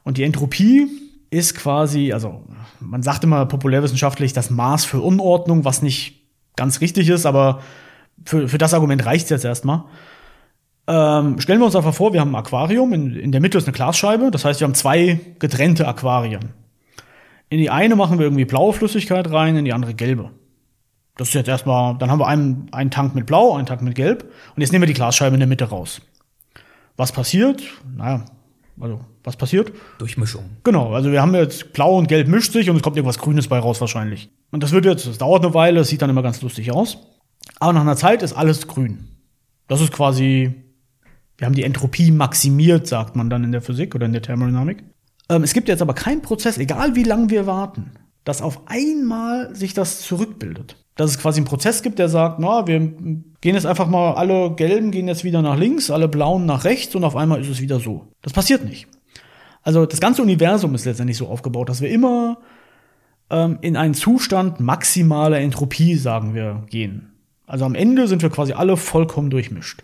Und 0.04 0.18
die 0.18 0.24
Entropie 0.24 0.88
ist 1.30 1.56
quasi, 1.56 2.14
also 2.14 2.44
man 2.80 3.04
sagt 3.04 3.24
immer 3.24 3.46
populärwissenschaftlich 3.46 4.34
das 4.34 4.50
Maß 4.50 4.86
für 4.86 5.02
Unordnung, 5.02 5.66
was 5.66 5.82
nicht 5.82 6.22
ganz 6.56 6.82
richtig 6.82 7.10
ist, 7.10 7.26
aber 7.26 7.62
für, 8.24 8.48
für 8.48 8.58
das 8.58 8.74
Argument 8.74 9.06
reicht 9.06 9.30
jetzt 9.30 9.44
erstmal. 9.44 9.84
Ähm, 10.88 11.40
stellen 11.40 11.60
wir 11.60 11.66
uns 11.66 11.76
einfach 11.76 11.94
vor, 11.94 12.14
wir 12.14 12.22
haben 12.22 12.36
ein 12.36 12.40
Aquarium, 12.40 12.94
in, 12.94 13.16
in 13.16 13.32
der 13.32 13.42
Mitte 13.42 13.58
ist 13.58 13.68
eine 13.68 13.74
Glasscheibe, 13.74 14.30
das 14.30 14.46
heißt, 14.46 14.60
wir 14.60 14.68
haben 14.68 14.76
zwei 14.76 15.20
getrennte 15.40 15.88
Aquarien. 15.88 16.54
In 17.50 17.60
die 17.60 17.70
eine 17.70 17.96
machen 17.96 18.20
wir 18.20 18.26
irgendwie 18.26 18.46
blaue 18.46 18.74
Flüssigkeit 18.74 19.32
rein, 19.32 19.56
in 19.56 19.66
die 19.66 19.74
andere 19.74 19.94
gelbe. 19.94 20.32
Das 21.18 21.30
ist 21.30 21.34
jetzt 21.34 21.48
erstmal, 21.48 21.98
dann 21.98 22.12
haben 22.12 22.20
wir 22.20 22.28
einen, 22.28 22.68
einen 22.72 22.92
Tank 22.92 23.16
mit 23.16 23.26
blau, 23.26 23.56
einen 23.56 23.66
Tank 23.66 23.82
mit 23.82 23.96
gelb 23.96 24.32
und 24.56 24.62
jetzt 24.62 24.72
nehmen 24.72 24.84
wir 24.84 24.88
die 24.88 24.94
Glasscheibe 24.94 25.36
in 25.36 25.40
der 25.40 25.48
Mitte 25.48 25.66
raus. 25.66 26.02
Was 26.98 27.12
passiert? 27.12 27.64
Naja, 27.96 28.26
also, 28.80 29.00
was 29.24 29.38
passiert? 29.38 29.72
Durchmischung. 29.98 30.44
Genau, 30.64 30.94
also 30.94 31.12
wir 31.12 31.22
haben 31.22 31.34
jetzt 31.34 31.74
blau 31.74 31.98
und 31.98 32.08
gelb 32.08 32.28
mischt 32.28 32.52
sich 32.52 32.70
und 32.70 32.76
es 32.76 32.82
kommt 32.82 32.98
irgendwas 32.98 33.18
Grünes 33.18 33.48
bei 33.48 33.58
raus 33.58 33.80
wahrscheinlich. 33.80 34.30
Und 34.52 34.64
das 34.64 34.72
wird 34.72 34.86
jetzt, 34.86 35.08
das 35.08 35.18
dauert 35.18 35.44
eine 35.44 35.54
Weile, 35.54 35.80
es 35.80 35.88
sieht 35.88 36.02
dann 36.02 36.10
immer 36.10 36.24
ganz 36.24 36.42
lustig 36.42 36.72
aus. 36.72 36.98
Aber 37.60 37.74
nach 37.74 37.82
einer 37.82 37.96
Zeit 37.96 38.22
ist 38.22 38.34
alles 38.34 38.68
grün. 38.68 39.08
Das 39.68 39.82
ist 39.82 39.92
quasi, 39.92 40.54
wir 41.38 41.46
haben 41.46 41.56
die 41.56 41.64
Entropie 41.64 42.12
maximiert, 42.12 42.88
sagt 42.88 43.16
man 43.16 43.30
dann 43.30 43.44
in 43.44 43.52
der 43.52 43.62
Physik 43.62 43.96
oder 43.96 44.06
in 44.06 44.14
der 44.14 44.22
Thermodynamik. 44.22 44.84
Ähm, 45.30 45.44
es 45.44 45.54
gibt 45.54 45.68
jetzt 45.68 45.82
aber 45.82 45.94
keinen 45.94 46.22
Prozess, 46.22 46.58
egal 46.58 46.96
wie 46.96 47.04
lange 47.04 47.30
wir 47.30 47.46
warten, 47.46 47.92
dass 48.24 48.42
auf 48.42 48.68
einmal 48.68 49.56
sich 49.56 49.74
das 49.74 50.02
zurückbildet. 50.02 50.78
Dass 50.96 51.12
es 51.12 51.20
quasi 51.20 51.40
einen 51.40 51.48
Prozess 51.48 51.82
gibt, 51.82 52.00
der 52.00 52.08
sagt, 52.08 52.40
na, 52.40 52.68
wir 52.68 52.80
gehen 52.80 53.26
jetzt 53.42 53.66
einfach 53.66 53.88
mal, 53.88 54.14
alle 54.14 54.56
Gelben 54.56 54.92
gehen 54.92 55.10
jetzt 55.10 55.26
wieder 55.26 55.42
nach 55.42 55.58
links, 55.58 55.92
alle 55.92 56.08
Blauen 56.08 56.46
nach 56.46 56.64
rechts 56.64 56.96
und 56.96 57.04
auf 57.04 57.18
einmal 57.18 57.42
ist 57.42 57.50
es 57.50 57.60
wieder 57.60 57.80
so. 57.80 58.08
Das 58.22 58.32
passiert 58.32 58.64
nicht. 58.64 58.88
Also 59.62 59.86
das 59.86 60.00
ganze 60.00 60.22
Universum 60.22 60.74
ist 60.74 60.86
letztendlich 60.86 61.18
so 61.18 61.28
aufgebaut, 61.28 61.68
dass 61.68 61.82
wir 61.82 61.90
immer 61.90 62.38
ähm, 63.30 63.58
in 63.62 63.76
einen 63.76 63.94
Zustand 63.94 64.60
maximaler 64.60 65.40
Entropie, 65.40 65.96
sagen 65.96 66.34
wir, 66.34 66.64
gehen. 66.70 67.12
Also 67.46 67.66
am 67.66 67.76
Ende 67.76 68.08
sind 68.08 68.22
wir 68.22 68.30
quasi 68.30 68.54
alle 68.54 68.78
vollkommen 68.78 69.30
durchmischt. 69.30 69.84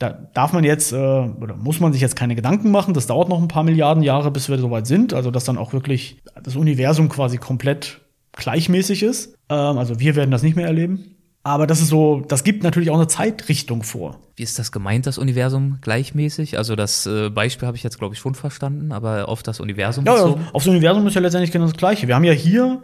Da 0.00 0.14
darf 0.34 0.52
man 0.54 0.64
jetzt 0.64 0.92
äh, 0.92 0.96
oder 0.96 1.54
muss 1.56 1.78
man 1.78 1.92
sich 1.92 2.00
jetzt 2.00 2.16
keine 2.16 2.34
Gedanken 2.34 2.70
machen. 2.70 2.94
Das 2.94 3.06
dauert 3.06 3.28
noch 3.28 3.40
ein 3.40 3.48
paar 3.48 3.62
Milliarden 3.64 4.02
Jahre, 4.02 4.30
bis 4.30 4.48
wir 4.48 4.58
soweit 4.58 4.86
sind. 4.86 5.12
Also 5.14 5.30
dass 5.30 5.44
dann 5.44 5.58
auch 5.58 5.72
wirklich 5.74 6.22
das 6.42 6.56
Universum 6.56 7.10
quasi 7.10 7.36
komplett 7.36 8.00
gleichmäßig 8.32 9.02
ist. 9.02 9.34
Ähm, 9.50 9.76
also 9.78 10.00
wir 10.00 10.16
werden 10.16 10.30
das 10.30 10.42
nicht 10.42 10.56
mehr 10.56 10.66
erleben. 10.66 11.16
Aber 11.42 11.66
das 11.66 11.80
ist 11.82 11.88
so, 11.88 12.20
das 12.26 12.44
gibt 12.44 12.62
natürlich 12.62 12.90
auch 12.90 12.96
eine 12.96 13.08
Zeitrichtung 13.08 13.82
vor. 13.82 14.18
Wie 14.36 14.42
ist 14.42 14.58
das 14.58 14.72
gemeint, 14.72 15.06
das 15.06 15.18
Universum 15.18 15.78
gleichmäßig? 15.82 16.56
Also 16.56 16.76
das 16.76 17.06
äh, 17.06 17.28
Beispiel 17.30 17.66
habe 17.66 17.76
ich 17.76 17.82
jetzt, 17.82 17.98
glaube 17.98 18.14
ich, 18.14 18.20
schon 18.20 18.34
verstanden, 18.34 18.92
aber 18.92 19.28
auf 19.28 19.42
das 19.42 19.60
Universum 19.60 20.04
Ja, 20.06 20.16
ja, 20.16 20.24
bezogen? 20.24 20.46
aufs 20.52 20.66
Universum 20.66 21.06
ist 21.06 21.14
ja 21.14 21.20
letztendlich 21.20 21.50
genau 21.52 21.66
das 21.66 21.76
Gleiche. 21.76 22.08
Wir 22.08 22.14
haben 22.14 22.24
ja 22.24 22.32
hier, 22.32 22.82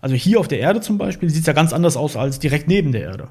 also 0.00 0.14
hier 0.14 0.40
auf 0.40 0.48
der 0.48 0.60
Erde 0.60 0.80
zum 0.80 0.96
Beispiel, 0.98 1.28
sieht 1.30 1.40
es 1.42 1.46
ja 1.46 1.52
ganz 1.54 1.72
anders 1.74 1.96
aus 1.98 2.16
als 2.16 2.38
direkt 2.38 2.68
neben 2.68 2.92
der 2.92 3.02
Erde. 3.02 3.28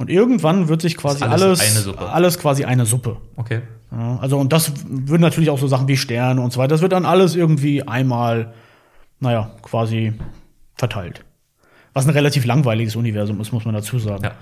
Und 0.00 0.08
irgendwann 0.08 0.68
wird 0.68 0.80
sich 0.80 0.96
quasi 0.96 1.22
alles 1.24 1.42
alles, 1.42 1.60
eine 1.60 1.80
Suppe. 1.80 2.08
alles 2.08 2.38
quasi 2.38 2.64
eine 2.64 2.86
Suppe. 2.86 3.18
Okay. 3.36 3.60
Ja, 3.92 4.18
also 4.18 4.38
und 4.38 4.50
das 4.50 4.72
würden 4.88 5.20
natürlich 5.20 5.50
auch 5.50 5.58
so 5.58 5.66
Sachen 5.66 5.88
wie 5.88 5.98
Sterne 5.98 6.40
und 6.40 6.54
so 6.54 6.58
weiter. 6.58 6.70
Das 6.70 6.80
wird 6.80 6.92
dann 6.92 7.04
alles 7.04 7.36
irgendwie 7.36 7.82
einmal, 7.82 8.54
naja, 9.18 9.50
quasi 9.60 10.14
verteilt. 10.74 11.22
Was 11.92 12.06
ein 12.06 12.12
relativ 12.12 12.46
langweiliges 12.46 12.96
Universum 12.96 13.42
ist, 13.42 13.52
muss 13.52 13.66
man 13.66 13.74
dazu 13.74 13.98
sagen. 13.98 14.24
Ja. 14.24 14.32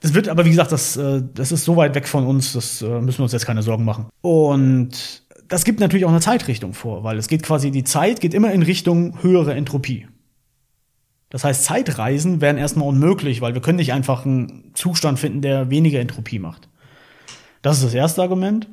Das 0.00 0.14
wird, 0.14 0.28
aber 0.28 0.46
wie 0.46 0.50
gesagt, 0.50 0.72
das, 0.72 0.96
äh, 0.96 1.22
das 1.32 1.52
ist 1.52 1.64
so 1.64 1.76
weit 1.76 1.94
weg 1.94 2.08
von 2.08 2.26
uns, 2.26 2.52
das 2.52 2.82
äh, 2.82 3.00
müssen 3.00 3.18
wir 3.18 3.22
uns 3.22 3.32
jetzt 3.32 3.46
keine 3.46 3.62
Sorgen 3.62 3.84
machen. 3.84 4.06
Und 4.20 5.22
das 5.46 5.64
gibt 5.64 5.78
natürlich 5.78 6.06
auch 6.06 6.10
eine 6.10 6.22
Zeitrichtung 6.22 6.74
vor, 6.74 7.04
weil 7.04 7.18
es 7.18 7.28
geht 7.28 7.44
quasi, 7.44 7.70
die 7.70 7.84
Zeit 7.84 8.20
geht 8.20 8.34
immer 8.34 8.50
in 8.50 8.62
Richtung 8.62 9.22
höhere 9.22 9.54
Entropie. 9.54 10.08
Das 11.34 11.42
heißt, 11.42 11.64
Zeitreisen 11.64 12.40
wären 12.40 12.58
erstmal 12.58 12.86
unmöglich, 12.86 13.40
weil 13.40 13.54
wir 13.54 13.60
können 13.60 13.78
nicht 13.78 13.92
einfach 13.92 14.24
einen 14.24 14.70
Zustand 14.74 15.18
finden, 15.18 15.42
der 15.42 15.68
weniger 15.68 15.98
Entropie 15.98 16.38
macht. 16.38 16.68
Das 17.60 17.78
ist 17.78 17.86
das 17.86 17.94
erste 17.94 18.22
Argument. 18.22 18.68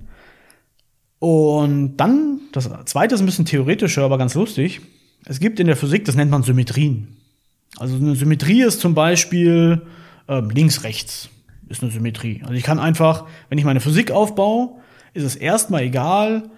Und 1.17 1.97
dann, 1.97 2.41
das 2.51 2.69
zweite 2.85 3.15
ist 3.15 3.21
ein 3.21 3.25
bisschen 3.25 3.45
theoretischer, 3.45 4.03
aber 4.03 4.19
ganz 4.19 4.35
lustig. 4.35 4.81
Es 5.25 5.39
gibt 5.39 5.59
in 5.59 5.65
der 5.65 5.75
Physik, 5.75 6.05
das 6.05 6.13
nennt 6.13 6.29
man 6.29 6.43
Symmetrien. 6.43 7.17
Also 7.77 7.95
eine 7.95 8.13
Symmetrie 8.13 8.61
ist 8.61 8.79
zum 8.79 8.93
Beispiel 8.93 9.81
ähm, 10.27 10.51
links, 10.51 10.83
rechts 10.83 11.29
ist 11.67 11.81
eine 11.81 11.91
Symmetrie. 11.91 12.41
Also 12.43 12.53
ich 12.53 12.63
kann 12.63 12.77
einfach, 12.77 13.25
wenn 13.49 13.57
ich 13.57 13.65
meine 13.65 13.79
Physik 13.79 14.11
aufbaue, 14.11 14.75
ist 15.15 15.23
es 15.23 15.35
erstmal 15.35 15.81
egal, 15.81 16.51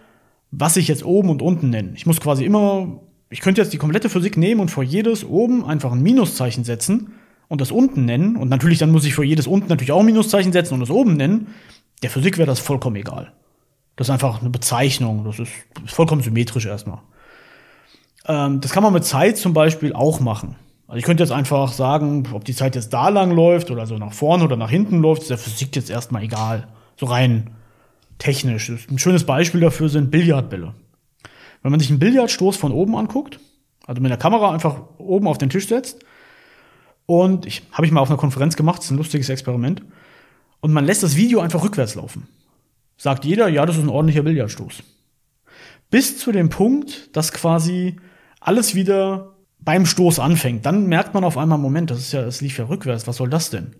was 0.51 0.75
ich 0.75 0.89
jetzt 0.89 1.05
oben 1.05 1.29
und 1.29 1.41
unten 1.41 1.69
nenne. 1.69 1.93
Ich 1.95 2.05
muss 2.05 2.19
quasi 2.19 2.43
immer, 2.43 2.99
ich 3.33 3.41
könnte 3.41 3.61
jetzt 3.61 3.73
die 3.73 3.79
komplette 3.79 4.09
Physik 4.09 4.37
nehmen 4.37 4.61
und 4.61 4.69
vor 4.69 4.83
jedes 4.83 5.25
oben 5.25 5.65
einfach 5.65 5.91
ein 5.91 6.03
Minuszeichen 6.03 6.63
setzen 6.63 7.13
und 7.47 7.61
das 7.61 7.71
unten 7.71 8.05
nennen. 8.05 8.35
Und 8.35 8.47
natürlich 8.47 8.77
dann 8.77 8.91
muss 8.91 9.05
ich 9.05 9.15
vor 9.15 9.23
jedes 9.23 9.47
unten 9.47 9.69
natürlich 9.69 9.91
auch 9.91 10.01
ein 10.01 10.05
Minuszeichen 10.05 10.53
setzen 10.53 10.75
und 10.75 10.81
das 10.81 10.91
oben 10.91 11.15
nennen. 11.15 11.47
Der 12.03 12.11
Physik 12.11 12.37
wäre 12.37 12.45
das 12.45 12.59
vollkommen 12.59 12.95
egal. 12.95 13.33
Das 13.95 14.07
ist 14.07 14.11
einfach 14.11 14.41
eine 14.41 14.51
Bezeichnung. 14.51 15.23
Das 15.25 15.39
ist, 15.39 15.51
vollkommen 15.87 16.21
symmetrisch 16.21 16.67
erstmal. 16.67 16.99
Ähm, 18.27 18.61
das 18.61 18.71
kann 18.71 18.83
man 18.83 18.93
mit 18.93 19.03
Zeit 19.03 19.37
zum 19.37 19.53
Beispiel 19.53 19.93
auch 19.93 20.19
machen. 20.19 20.55
Also 20.85 20.99
ich 20.99 21.03
könnte 21.03 21.23
jetzt 21.23 21.31
einfach 21.31 21.71
sagen, 21.71 22.27
ob 22.33 22.45
die 22.45 22.53
Zeit 22.53 22.75
jetzt 22.75 22.93
da 22.93 23.09
lang 23.09 23.31
läuft 23.31 23.71
oder 23.71 23.87
so 23.87 23.97
nach 23.97 24.13
vorne 24.13 24.43
oder 24.43 24.57
nach 24.57 24.69
hinten 24.69 24.99
läuft, 24.99 25.23
ist 25.23 25.31
der 25.31 25.39
Physik 25.39 25.75
jetzt 25.75 25.89
erstmal 25.89 26.21
egal. 26.21 26.67
So 26.97 27.07
rein 27.07 27.49
technisch. 28.19 28.69
Ein 28.69 28.99
schönes 28.99 29.23
Beispiel 29.23 29.61
dafür 29.61 29.89
sind 29.89 30.11
Billardbälle. 30.11 30.75
Wenn 31.63 31.71
man 31.71 31.79
sich 31.79 31.89
einen 31.89 31.99
Billardstoß 31.99 32.57
von 32.57 32.71
oben 32.71 32.95
anguckt, 32.95 33.39
also 33.87 34.01
mit 34.01 34.11
der 34.11 34.17
Kamera 34.17 34.51
einfach 34.51 34.81
oben 34.97 35.27
auf 35.27 35.37
den 35.37 35.49
Tisch 35.49 35.67
setzt, 35.67 36.05
und 37.05 37.45
ich 37.45 37.63
habe 37.71 37.85
ich 37.85 37.91
mal 37.91 38.01
auf 38.01 38.09
einer 38.09 38.19
Konferenz 38.19 38.55
gemacht, 38.55 38.83
ist 38.83 38.91
ein 38.91 38.97
lustiges 38.97 39.29
Experiment, 39.29 39.81
und 40.59 40.71
man 40.71 40.85
lässt 40.85 41.03
das 41.03 41.15
Video 41.15 41.39
einfach 41.39 41.63
rückwärts 41.63 41.95
laufen. 41.95 42.27
Sagt 42.97 43.25
jeder, 43.25 43.49
ja, 43.49 43.65
das 43.65 43.77
ist 43.77 43.83
ein 43.83 43.89
ordentlicher 43.89 44.23
Billardstoß. 44.23 44.83
Bis 45.89 46.17
zu 46.17 46.31
dem 46.31 46.49
Punkt, 46.49 47.15
dass 47.15 47.31
quasi 47.31 47.97
alles 48.39 48.75
wieder 48.75 49.35
beim 49.59 49.85
Stoß 49.85 50.19
anfängt, 50.19 50.65
dann 50.65 50.87
merkt 50.87 51.13
man 51.13 51.23
auf 51.23 51.37
einmal, 51.37 51.57
Moment, 51.57 51.91
das 51.91 51.99
ist 51.99 52.11
ja, 52.13 52.21
es 52.21 52.41
lief 52.41 52.57
ja 52.57 52.65
rückwärts, 52.65 53.07
was 53.07 53.17
soll 53.17 53.29
das 53.29 53.49
denn? 53.49 53.75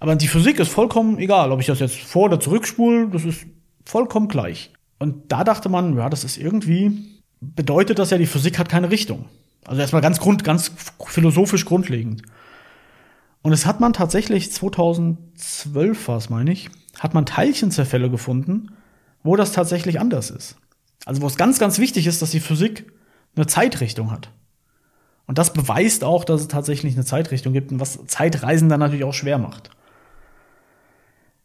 Aber 0.00 0.16
die 0.16 0.28
Physik 0.28 0.58
ist 0.58 0.70
vollkommen 0.70 1.18
egal, 1.18 1.52
ob 1.52 1.60
ich 1.60 1.66
das 1.66 1.78
jetzt 1.78 1.96
vor- 1.96 2.24
oder 2.24 2.40
zurückspule, 2.40 3.08
das 3.08 3.24
ist 3.24 3.46
vollkommen 3.84 4.28
gleich. 4.28 4.72
Und 5.04 5.30
da 5.30 5.44
dachte 5.44 5.68
man, 5.68 5.98
ja, 5.98 6.08
das 6.08 6.24
ist 6.24 6.38
irgendwie, 6.38 7.20
bedeutet 7.38 7.98
das 7.98 8.08
ja, 8.08 8.16
die 8.16 8.24
Physik 8.24 8.58
hat 8.58 8.70
keine 8.70 8.90
Richtung. 8.90 9.26
Also 9.66 9.82
erstmal 9.82 10.00
ganz 10.00 10.18
grund, 10.18 10.44
ganz 10.44 10.72
philosophisch 11.06 11.66
grundlegend. 11.66 12.22
Und 13.42 13.52
es 13.52 13.66
hat 13.66 13.80
man 13.80 13.92
tatsächlich 13.92 14.50
2012 14.50 16.08
war 16.08 16.16
es, 16.16 16.30
meine 16.30 16.50
ich, 16.50 16.70
hat 16.98 17.12
man 17.12 17.26
Teilchenzerfälle 17.26 18.08
gefunden, 18.08 18.70
wo 19.22 19.36
das 19.36 19.52
tatsächlich 19.52 20.00
anders 20.00 20.30
ist. 20.30 20.56
Also 21.04 21.20
wo 21.20 21.26
es 21.26 21.36
ganz, 21.36 21.58
ganz 21.58 21.78
wichtig 21.78 22.06
ist, 22.06 22.22
dass 22.22 22.30
die 22.30 22.40
Physik 22.40 22.90
eine 23.36 23.46
Zeitrichtung 23.46 24.10
hat. 24.10 24.30
Und 25.26 25.36
das 25.36 25.52
beweist 25.52 26.02
auch, 26.02 26.24
dass 26.24 26.40
es 26.40 26.48
tatsächlich 26.48 26.94
eine 26.94 27.04
Zeitrichtung 27.04 27.52
gibt 27.52 27.72
und 27.72 27.78
was 27.78 28.06
Zeitreisen 28.06 28.70
dann 28.70 28.80
natürlich 28.80 29.04
auch 29.04 29.12
schwer 29.12 29.36
macht. 29.36 29.68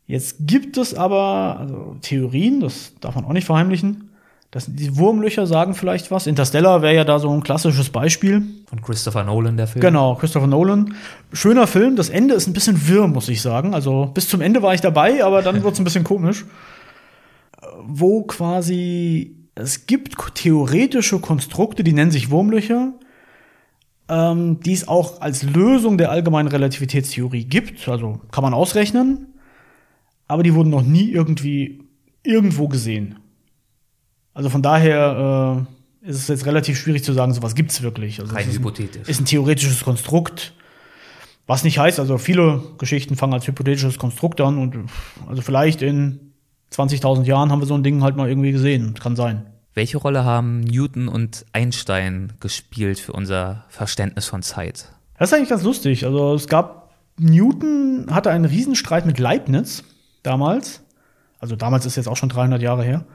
Jetzt 0.09 0.37
gibt 0.39 0.75
es 0.77 0.95
aber 0.95 1.57
also 1.59 1.95
Theorien, 2.01 2.61
das 2.61 2.93
darf 2.99 3.13
man 3.13 3.25
auch 3.25 3.31
nicht 3.31 3.45
verheimlichen, 3.45 4.09
das, 4.49 4.65
die 4.67 4.97
Wurmlöcher 4.97 5.45
sagen 5.45 5.75
vielleicht 5.75 6.09
was. 6.09 6.25
Interstellar 6.25 6.81
wäre 6.81 6.95
ja 6.95 7.03
da 7.03 7.19
so 7.19 7.29
ein 7.31 7.43
klassisches 7.43 7.91
Beispiel. 7.91 8.41
Von 8.65 8.81
Christopher 8.81 9.23
Nolan, 9.23 9.55
der 9.55 9.67
Film. 9.67 9.81
Genau, 9.81 10.15
Christopher 10.15 10.47
Nolan. 10.47 10.95
Schöner 11.31 11.67
Film. 11.67 11.95
Das 11.95 12.09
Ende 12.09 12.33
ist 12.33 12.47
ein 12.47 12.53
bisschen 12.53 12.87
wirr, 12.87 13.05
muss 13.05 13.29
ich 13.29 13.43
sagen. 13.43 13.75
Also 13.75 14.09
bis 14.11 14.27
zum 14.27 14.41
Ende 14.41 14.63
war 14.63 14.73
ich 14.73 14.81
dabei, 14.81 15.23
aber 15.23 15.43
dann 15.43 15.61
wird 15.63 15.73
es 15.73 15.79
ein 15.79 15.83
bisschen 15.83 16.03
komisch. 16.03 16.45
Wo 17.83 18.23
quasi 18.23 19.35
es 19.53 19.85
gibt 19.85 20.15
theoretische 20.33 21.19
Konstrukte, 21.19 21.83
die 21.83 21.93
nennen 21.93 22.09
sich 22.09 22.31
Wurmlöcher, 22.31 22.93
ähm, 24.09 24.59
die 24.61 24.73
es 24.73 24.87
auch 24.87 25.21
als 25.21 25.43
Lösung 25.43 25.99
der 25.99 26.09
allgemeinen 26.09 26.47
Relativitätstheorie 26.47 27.45
gibt. 27.45 27.87
Also 27.87 28.21
kann 28.31 28.43
man 28.43 28.55
ausrechnen. 28.55 29.27
Aber 30.29 30.43
die 30.43 30.53
wurden 30.53 30.69
noch 30.69 30.83
nie 30.83 31.11
irgendwie 31.11 31.83
irgendwo 32.23 32.67
gesehen. 32.69 33.17
Also 34.33 34.49
von 34.49 34.61
daher 34.61 35.65
äh, 36.03 36.07
ist 36.09 36.17
es 36.17 36.27
jetzt 36.27 36.45
relativ 36.45 36.79
schwierig 36.79 37.03
zu 37.03 37.13
sagen, 37.13 37.33
sowas 37.33 37.55
gibt's 37.55 37.81
wirklich. 37.81 38.21
Also 38.21 38.35
Rein 38.35 38.43
es 38.43 38.49
ist 38.53 38.59
hypothetisch. 38.59 39.07
Ein, 39.07 39.11
ist 39.11 39.19
ein 39.19 39.25
theoretisches 39.25 39.83
Konstrukt. 39.83 40.53
Was 41.47 41.63
nicht 41.63 41.79
heißt, 41.79 41.99
also 41.99 42.19
viele 42.19 42.61
Geschichten 42.77 43.15
fangen 43.15 43.33
als 43.33 43.47
hypothetisches 43.47 43.97
Konstrukt 43.97 44.39
an 44.39 44.59
und 44.59 44.77
also 45.27 45.41
vielleicht 45.41 45.81
in 45.81 46.33
20.000 46.71 47.23
Jahren 47.23 47.51
haben 47.51 47.59
wir 47.59 47.65
so 47.65 47.73
ein 47.73 47.81
Ding 47.81 48.03
halt 48.03 48.15
mal 48.15 48.29
irgendwie 48.29 48.51
gesehen. 48.51 48.93
Kann 48.93 49.15
sein. 49.15 49.47
Welche 49.73 49.97
Rolle 49.97 50.25
haben 50.25 50.59
Newton 50.59 51.07
und 51.07 51.43
Einstein 51.53 52.33
gespielt 52.39 52.99
für 52.99 53.13
unser 53.13 53.65
Verständnis 53.69 54.27
von 54.27 54.43
Zeit? 54.43 54.89
Das 55.17 55.31
ist 55.31 55.33
eigentlich 55.33 55.49
ganz 55.49 55.63
lustig. 55.63 56.05
Also 56.05 56.35
es 56.35 56.47
gab, 56.47 56.93
Newton 57.17 58.07
hatte 58.11 58.29
einen 58.29 58.45
Riesenstreit 58.45 59.07
mit 59.07 59.17
Leibniz 59.17 59.83
damals. 60.23 60.83
Also 61.39 61.55
damals 61.55 61.85
ist 61.85 61.95
jetzt 61.95 62.07
auch 62.07 62.17
schon 62.17 62.29
300 62.29 62.61
Jahre 62.61 62.83
her. 62.83 63.05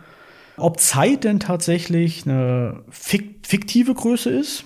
Ob 0.56 0.80
Zeit 0.80 1.24
denn 1.24 1.40
tatsächlich 1.40 2.26
eine 2.26 2.84
fiktive 2.90 3.94
Größe 3.94 4.30
ist, 4.30 4.64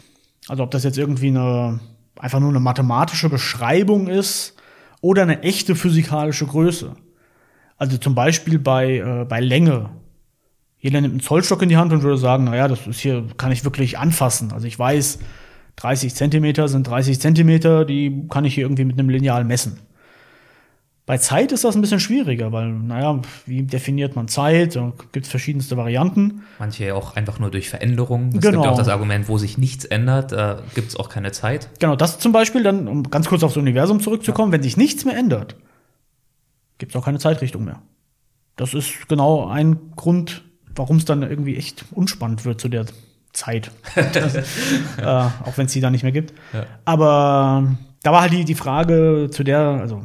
also 0.49 0.63
ob 0.63 0.71
das 0.71 0.85
jetzt 0.85 0.99
irgendwie 0.99 1.29
eine, 1.29 1.81
einfach 2.19 2.41
nur 2.41 2.51
eine 2.51 2.61
mathematische 2.61 3.29
Beschreibung 3.29 4.09
ist 4.09 4.55
oder 5.01 5.23
eine 5.23 5.43
echte 5.43 5.75
physikalische 5.75 6.47
Größe. 6.47 6.95
Also 7.77 7.97
zum 7.97 8.15
Beispiel 8.15 8.59
bei, 8.59 8.99
äh, 8.99 9.25
bei 9.25 9.41
Länge. 9.41 9.91
Jeder 10.79 11.01
nimmt 11.01 11.15
einen 11.15 11.21
Zollstock 11.21 11.63
in 11.63 11.69
die 11.69 11.77
Hand 11.77 11.93
und 11.93 12.03
würde 12.03 12.19
sagen, 12.19 12.45
naja, 12.45 12.69
das 12.69 12.87
ist 12.87 13.01
hier, 13.01 13.25
kann 13.37 13.53
ich 13.53 13.65
wirklich 13.65 13.99
anfassen. 13.99 14.53
Also 14.53 14.67
ich 14.67 14.79
weiß, 14.79 15.19
30 15.77 16.15
Zentimeter 16.15 16.69
sind 16.69 16.87
30 16.87 17.21
Zentimeter, 17.21 17.85
die 17.85 18.27
kann 18.29 18.45
ich 18.45 18.55
hier 18.55 18.65
irgendwie 18.65 18.85
mit 18.85 18.99
einem 18.99 19.09
Lineal 19.09 19.45
messen. 19.45 19.79
Bei 21.09 21.17
Zeit 21.17 21.53
ist 21.53 21.65
das 21.65 21.75
ein 21.75 21.81
bisschen 21.81 22.01
schwieriger, 22.01 22.53
weil, 22.53 22.69
naja, 22.69 23.21
wie 23.47 23.63
definiert 23.63 24.15
man 24.15 24.29
Zeit? 24.29 24.77
Da 24.77 24.93
gibt 25.13 25.25
es 25.25 25.31
verschiedenste 25.31 25.79
Varianten. 25.79 26.43
Manche 26.59 26.95
auch 26.95 27.17
einfach 27.17 27.39
nur 27.39 27.51
durch 27.51 27.71
Veränderungen. 27.71 28.29
Es 28.35 28.43
Genau. 28.43 28.61
gibt 28.61 28.73
auch 28.73 28.77
das 28.79 28.89
Argument, 28.89 29.27
wo 29.27 29.39
sich 29.39 29.57
nichts 29.57 29.87
ändert, 29.87 30.33
da 30.33 30.61
gibt 30.75 30.89
es 30.91 30.97
auch 30.97 31.09
keine 31.09 31.33
Zeit. 31.33 31.71
Genau, 31.81 31.97
das 31.97 32.19
zum 32.19 32.33
Beispiel, 32.33 32.63
dann, 32.63 32.87
um 32.89 33.05
ganz 33.11 33.27
kurz 33.27 33.43
aufs 33.43 33.57
Universum 33.57 34.01
zurückzukommen, 34.01 34.53
wenn 34.53 34.63
sich 34.63 34.77
nichts 34.77 35.07
mehr 35.07 35.17
ändert, 35.17 35.57
gibt 36.77 36.93
es 36.95 36.97
auch 37.01 37.07
keine 37.07 37.19
Zeitrichtung 37.19 37.65
mehr. 37.65 37.81
Das 38.57 38.75
ist 38.75 39.09
genau 39.09 39.49
ein 39.49 39.79
Grund, 39.97 40.45
warum 40.77 40.99
es 40.99 41.07
dann 41.07 41.23
irgendwie 41.23 41.57
echt 41.57 41.87
unspannend 41.91 42.45
wird 42.45 42.61
zu 42.61 42.69
der 42.69 42.85
Zeit. 43.33 43.71
das, 44.13 44.35
äh, 44.99 45.05
auch 45.07 45.57
wenn 45.57 45.65
es 45.65 45.73
die 45.73 45.81
da 45.81 45.91
nicht 45.91 46.03
mehr 46.03 46.13
gibt. 46.13 46.35
Ja. 46.53 46.67
Aber 46.85 47.67
da 48.03 48.13
war 48.13 48.21
halt 48.21 48.33
die, 48.35 48.45
die 48.45 48.55
Frage 48.55 49.29
zu 49.31 49.43
der, 49.43 49.61
also 49.61 50.05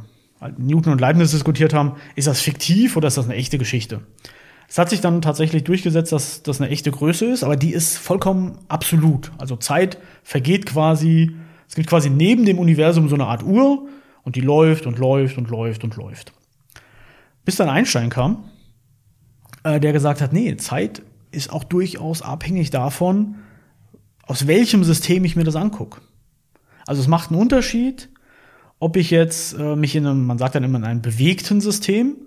Newton 0.58 0.94
und 0.94 1.02
Leibniz 1.02 1.32
diskutiert 1.32 1.74
haben, 1.74 1.94
ist 2.16 2.28
das 2.28 2.42
fiktiv 2.42 2.96
oder 2.96 3.08
ist 3.08 3.18
das 3.18 3.26
eine 3.26 3.36
echte 3.36 3.58
Geschichte? 3.58 4.02
Es 4.68 4.78
hat 4.78 4.90
sich 4.90 5.02
dann 5.02 5.22
tatsächlich 5.22 5.64
durchgesetzt, 5.64 6.12
dass 6.12 6.42
das 6.44 6.60
eine 6.60 6.70
echte 6.70 6.92
Größe 6.92 7.26
ist, 7.26 7.44
aber 7.44 7.56
die 7.56 7.74
ist 7.74 7.98
vollkommen 7.98 8.58
absolut. 8.70 9.32
Also 9.38 9.56
Zeit 9.56 9.98
vergeht 10.24 10.66
quasi, 10.66 11.36
es 11.68 11.76
gibt 11.76 11.88
quasi 11.88 12.10
neben 12.10 12.46
dem 12.46 12.60
Universum 12.60 13.10
so 13.10 13.16
eine 13.16 13.26
Art 13.26 13.44
Uhr 13.44 13.88
und 14.24 14.36
die 14.36 14.42
läuft 14.42 14.86
und 14.86 14.98
läuft 14.98 15.38
und 15.38 15.50
läuft 15.50 15.84
und 15.84 15.96
läuft. 15.96 16.34
Bis 17.46 17.58
dann 17.58 17.70
Einstein 17.70 18.10
kam, 18.10 18.46
äh, 19.64 19.80
der 19.80 19.94
gesagt 19.94 20.22
hat, 20.22 20.34
nee, 20.34 20.56
Zeit 20.58 21.02
ist 21.32 21.52
auch 21.52 21.64
durchaus 21.64 22.22
abhängig 22.22 22.70
davon, 22.70 23.36
aus 24.26 24.48
welchem 24.48 24.84
System 24.84 25.26
ich 25.26 25.36
mir 25.36 25.44
das 25.44 25.56
angucke. 25.56 26.02
Also 26.88 27.02
es 27.02 27.08
macht 27.08 27.32
einen 27.32 27.42
Unterschied, 27.42 28.10
ob 28.84 28.98
ich 28.98 29.12
jetzt 29.12 29.58
äh, 29.58 29.78
mich 29.78 29.96
in 29.96 30.06
einem, 30.06 30.26
man 30.26 30.38
sagt 30.38 30.56
dann 30.56 30.64
immer 30.66 30.78
in 30.78 30.84
einem 30.84 31.02
bewegten 31.02 31.62
System 31.62 32.18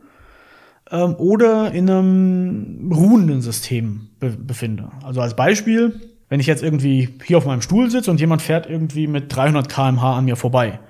ähm, 0.91 1.15
oder 1.17 1.71
in 1.73 1.91
einem 1.91 2.91
ruhenden 2.91 3.43
System 3.43 4.09
be 4.19 4.31
befinde. 4.31 4.89
Also 5.05 5.21
als 5.21 5.37
Beispiel, 5.37 6.01
wenn 6.31 6.41
ich 6.41 6.47
jetzt 6.47 6.63
irgendwie 6.63 7.11
hier 7.27 7.37
auf 7.37 7.45
meinem 7.45 7.61
Stuhl 7.61 7.91
sitze 7.91 8.11
und 8.11 8.21
jemand 8.21 8.41
fährt 8.41 8.71
irgendwie 8.71 9.07
mit 9.07 9.37
300 9.37 9.69
km/h 9.69 10.17
an 10.17 10.25
mir 10.25 10.37
vorbei, 10.37 10.81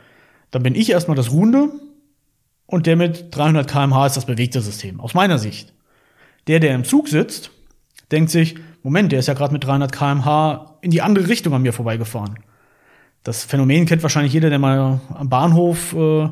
dann 0.52 0.62
bin 0.62 0.76
ich 0.76 0.88
erstmal 0.88 1.16
das 1.16 1.32
ruhende 1.32 1.70
und 2.66 2.86
der 2.86 2.94
mit 2.94 3.34
300 3.34 3.68
km/h 3.68 4.06
ist 4.06 4.16
das 4.16 4.26
bewegte 4.26 4.60
System, 4.60 5.00
aus 5.00 5.14
meiner 5.14 5.38
Sicht. 5.38 5.74
Der, 6.46 6.60
der 6.60 6.76
im 6.76 6.84
Zug 6.84 7.08
sitzt, 7.08 7.50
denkt 8.12 8.30
sich, 8.30 8.54
Moment, 8.84 9.10
der 9.10 9.18
ist 9.18 9.26
ja 9.26 9.34
gerade 9.34 9.52
mit 9.52 9.64
300 9.64 9.90
km/h 9.90 10.78
in 10.80 10.92
die 10.92 11.02
andere 11.02 11.26
Richtung 11.26 11.54
an 11.54 11.62
mir 11.62 11.72
vorbeigefahren. 11.72 12.38
Das 13.26 13.42
Phänomen 13.42 13.86
kennt 13.86 14.04
wahrscheinlich 14.04 14.32
jeder, 14.32 14.50
der 14.50 14.60
mal 14.60 15.00
am 15.12 15.28
Bahnhof 15.28 15.92
äh, 15.94 16.28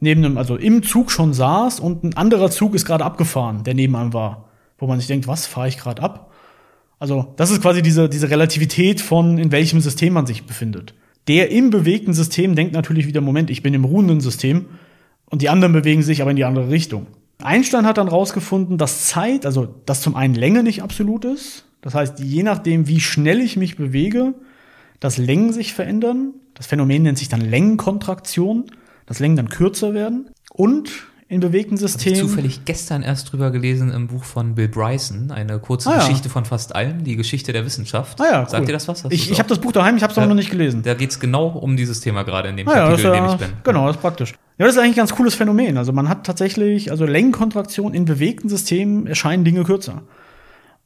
neben 0.00 0.22
einem, 0.22 0.36
also 0.36 0.56
im 0.56 0.82
Zug 0.82 1.10
schon 1.10 1.32
saß 1.32 1.80
und 1.80 2.04
ein 2.04 2.14
anderer 2.14 2.50
Zug 2.50 2.74
ist 2.74 2.84
gerade 2.84 3.06
abgefahren, 3.06 3.64
der 3.64 3.72
neben 3.72 3.96
einem 3.96 4.12
war. 4.12 4.50
Wo 4.76 4.86
man 4.86 4.98
sich 4.98 5.08
denkt, 5.08 5.26
was 5.26 5.46
fahre 5.46 5.68
ich 5.68 5.78
gerade 5.78 6.02
ab? 6.02 6.30
Also, 6.98 7.32
das 7.36 7.50
ist 7.50 7.62
quasi 7.62 7.80
diese, 7.80 8.10
diese 8.10 8.28
Relativität 8.28 9.00
von, 9.00 9.38
in 9.38 9.50
welchem 9.50 9.80
System 9.80 10.12
man 10.12 10.26
sich 10.26 10.44
befindet. 10.44 10.92
Der 11.26 11.50
im 11.50 11.70
bewegten 11.70 12.12
System 12.12 12.54
denkt 12.54 12.74
natürlich 12.74 13.06
wieder, 13.06 13.22
Moment, 13.22 13.48
ich 13.48 13.62
bin 13.62 13.72
im 13.72 13.86
ruhenden 13.86 14.20
System 14.20 14.66
und 15.30 15.40
die 15.40 15.48
anderen 15.48 15.72
bewegen 15.72 16.02
sich 16.02 16.20
aber 16.20 16.32
in 16.32 16.36
die 16.36 16.44
andere 16.44 16.68
Richtung. 16.68 17.06
Einstein 17.42 17.86
hat 17.86 17.96
dann 17.96 18.08
rausgefunden, 18.08 18.76
dass 18.76 19.06
Zeit, 19.06 19.46
also 19.46 19.74
dass 19.86 20.02
zum 20.02 20.14
einen 20.14 20.34
Länge 20.34 20.62
nicht 20.62 20.82
absolut 20.82 21.24
ist. 21.24 21.64
Das 21.80 21.94
heißt, 21.94 22.20
je 22.20 22.42
nachdem, 22.42 22.88
wie 22.88 23.00
schnell 23.00 23.40
ich 23.40 23.56
mich 23.56 23.76
bewege, 23.76 24.34
dass 25.00 25.18
Längen 25.18 25.52
sich 25.52 25.74
verändern. 25.74 26.34
Das 26.54 26.66
Phänomen 26.66 27.02
nennt 27.02 27.18
sich 27.18 27.28
dann 27.28 27.40
Längenkontraktion, 27.40 28.64
dass 29.06 29.18
Längen 29.20 29.36
dann 29.36 29.48
kürzer 29.48 29.94
werden. 29.94 30.30
Und 30.50 30.90
in 31.28 31.40
bewegten 31.40 31.76
Hab 31.76 31.84
ich 31.84 31.92
Systemen. 31.92 32.20
zufällig 32.20 32.64
gestern 32.66 33.02
erst 33.02 33.32
drüber 33.32 33.50
gelesen 33.50 33.90
im 33.90 34.06
Buch 34.06 34.22
von 34.22 34.54
Bill 34.54 34.68
Bryson, 34.68 35.32
eine 35.32 35.58
kurze 35.58 35.88
Ah, 35.90 35.94
ja. 35.94 35.98
Geschichte 35.98 36.28
von 36.28 36.44
fast 36.44 36.74
allen, 36.76 37.02
die 37.02 37.16
Geschichte 37.16 37.52
der 37.52 37.64
Wissenschaft. 37.64 38.20
Ah 38.20 38.24
ja, 38.30 38.40
cool. 38.42 38.48
Sagt 38.48 38.68
dir 38.68 38.72
das 38.72 38.86
was? 38.86 39.02
Hast 39.02 39.12
ich 39.12 39.28
ich 39.32 39.38
habe 39.40 39.48
das 39.48 39.58
Buch 39.58 39.72
daheim, 39.72 39.96
ich 39.96 40.04
habe 40.04 40.12
es 40.12 40.16
Ja. 40.16 40.22
aber 40.22 40.28
noch 40.28 40.36
nicht 40.36 40.50
gelesen. 40.52 40.82
Da 40.84 40.94
geht's 40.94 41.18
genau 41.18 41.48
um 41.48 41.76
dieses 41.76 41.98
Thema 42.00 42.22
gerade 42.22 42.48
in 42.48 42.56
dem 42.56 42.68
Ah 42.68 42.76
ja, 42.76 42.88
Kapitel, 42.90 43.06
in 43.08 43.12
dem 43.14 43.24
ja, 43.24 43.32
ich 43.32 43.38
bin. 43.40 43.48
genau, 43.64 43.86
das 43.88 43.96
ist 43.96 44.02
praktisch. 44.02 44.34
Ja, 44.58 44.66
das 44.66 44.76
ist 44.76 44.80
eigentlich 44.80 44.94
ein 44.94 44.98
ganz 44.98 45.14
cooles 45.16 45.34
Phänomen. 45.34 45.76
Also 45.78 45.92
man 45.92 46.08
hat 46.08 46.24
tatsächlich, 46.24 46.92
also 46.92 47.04
Längenkontraktion 47.06 47.92
in 47.92 48.04
bewegten 48.04 48.48
Systemen 48.48 49.08
erscheinen 49.08 49.44
Dinge 49.44 49.64
kürzer. 49.64 50.02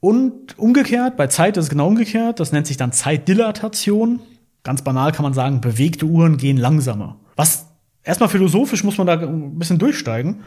Und 0.01 0.59
umgekehrt, 0.59 1.17
bei 1.17 1.27
Zeit 1.27 1.57
ist 1.57 1.65
es 1.65 1.71
genau 1.71 1.87
umgekehrt, 1.87 2.41
das 2.41 2.53
nennt 2.53 2.67
sich 2.67 2.79
dann 2.79 2.93
Zeitdilatation. 2.93 4.21
Ganz 4.63 4.83
banal 4.83 5.13
kann 5.13 5.23
man 5.23 5.35
sagen, 5.35 5.61
bewegte 5.61 6.07
Uhren 6.07 6.39
gehen 6.39 6.57
langsamer. 6.57 7.21
Was 7.37 7.67
erstmal 8.03 8.29
philosophisch 8.29 8.83
muss 8.83 8.99
man 8.99 9.07
da 9.07 9.15
ein 9.15 9.59
bisschen 9.59 9.79
durchsteigen. 9.79 10.43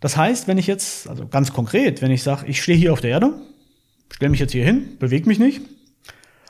Das 0.00 0.16
heißt, 0.16 0.48
wenn 0.48 0.58
ich 0.58 0.66
jetzt, 0.66 1.08
also 1.08 1.26
ganz 1.26 1.52
konkret, 1.52 2.02
wenn 2.02 2.10
ich 2.10 2.22
sage, 2.22 2.46
ich 2.46 2.62
stehe 2.62 2.76
hier 2.76 2.92
auf 2.92 3.00
der 3.00 3.10
Erde, 3.10 3.34
stelle 4.10 4.30
mich 4.30 4.40
jetzt 4.40 4.52
hier 4.52 4.64
hin, 4.64 4.96
bewege 4.98 5.28
mich 5.28 5.38
nicht 5.38 5.62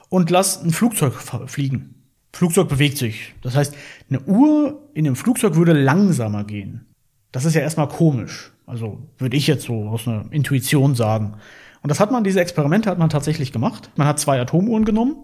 und 0.09 0.31
lass 0.31 0.63
ein 0.63 0.71
Flugzeug 0.71 1.15
fliegen. 1.47 1.95
Flugzeug 2.33 2.69
bewegt 2.69 2.99
sich. 2.99 3.35
Das 3.43 3.55
heißt, 3.55 3.75
eine 4.09 4.21
Uhr 4.23 4.89
in 4.95 5.07
einem 5.07 5.17
Flugzeug 5.17 5.55
würde 5.55 5.75
langsamer 5.75 6.45
gehen. 6.45 6.87
Das 7.31 7.45
ist 7.45 7.55
ja 7.55 7.61
erstmal 7.61 7.89
komisch. 7.89 8.53
Also 8.67 9.03
würde 9.19 9.37
ich 9.37 9.47
jetzt 9.47 9.65
so 9.65 9.89
aus 9.89 10.09
einer 10.09 10.25
Intuition 10.31 10.95
sagen. 10.95 11.35
Und 11.83 11.91
das 11.91 12.01
hat 12.01 12.11
man, 12.11 12.25
diese 12.25 12.41
Experimente 12.41 12.89
hat 12.89 12.99
man 12.99 13.11
tatsächlich 13.11 13.53
gemacht. 13.53 13.91
Man 13.97 14.07
hat 14.07 14.19
zwei 14.19 14.41
Atomuhren 14.41 14.85
genommen, 14.85 15.17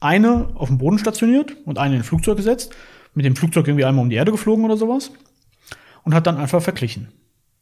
Eine 0.00 0.48
auf 0.54 0.68
dem 0.68 0.78
Boden 0.78 0.98
stationiert 0.98 1.56
und 1.66 1.78
eine 1.78 1.94
in 1.94 2.00
ein 2.00 2.04
Flugzeug 2.04 2.38
gesetzt, 2.38 2.74
mit 3.14 3.26
dem 3.26 3.36
Flugzeug 3.36 3.68
irgendwie 3.68 3.84
einmal 3.84 4.02
um 4.02 4.10
die 4.10 4.16
Erde 4.16 4.32
geflogen 4.32 4.64
oder 4.64 4.76
sowas 4.76 5.10
und 6.04 6.14
hat 6.14 6.26
dann 6.26 6.38
einfach 6.38 6.62
verglichen. 6.62 7.08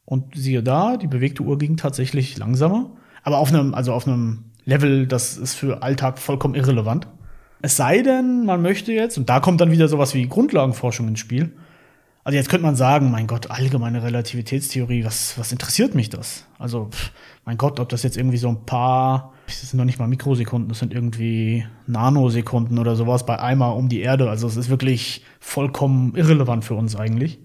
Und 0.04 0.36
siehe 0.36 0.62
da, 0.62 0.96
die 0.96 1.06
bewegte 1.06 1.42
Uhr 1.42 1.58
ging 1.58 1.76
tatsächlich 1.76 2.38
langsamer, 2.38 2.92
aber 3.22 3.38
auf 3.38 3.48
einem, 3.48 3.74
also 3.74 3.92
auf 3.92 4.06
einem 4.06 4.44
Level, 4.64 5.06
das 5.06 5.36
ist 5.36 5.54
für 5.54 5.82
Alltag 5.82 6.18
vollkommen 6.18 6.54
irrelevant. 6.54 7.08
Es 7.60 7.76
sei 7.76 8.02
denn, 8.02 8.46
man 8.46 8.62
möchte 8.62 8.92
jetzt, 8.92 9.18
und 9.18 9.28
da 9.28 9.40
kommt 9.40 9.60
dann 9.60 9.72
wieder 9.72 9.88
sowas 9.88 10.14
wie 10.14 10.28
Grundlagenforschung 10.28 11.08
ins 11.08 11.18
Spiel. 11.18 11.52
Also 12.28 12.36
jetzt 12.36 12.50
könnte 12.50 12.66
man 12.66 12.76
sagen, 12.76 13.10
mein 13.10 13.26
Gott, 13.26 13.50
allgemeine 13.50 14.02
Relativitätstheorie, 14.02 15.02
was, 15.02 15.38
was 15.38 15.50
interessiert 15.50 15.94
mich 15.94 16.10
das? 16.10 16.44
Also, 16.58 16.90
pff, 16.90 17.10
mein 17.46 17.56
Gott, 17.56 17.80
ob 17.80 17.88
das 17.88 18.02
jetzt 18.02 18.18
irgendwie 18.18 18.36
so 18.36 18.50
ein 18.50 18.66
paar, 18.66 19.32
das 19.46 19.62
sind 19.62 19.78
noch 19.78 19.86
nicht 19.86 19.98
mal 19.98 20.08
Mikrosekunden, 20.08 20.68
das 20.68 20.80
sind 20.80 20.92
irgendwie 20.92 21.64
Nanosekunden 21.86 22.78
oder 22.78 22.96
sowas 22.96 23.24
bei 23.24 23.38
einmal 23.38 23.74
um 23.78 23.88
die 23.88 24.00
Erde. 24.00 24.28
Also 24.28 24.46
es 24.46 24.58
ist 24.58 24.68
wirklich 24.68 25.24
vollkommen 25.40 26.14
irrelevant 26.16 26.66
für 26.66 26.74
uns 26.74 26.96
eigentlich. 26.96 27.38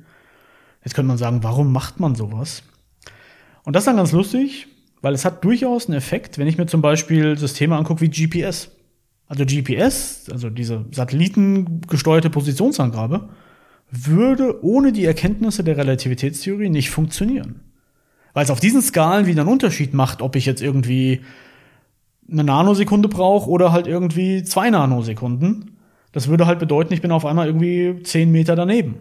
Jetzt 0.84 0.96
könnte 0.96 1.08
man 1.08 1.18
sagen, 1.18 1.44
warum 1.44 1.72
macht 1.72 2.02
man 2.02 2.16
sowas? 2.16 2.64
Und 3.64 3.78
das 3.78 3.84
ist 3.84 3.88
dann 3.88 3.96
ganz 3.96 4.12
lustig, 4.12 4.68
weil 5.02 5.14
es 5.14 5.24
hat 5.24 5.46
durchaus 5.46 5.86
einen 5.86 5.96
Effekt, 5.96 6.38
wenn 6.40 6.48
ich 6.50 6.58
mir 6.58 6.66
zum 6.66 6.82
Beispiel 6.82 7.38
Systeme 7.38 7.78
angucke 7.78 8.02
wie 8.02 8.10
GPS. 8.10 8.70
Also 9.30 9.46
GPS, 9.46 10.30
also 10.30 10.50
diese 10.50 10.84
satellitengesteuerte 10.92 12.30
Positionsangabe, 12.30 13.30
würde 13.94 14.64
ohne 14.64 14.92
die 14.92 15.06
Erkenntnisse 15.06 15.64
der 15.64 15.78
Relativitätstheorie 15.78 16.70
nicht 16.70 16.90
funktionieren. 16.90 17.62
Weil 18.34 18.44
es 18.44 18.50
auf 18.50 18.60
diesen 18.60 18.82
Skalen 18.82 19.28
wieder 19.28 19.42
einen 19.42 19.52
Unterschied 19.52 19.94
macht, 19.94 20.22
ob 20.22 20.36
ich 20.36 20.46
jetzt 20.46 20.62
irgendwie 20.62 21.22
eine 22.32 22.44
Nanosekunde 22.44 23.08
brauche 23.08 23.50
oder 23.50 23.72
halt 23.72 23.86
irgendwie 23.86 24.44
zwei 24.44 24.70
Nanosekunden. 24.70 25.78
Das 26.12 26.28
würde 26.28 26.48
halt 26.48 26.60
bedeuten, 26.60 26.94
ich 26.94 27.02
bin 27.02 27.12
auf 27.12 27.26
einmal 27.26 27.48
irgendwie 27.48 28.02
zehn 28.04 28.32
Meter 28.32 28.56
daneben. 28.56 28.96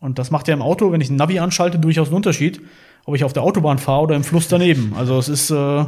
Und 0.00 0.18
das 0.18 0.30
macht 0.30 0.48
ja 0.48 0.54
im 0.54 0.62
Auto, 0.62 0.92
wenn 0.92 1.00
ich 1.00 1.08
ein 1.08 1.16
Navi 1.16 1.38
anschalte, 1.38 1.78
durchaus 1.78 2.08
einen 2.08 2.16
Unterschied, 2.16 2.60
ob 3.04 3.14
ich 3.14 3.24
auf 3.24 3.32
der 3.32 3.42
Autobahn 3.42 3.78
fahre 3.78 4.02
oder 4.02 4.16
im 4.16 4.24
Fluss 4.24 4.48
daneben. 4.48 4.92
Also 4.96 5.18
es 5.18 5.28
ist 5.28 5.50
äh, 5.50 5.86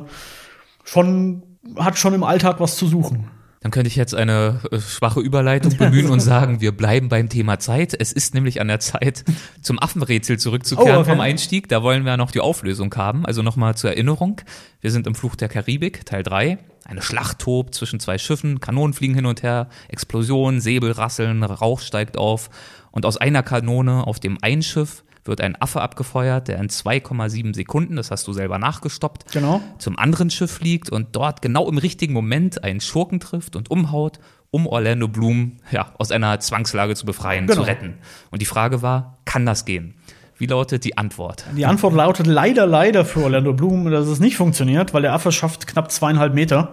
schon, 0.84 1.42
hat 1.76 1.98
schon 1.98 2.14
im 2.14 2.22
Alltag 2.22 2.60
was 2.60 2.76
zu 2.76 2.86
suchen. 2.86 3.28
Dann 3.64 3.70
könnte 3.70 3.88
ich 3.88 3.96
jetzt 3.96 4.14
eine 4.14 4.60
äh, 4.70 4.78
schwache 4.78 5.20
Überleitung 5.20 5.74
bemühen 5.78 6.10
und 6.10 6.20
sagen, 6.20 6.60
wir 6.60 6.76
bleiben 6.76 7.08
beim 7.08 7.30
Thema 7.30 7.58
Zeit. 7.58 7.96
Es 7.98 8.12
ist 8.12 8.34
nämlich 8.34 8.60
an 8.60 8.68
der 8.68 8.78
Zeit, 8.78 9.24
zum 9.62 9.78
Affenrätsel 9.82 10.38
zurückzukehren 10.38 10.98
Oh, 10.98 11.00
okay. 11.00 11.10
vom 11.10 11.20
Einstieg. 11.20 11.70
Da 11.70 11.82
wollen 11.82 12.04
wir 12.04 12.18
noch 12.18 12.30
die 12.30 12.40
Auflösung 12.40 12.94
haben. 12.94 13.24
Also 13.24 13.40
nochmal 13.40 13.74
zur 13.74 13.88
Erinnerung. 13.88 14.42
Wir 14.82 14.90
sind 14.90 15.06
im 15.06 15.14
Fluch 15.14 15.34
der 15.34 15.48
Karibik, 15.48 16.04
Teil 16.04 16.22
3. 16.22 16.58
Eine 16.84 17.00
Schlacht 17.00 17.38
tobt 17.38 17.74
zwischen 17.74 18.00
zwei 18.00 18.18
Schiffen, 18.18 18.60
Kanonen 18.60 18.92
fliegen 18.92 19.14
hin 19.14 19.24
und 19.24 19.42
her, 19.42 19.70
Explosionen, 19.88 20.60
Säbel 20.60 20.92
rasseln, 20.92 21.42
Rauch 21.42 21.80
steigt 21.80 22.18
auf. 22.18 22.50
Und 22.94 23.04
aus 23.06 23.16
einer 23.16 23.42
Kanone 23.42 24.06
auf 24.06 24.20
dem 24.20 24.38
einen 24.40 24.62
Schiff 24.62 25.02
wird 25.24 25.40
ein 25.40 25.60
Affe 25.60 25.80
abgefeuert, 25.82 26.46
der 26.46 26.58
in 26.58 26.68
2,7 26.68 27.52
Sekunden, 27.52 27.96
das 27.96 28.12
hast 28.12 28.24
du 28.28 28.32
selber 28.32 28.58
nachgestoppt, 28.58 29.32
Genau. 29.32 29.60
zum 29.78 29.98
anderen 29.98 30.30
Schiff 30.30 30.52
fliegt 30.52 30.90
und 30.90 31.08
dort 31.16 31.42
genau 31.42 31.68
im 31.68 31.78
richtigen 31.78 32.12
Moment 32.12 32.62
einen 32.62 32.80
Schurken 32.80 33.18
trifft 33.18 33.56
und 33.56 33.68
umhaut, 33.68 34.20
um 34.52 34.68
Orlando 34.68 35.08
Bloom 35.08 35.56
ja, 35.72 35.92
aus 35.98 36.12
einer 36.12 36.38
Zwangslage 36.38 36.94
zu 36.94 37.04
befreien, 37.04 37.48
Genau. 37.48 37.62
zu 37.62 37.66
retten. 37.66 37.94
Und 38.30 38.42
die 38.42 38.46
Frage 38.46 38.80
war, 38.80 39.18
kann 39.24 39.44
das 39.44 39.64
gehen? 39.64 39.94
Wie 40.38 40.46
lautet 40.46 40.84
die 40.84 40.96
Antwort? 40.96 41.44
Die 41.56 41.66
Antwort 41.66 41.94
lautet 41.94 42.28
leider, 42.28 42.64
leider 42.66 43.04
für 43.04 43.24
Orlando 43.24 43.54
Bloom, 43.54 43.90
dass 43.90 44.06
es 44.06 44.20
nicht 44.20 44.36
funktioniert, 44.36 44.94
weil 44.94 45.02
der 45.02 45.14
Affe 45.14 45.32
schafft 45.32 45.66
knapp 45.66 45.90
zweieinhalb 45.90 46.32
Meter 46.34 46.70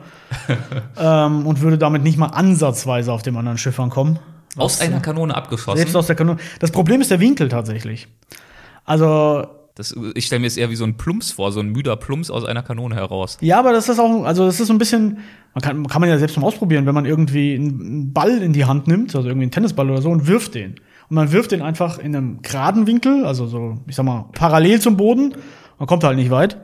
ähm, 0.99 1.47
und 1.47 1.61
würde 1.61 1.79
damit 1.79 2.03
nicht 2.03 2.17
mal 2.17 2.27
ansatzweise 2.27 3.11
auf 3.11 3.23
dem 3.23 3.37
anderen 3.37 3.57
Schiff 3.57 3.79
ankommen. 3.79 4.19
Aus 4.57 4.81
einer 4.81 4.99
Kanone 4.99 5.35
abgeschossen. 5.35 5.77
Selbst 5.77 5.95
aus 5.95 6.07
der 6.07 6.15
Kanone. 6.15 6.39
Das 6.59 6.71
Problem 6.71 7.01
ist 7.01 7.11
der 7.11 7.19
Winkel 7.19 7.47
tatsächlich. 7.49 8.07
Also, 8.85 9.45
Das, 9.75 9.95
ich 10.15 10.25
stelle 10.25 10.41
mir 10.41 10.47
es 10.47 10.57
eher 10.57 10.69
wie 10.69 10.75
so 10.75 10.83
ein 10.83 10.97
Plumps 10.97 11.31
vor, 11.31 11.51
so 11.51 11.61
ein 11.61 11.69
müder 11.69 11.95
Plumps 11.95 12.29
aus 12.29 12.43
einer 12.43 12.61
Kanone 12.61 12.95
heraus. 12.95 13.37
ja, 13.41 13.59
aber 13.59 13.71
das 13.71 13.87
ist 13.87 13.99
auch, 13.99 14.23
also 14.25 14.45
das 14.45 14.59
ist 14.59 14.67
so 14.67 14.73
ein 14.73 14.77
bisschen, 14.79 15.19
man 15.53 15.61
kann, 15.61 15.87
kann 15.87 16.01
man 16.01 16.09
ja 16.09 16.17
selbst 16.17 16.37
mal 16.37 16.45
ausprobieren, 16.45 16.85
wenn 16.85 16.93
man 16.93 17.05
irgendwie 17.05 17.55
einen 17.55 18.11
Ball 18.11 18.41
in 18.41 18.51
die 18.53 18.65
Hand 18.65 18.87
nimmt, 18.87 19.15
also 19.15 19.29
irgendwie 19.29 19.45
einen 19.45 19.51
Tennisball 19.51 19.89
oder 19.89 20.01
so, 20.01 20.09
und 20.09 20.27
wirft 20.27 20.55
den. 20.55 20.75
Und 21.09 21.15
man 21.15 21.31
wirft 21.31 21.51
den 21.51 21.61
einfach 21.61 21.99
in 21.99 22.15
einem 22.15 22.41
geraden 22.41 22.87
Winkel, 22.87 23.25
also 23.25 23.47
so, 23.47 23.77
ich 23.87 23.95
sag 23.95 24.05
mal, 24.05 24.25
parallel 24.33 24.81
zum 24.81 24.97
Boden, 24.97 25.35
man 25.79 25.87
kommt 25.87 26.03
halt 26.03 26.17
nicht 26.17 26.31
weit. 26.31 26.57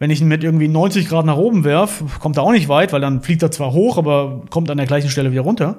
Wenn 0.00 0.10
ich 0.10 0.20
ihn 0.20 0.28
mit 0.28 0.44
irgendwie 0.44 0.68
90 0.68 1.08
Grad 1.08 1.26
nach 1.26 1.36
oben 1.36 1.64
werf, 1.64 2.02
kommt 2.20 2.36
er 2.36 2.44
auch 2.44 2.52
nicht 2.52 2.68
weit, 2.68 2.92
weil 2.92 3.00
dann 3.00 3.22
fliegt 3.22 3.42
er 3.42 3.50
zwar 3.50 3.72
hoch, 3.72 3.98
aber 3.98 4.42
kommt 4.50 4.70
an 4.70 4.76
der 4.76 4.86
gleichen 4.86 5.10
Stelle 5.10 5.32
wieder 5.32 5.42
runter. 5.42 5.78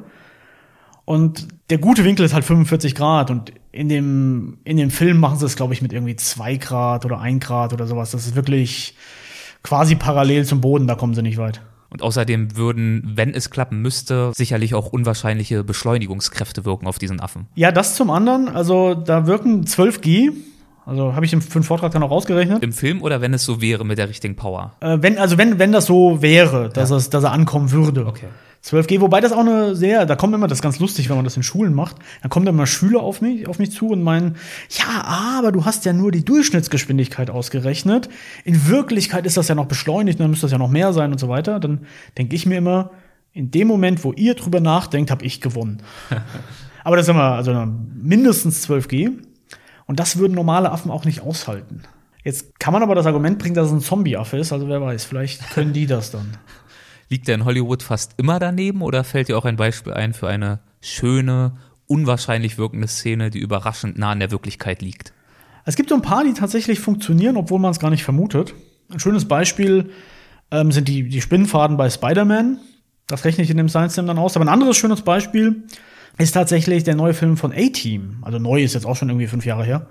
Und 1.09 1.47
der 1.71 1.79
gute 1.79 2.05
Winkel 2.05 2.23
ist 2.23 2.35
halt 2.35 2.45
45 2.45 2.93
Grad 2.93 3.31
und 3.31 3.51
in 3.71 3.89
dem, 3.89 4.59
in 4.63 4.77
dem 4.77 4.91
Film 4.91 5.17
machen 5.17 5.39
sie 5.39 5.47
es, 5.47 5.55
glaube 5.55 5.73
ich, 5.73 5.81
mit 5.81 5.91
irgendwie 5.91 6.15
zwei 6.15 6.57
Grad 6.57 7.03
oder 7.03 7.19
ein 7.19 7.39
Grad 7.39 7.73
oder 7.73 7.87
sowas. 7.87 8.11
Das 8.11 8.27
ist 8.27 8.35
wirklich 8.35 8.93
quasi 9.63 9.95
parallel 9.95 10.45
zum 10.45 10.61
Boden, 10.61 10.85
da 10.85 10.93
kommen 10.93 11.15
sie 11.15 11.23
nicht 11.23 11.39
weit. 11.39 11.61
Und 11.89 12.03
außerdem 12.03 12.55
würden, 12.55 13.13
wenn 13.15 13.33
es 13.33 13.49
klappen 13.49 13.81
müsste, 13.81 14.33
sicherlich 14.35 14.75
auch 14.75 14.85
unwahrscheinliche 14.93 15.63
Beschleunigungskräfte 15.63 16.63
wirken 16.63 16.85
auf 16.85 16.99
diesen 16.99 17.19
Affen. 17.19 17.47
Ja, 17.55 17.71
das 17.71 17.95
zum 17.95 18.11
anderen, 18.11 18.47
also 18.47 18.93
da 18.93 19.25
wirken 19.25 19.65
12 19.65 20.01
G, 20.01 20.31
also 20.85 21.15
habe 21.15 21.25
ich 21.25 21.33
im, 21.33 21.41
für 21.41 21.57
den 21.57 21.63
Vortrag 21.63 21.91
dann 21.91 22.03
auch 22.03 22.11
ausgerechnet. 22.11 22.61
Im 22.61 22.71
Film 22.71 23.01
oder 23.01 23.19
wenn 23.19 23.33
es 23.33 23.45
so 23.45 23.61
wäre 23.61 23.83
mit 23.83 23.97
der 23.97 24.09
richtigen 24.09 24.35
Power? 24.35 24.73
Äh, 24.79 24.99
wenn, 25.01 25.17
also 25.17 25.39
wenn, 25.39 25.57
wenn 25.57 25.71
das 25.71 25.87
so 25.87 26.21
wäre, 26.21 26.69
dass, 26.69 26.91
es, 26.91 27.09
dass 27.09 27.23
er 27.23 27.31
ankommen 27.31 27.71
würde. 27.71 28.05
Okay. 28.05 28.27
12G, 28.63 28.99
wobei 28.99 29.21
das 29.21 29.31
auch 29.31 29.39
eine 29.39 29.75
sehr, 29.75 30.05
da 30.05 30.15
kommt 30.15 30.33
immer, 30.33 30.47
das 30.47 30.61
ganz 30.61 30.79
lustig, 30.79 31.09
wenn 31.09 31.15
man 31.15 31.23
das 31.23 31.37
in 31.37 31.43
Schulen 31.43 31.73
macht, 31.73 31.95
dann 32.21 32.29
kommen 32.29 32.45
da 32.45 32.51
immer 32.51 32.67
Schüler 32.67 33.01
auf 33.01 33.21
mich, 33.21 33.47
auf 33.47 33.57
mich 33.57 33.71
zu 33.71 33.89
und 33.89 34.03
meinen, 34.03 34.35
ja, 34.69 35.03
aber 35.05 35.51
du 35.51 35.65
hast 35.65 35.85
ja 35.85 35.93
nur 35.93 36.11
die 36.11 36.25
Durchschnittsgeschwindigkeit 36.25 37.29
ausgerechnet. 37.29 38.09
In 38.43 38.67
Wirklichkeit 38.67 39.25
ist 39.25 39.37
das 39.37 39.47
ja 39.47 39.55
noch 39.55 39.67
beschleunigt, 39.67 40.19
dann 40.19 40.29
müsste 40.29 40.45
das 40.45 40.51
ja 40.51 40.57
noch 40.57 40.69
mehr 40.69 40.91
sein 40.91 41.11
und 41.11 41.19
so 41.19 41.29
weiter. 41.29 41.59
Dann 41.59 41.85
denke 42.17 42.35
ich 42.35 42.45
mir 42.45 42.57
immer, 42.57 42.91
in 43.31 43.51
dem 43.51 43.67
Moment, 43.67 44.03
wo 44.03 44.11
ihr 44.13 44.35
drüber 44.35 44.59
nachdenkt, 44.59 45.11
habe 45.11 45.23
ich 45.23 45.39
gewonnen. 45.39 45.81
aber 46.83 46.97
das 46.97 47.05
ist 47.05 47.11
immer, 47.11 47.35
also 47.35 47.65
mindestens 47.93 48.67
12G. 48.67 49.11
Und 49.85 49.99
das 49.99 50.17
würden 50.17 50.33
normale 50.33 50.71
Affen 50.71 50.91
auch 50.91 51.05
nicht 51.05 51.21
aushalten. 51.21 51.83
Jetzt 52.23 52.59
kann 52.59 52.73
man 52.73 52.83
aber 52.83 52.95
das 52.95 53.05
Argument 53.05 53.39
bringen, 53.39 53.55
dass 53.55 53.67
es 53.67 53.73
ein 53.73 53.81
Zombie-Affe 53.81 54.37
ist, 54.37 54.51
also 54.51 54.67
wer 54.67 54.81
weiß, 54.81 55.05
vielleicht 55.05 55.49
können 55.51 55.73
die 55.73 55.87
das 55.87 56.11
dann. 56.11 56.37
Liegt 57.09 57.27
er 57.27 57.35
in 57.35 57.45
Hollywood 57.45 57.83
fast 57.83 58.13
immer 58.17 58.39
daneben 58.39 58.81
oder 58.81 59.03
fällt 59.03 59.29
dir 59.29 59.37
auch 59.37 59.45
ein 59.45 59.55
Beispiel 59.55 59.93
ein 59.93 60.13
für 60.13 60.27
eine 60.27 60.59
schöne, 60.79 61.57
unwahrscheinlich 61.87 62.57
wirkende 62.57 62.87
Szene, 62.87 63.31
die 63.31 63.39
überraschend 63.39 63.97
nah 63.97 64.11
an 64.11 64.19
der 64.19 64.31
Wirklichkeit 64.31 64.81
liegt? 64.81 65.13
Es 65.65 65.75
gibt 65.75 65.89
so 65.89 65.95
ein 65.95 66.01
paar, 66.01 66.23
die 66.23 66.33
tatsächlich 66.33 66.79
funktionieren, 66.79 67.37
obwohl 67.37 67.59
man 67.59 67.71
es 67.71 67.79
gar 67.79 67.89
nicht 67.89 68.03
vermutet. 68.03 68.53
Ein 68.91 68.99
schönes 68.99 69.25
Beispiel 69.25 69.91
ähm, 70.51 70.71
sind 70.71 70.87
die, 70.87 71.09
die 71.09 71.21
Spinnenfaden 71.21 71.77
bei 71.77 71.89
Spider-Man. 71.89 72.59
Das 73.07 73.25
rechne 73.25 73.43
ich 73.43 73.49
in 73.49 73.57
dem 73.57 73.69
Science 73.69 73.93
Slam 73.93 74.07
dann 74.07 74.19
aus. 74.19 74.35
Aber 74.35 74.45
ein 74.45 74.49
anderes 74.49 74.77
schönes 74.77 75.01
Beispiel 75.01 75.63
ist 76.17 76.33
tatsächlich 76.33 76.83
der 76.83 76.95
neue 76.95 77.13
Film 77.13 77.37
von 77.37 77.51
A-Team. 77.51 78.17
Also 78.21 78.39
neu 78.39 78.61
ist 78.61 78.73
jetzt 78.73 78.85
auch 78.85 78.95
schon 78.95 79.09
irgendwie 79.09 79.27
fünf 79.27 79.45
Jahre 79.45 79.63
her. 79.63 79.87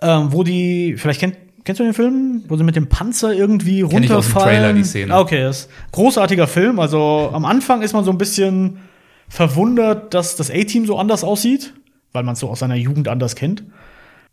Ähm, 0.00 0.32
wo 0.32 0.42
die, 0.42 0.96
vielleicht 0.96 1.20
kennt, 1.20 1.36
kennst 1.64 1.80
du 1.80 1.84
den 1.84 1.94
Film? 1.94 2.44
Wo 2.48 2.56
sie 2.56 2.64
mit 2.64 2.76
dem 2.76 2.88
Panzer 2.88 3.32
irgendwie 3.32 3.82
Kenn 3.82 4.02
ich 4.02 4.12
aus 4.12 4.26
dem 4.26 4.32
runterfallen. 4.34 4.58
Trailer, 4.60 4.72
die 4.72 4.84
Szene. 4.84 5.14
Ah, 5.14 5.20
Okay, 5.20 5.42
das 5.42 5.60
ist 5.60 5.68
ein 5.68 5.92
großartiger 5.92 6.46
Film. 6.46 6.78
Also 6.78 7.30
am 7.32 7.44
Anfang 7.44 7.82
ist 7.82 7.92
man 7.92 8.04
so 8.04 8.10
ein 8.10 8.18
bisschen 8.18 8.78
verwundert, 9.28 10.14
dass 10.14 10.36
das 10.36 10.50
A-Team 10.50 10.86
so 10.86 10.98
anders 10.98 11.24
aussieht, 11.24 11.72
weil 12.12 12.22
man 12.22 12.34
es 12.34 12.40
so 12.40 12.48
aus 12.48 12.58
seiner 12.60 12.74
Jugend 12.74 13.08
anders 13.08 13.36
kennt. 13.36 13.64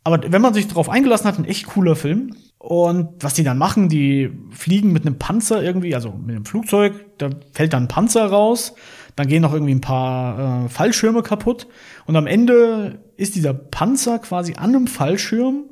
Aber 0.04 0.20
wenn 0.32 0.42
man 0.42 0.54
sich 0.54 0.68
darauf 0.68 0.90
eingelassen 0.90 1.28
hat, 1.28 1.38
ein 1.38 1.46
echt 1.46 1.68
cooler 1.68 1.96
Film. 1.96 2.36
Und 2.58 3.10
was 3.22 3.34
die 3.36 3.44
dann 3.44 3.58
machen, 3.58 3.88
die 3.88 4.32
fliegen 4.52 4.92
mit 4.92 5.06
einem 5.06 5.18
Panzer 5.18 5.64
irgendwie, 5.64 5.96
also 5.96 6.10
mit 6.12 6.36
einem 6.36 6.46
Flugzeug, 6.46 6.94
da 7.18 7.30
fällt 7.54 7.72
dann 7.72 7.84
ein 7.84 7.88
Panzer 7.88 8.26
raus, 8.26 8.74
dann 9.16 9.28
gehen 9.28 9.42
noch 9.42 9.54
irgendwie 9.54 9.74
ein 9.76 9.82
paar 9.82 10.66
äh, 10.66 10.70
Fallschirme 10.70 11.24
kaputt 11.24 11.68
und 12.06 12.18
am 12.18 12.28
Ende 12.28 13.00
ist 13.16 13.36
dieser 13.36 13.54
Panzer 13.54 14.20
quasi 14.20 14.56
an 14.56 14.76
einem 14.76 14.88
Fallschirm 14.88 15.64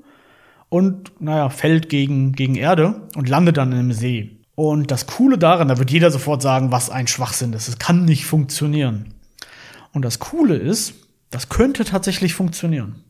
und 0.69 1.21
naja, 1.21 1.49
fällt 1.49 1.89
gegen, 1.89 2.33
gegen 2.33 2.55
Erde 2.55 3.07
und 3.15 3.29
landet 3.29 3.57
dann 3.57 3.71
in 3.71 3.79
einem 3.79 3.91
See. 3.93 4.37
Und 4.55 4.91
das 4.91 5.05
Coole 5.05 5.37
daran, 5.37 5.67
da 5.67 5.77
wird 5.77 5.91
jeder 5.91 6.09
sofort 6.11 6.41
sagen, 6.41 6.71
was 6.71 6.89
ein 6.89 7.07
Schwachsinn 7.07 7.53
ist. 7.53 7.67
Es 7.67 7.77
kann 7.77 8.05
nicht 8.05 8.25
funktionieren. 8.25 9.13
Und 9.93 10.03
das 10.03 10.19
Coole 10.19 10.55
ist, 10.55 10.95
das 11.29 11.49
könnte 11.49 11.85
tatsächlich 11.85 12.33
funktionieren. 12.33 13.03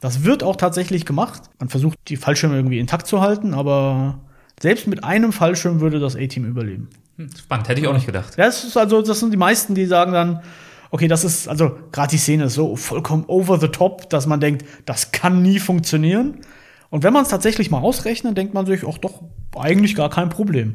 Das 0.00 0.24
wird 0.24 0.42
auch 0.42 0.56
tatsächlich 0.56 1.04
gemacht. 1.04 1.42
Man 1.58 1.68
versucht, 1.68 1.98
die 2.08 2.16
Fallschirme 2.16 2.56
irgendwie 2.56 2.78
intakt 2.78 3.06
zu 3.06 3.20
halten, 3.20 3.54
aber 3.54 4.20
selbst 4.60 4.86
mit 4.86 5.04
einem 5.04 5.32
Fallschirm 5.32 5.80
würde 5.80 5.98
das 5.98 6.16
A-Team 6.16 6.44
überleben. 6.44 6.88
Hm, 7.16 7.30
Spannend, 7.36 7.68
hätte 7.68 7.80
ich 7.80 7.86
auch 7.86 7.94
nicht 7.94 8.06
gedacht. 8.06 8.34
Das 8.36 8.64
ist 8.64 8.76
also, 8.76 9.02
das 9.02 9.20
sind 9.20 9.32
die 9.32 9.38
meisten, 9.38 9.74
die 9.74 9.86
sagen 9.86 10.12
dann, 10.12 10.42
okay, 10.90 11.08
das 11.08 11.24
ist, 11.24 11.48
also 11.48 11.78
gerade 11.92 12.10
die 12.10 12.18
Szene 12.18 12.44
ist 12.44 12.54
so 12.54 12.76
vollkommen 12.76 13.24
over 13.26 13.58
the 13.58 13.68
top, 13.68 14.08
dass 14.10 14.26
man 14.26 14.40
denkt, 14.40 14.64
das 14.84 15.12
kann 15.12 15.42
nie 15.42 15.58
funktionieren. 15.58 16.40
Und 16.90 17.02
wenn 17.02 17.12
man 17.12 17.22
es 17.24 17.28
tatsächlich 17.28 17.70
mal 17.70 17.80
ausrechnet, 17.80 18.36
denkt 18.36 18.54
man 18.54 18.66
sich, 18.66 18.82
ach 18.88 18.98
doch, 18.98 19.22
eigentlich 19.58 19.94
gar 19.94 20.10
kein 20.10 20.28
Problem. 20.28 20.74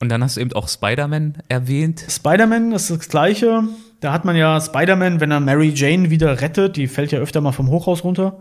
Und 0.00 0.08
dann 0.10 0.22
hast 0.24 0.36
du 0.36 0.40
eben 0.40 0.52
auch 0.54 0.68
Spider-Man 0.68 1.38
erwähnt. 1.48 2.04
Spider-Man 2.08 2.72
ist 2.72 2.90
das 2.90 3.08
gleiche. 3.08 3.64
Da 4.00 4.12
hat 4.12 4.24
man 4.24 4.34
ja 4.34 4.58
Spider-Man, 4.60 5.20
wenn 5.20 5.30
er 5.30 5.40
Mary 5.40 5.72
Jane 5.74 6.08
wieder 6.10 6.40
rettet, 6.40 6.76
die 6.76 6.86
fällt 6.86 7.12
ja 7.12 7.18
öfter 7.18 7.42
mal 7.42 7.52
vom 7.52 7.68
Hochhaus 7.68 8.02
runter. 8.02 8.38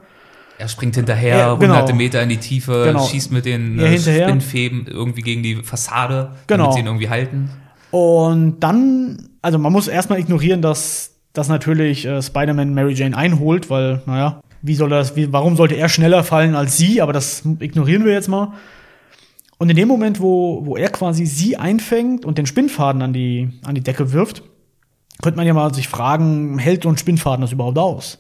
Er 0.58 0.68
springt 0.70 0.96
hinterher, 0.96 1.38
Ja, 1.38 1.54
genau. 1.56 1.74
hunderte 1.74 1.94
Meter 1.94 2.22
in 2.24 2.30
die 2.30 2.38
Tiefe, 2.38 2.84
Genau. 2.86 3.06
schießt 3.06 3.32
mit 3.32 3.46
den 3.46 3.78
äh. 3.80 3.98
Spinnfäden 3.98 4.88
irgendwie 4.88 5.22
gegen 5.22 5.44
die 5.44 5.56
Fassade, 5.58 6.32
Genau. 6.48 6.64
damit 6.64 6.74
sie 6.76 6.80
ihn 6.82 6.86
irgendwie 6.86 7.10
halten. 7.10 7.50
Und 7.92 8.60
dann, 8.62 9.30
also 9.42 9.58
man 9.58 9.72
muss 9.74 9.88
erstmal 9.88 10.20
ignorieren, 10.20 10.62
dass, 10.62 11.16
dass 11.34 11.48
natürlich 11.50 12.06
äh, 12.06 12.22
Spider-Man 12.22 12.74
Mary 12.74 12.94
Jane 12.94 13.16
einholt, 13.18 13.70
weil, 13.70 14.02
naja, 14.06 14.42
wie 14.62 14.76
soll 14.76 14.90
das, 14.90 15.16
wie, 15.16 15.32
warum 15.32 15.56
sollte 15.56 15.76
er 15.76 15.90
schneller 15.90 16.24
fallen 16.24 16.56
als 16.56 16.78
sie? 16.78 17.02
Aber 17.02 17.14
das 17.14 17.44
ignorieren 17.60 18.06
wir 18.06 18.14
jetzt 18.14 18.28
mal. 18.28 18.54
Und 19.58 19.70
in 19.70 19.76
dem 19.76 19.88
Moment, 19.88 20.22
wo, 20.22 20.66
wo 20.66 20.78
er 20.78 20.90
quasi 20.90 21.26
sie 21.26 21.58
einfängt 21.58 22.26
und 22.26 22.38
den 22.38 22.46
Spinnfaden 22.46 23.02
an 23.02 23.12
die, 23.14 23.50
an 23.66 23.76
die 23.76 23.82
Decke 23.82 24.14
wirft, 24.14 24.44
könnte 25.22 25.36
man 25.38 25.46
ja 25.46 25.54
mal 25.54 25.74
sich 25.74 25.88
fragen, 25.90 26.58
hält 26.60 26.84
so 26.84 26.90
ein 26.90 26.98
Spinnfaden 26.98 27.42
das 27.42 27.52
überhaupt 27.52 27.78
aus? 27.78 28.20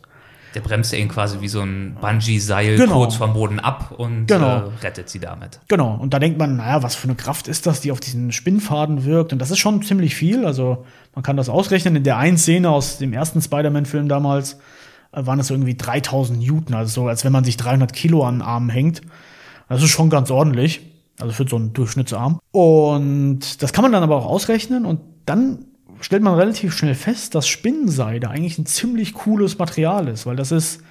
Der 0.55 0.61
bremst 0.61 0.91
ihn 0.93 1.07
quasi 1.07 1.41
wie 1.41 1.47
so 1.47 1.61
ein 1.61 1.95
Bungee-Seil 2.01 2.75
Genau. 2.75 2.95
kurz 2.95 3.15
vom 3.15 3.33
Boden 3.33 3.59
ab 3.59 3.93
und 3.95 4.25
Genau. 4.25 4.57
äh, 4.57 4.69
rettet 4.81 5.07
sie 5.07 5.19
damit. 5.19 5.59
Genau, 5.67 5.95
und 6.01 6.11
da 6.13 6.17
denkt 6.19 6.39
man, 6.39 6.57
naja, 6.57 6.81
was 6.81 6.95
für 6.95 7.03
eine 7.07 7.15
Kraft 7.15 7.47
ist 7.47 7.67
das, 7.67 7.81
die 7.81 7.91
auf 7.91 7.99
diesen 7.99 8.31
Spinnfaden 8.31 9.05
wirkt? 9.05 9.31
Und 9.31 9.39
das 9.39 9.51
ist 9.51 9.59
schon 9.59 9.81
ziemlich 9.83 10.15
viel. 10.15 10.45
Also 10.45 10.85
man 11.13 11.21
kann 11.23 11.37
das 11.37 11.49
ausrechnen. 11.49 11.95
In 11.97 12.03
der 12.03 12.17
einen 12.17 12.37
Szene 12.37 12.69
aus 12.69 12.97
dem 12.97 13.13
ersten 13.13 13.41
Spider-Man-Film 13.41 14.09
damals 14.09 14.57
waren 15.11 15.39
es 15.39 15.49
irgendwie 15.49 15.75
3000 15.75 16.39
Newton, 16.39 16.75
also 16.75 17.01
so, 17.01 17.07
als 17.07 17.25
wenn 17.25 17.31
man 17.31 17.43
sich 17.43 17.57
300 17.57 17.93
Kilo 17.93 18.23
an 18.23 18.35
den 18.35 18.41
Arm 18.41 18.69
hängt. 18.69 19.01
Das 19.67 19.83
ist 19.83 19.89
schon 19.89 20.09
ganz 20.09 20.31
ordentlich, 20.31 20.81
also 21.19 21.33
für 21.33 21.47
so 21.47 21.55
einen 21.55 21.73
Durchschnittsarm. 21.73 22.39
Und 22.51 23.61
das 23.61 23.73
kann 23.73 23.83
man 23.83 23.91
dann 23.91 24.03
aber 24.03 24.17
auch 24.17 24.25
ausrechnen 24.25 24.85
und 24.85 25.01
dann 25.25 25.65
stellt 26.01 26.23
man 26.23 26.35
relativ 26.35 26.75
schnell 26.75 26.95
fest, 26.95 27.35
dass 27.35 27.47
Spinnenseide 27.47 28.29
eigentlich 28.29 28.57
ein 28.57 28.65
ziemlich 28.65 29.13
cooles 29.13 29.57
Material 29.57 30.07
ist, 30.07 30.25
weil 30.25 30.35
das 30.35 30.51
ist 30.51 30.81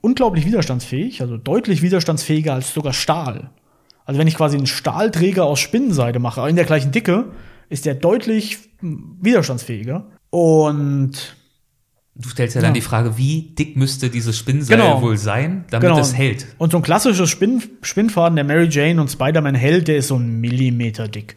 unglaublich 0.00 0.44
widerstandsfähig, 0.46 1.22
also 1.22 1.36
deutlich 1.36 1.82
widerstandsfähiger 1.82 2.54
als 2.54 2.72
sogar 2.72 2.92
Stahl. 2.92 3.50
Also 4.04 4.18
wenn 4.18 4.26
ich 4.26 4.36
quasi 4.36 4.56
einen 4.56 4.66
Stahlträger 4.66 5.44
aus 5.44 5.60
Spinnenseide 5.60 6.18
mache, 6.18 6.48
in 6.48 6.56
der 6.56 6.64
gleichen 6.64 6.92
Dicke, 6.92 7.26
ist 7.68 7.84
der 7.84 7.94
deutlich 7.94 8.58
widerstandsfähiger. 8.80 10.06
Und 10.30 11.36
Du 12.20 12.28
stellst 12.28 12.56
ja 12.56 12.60
dann 12.60 12.70
Ja. 12.70 12.74
die 12.74 12.80
Frage, 12.80 13.16
wie 13.16 13.42
dick 13.56 13.76
müsste 13.76 14.10
dieses 14.10 14.36
Spinnseil 14.36 14.76
Genau. 14.76 15.00
wohl 15.02 15.16
sein, 15.16 15.64
damit 15.70 15.88
genau. 15.88 16.00
es 16.00 16.14
hält. 16.16 16.46
Und 16.58 16.72
so 16.72 16.78
ein 16.78 16.82
klassisches 16.82 17.30
Spinn 17.30 17.62
Spinnfaden, 17.82 18.34
der 18.34 18.44
Mary 18.44 18.68
Jane 18.68 19.00
und 19.00 19.08
Spider-Man 19.08 19.54
hält, 19.54 19.86
der 19.86 19.98
ist 19.98 20.08
so 20.08 20.16
ein 20.16 20.40
Millimeter 20.40 21.06
dick. 21.06 21.36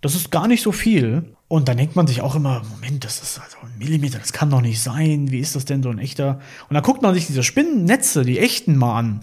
Das 0.00 0.14
ist 0.14 0.30
gar 0.30 0.48
nicht 0.48 0.62
so 0.62 0.72
viel. 0.72 1.24
Und 1.48 1.68
dann 1.68 1.76
denkt 1.76 1.94
man 1.94 2.06
sich 2.06 2.22
auch 2.22 2.34
immer, 2.34 2.62
Moment, 2.70 3.04
das 3.04 3.22
ist 3.22 3.38
also 3.38 3.58
ein 3.62 3.78
Millimeter, 3.78 4.18
das 4.18 4.32
kann 4.32 4.48
doch 4.50 4.62
nicht 4.62 4.80
sein. 4.80 5.30
Wie 5.30 5.38
ist 5.40 5.54
das 5.56 5.66
denn 5.66 5.82
so 5.82 5.90
ein 5.90 5.98
echter? 5.98 6.40
Und 6.68 6.74
dann 6.74 6.82
guckt 6.82 7.02
man 7.02 7.14
sich 7.14 7.26
diese 7.26 7.42
Spinnennetze, 7.42 8.24
die 8.24 8.38
echten 8.38 8.76
mal 8.76 8.98
an 8.98 9.20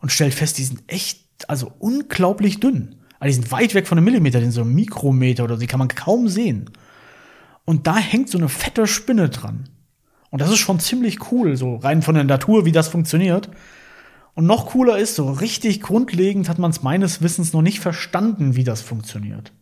und 0.00 0.10
stellt 0.12 0.32
fest, 0.34 0.56
die 0.58 0.64
sind 0.64 0.82
echt, 0.86 1.20
also 1.46 1.70
unglaublich 1.78 2.58
dünn. 2.58 2.94
Also 3.20 3.28
die 3.28 3.42
sind 3.42 3.52
weit 3.52 3.74
weg 3.74 3.86
von 3.86 3.98
einem 3.98 4.06
Millimeter, 4.06 4.38
die 4.38 4.46
sind 4.46 4.52
so 4.52 4.62
ein 4.62 4.74
Mikrometer 4.74 5.44
oder 5.44 5.58
die 5.58 5.66
kann 5.66 5.78
man 5.78 5.88
kaum 5.88 6.28
sehen. 6.28 6.70
Und 7.66 7.86
da 7.86 7.96
hängt 7.98 8.30
so 8.30 8.38
eine 8.38 8.48
fette 8.48 8.86
Spinne 8.86 9.28
dran. 9.28 9.68
Und 10.30 10.40
das 10.40 10.50
ist 10.50 10.58
schon 10.58 10.80
ziemlich 10.80 11.32
cool, 11.32 11.56
so 11.56 11.76
rein 11.76 12.02
von 12.02 12.14
der 12.14 12.24
Natur, 12.24 12.64
wie 12.64 12.72
das 12.72 12.88
funktioniert. 12.88 13.48
Und 14.34 14.46
noch 14.46 14.66
cooler 14.66 14.98
ist, 14.98 15.16
so 15.16 15.30
richtig 15.30 15.80
grundlegend 15.80 16.48
hat 16.48 16.58
man 16.58 16.70
es 16.70 16.82
meines 16.82 17.22
Wissens 17.22 17.52
noch 17.52 17.62
nicht 17.62 17.80
verstanden, 17.80 18.54
wie 18.56 18.64
das 18.64 18.82
funktioniert. 18.82 19.52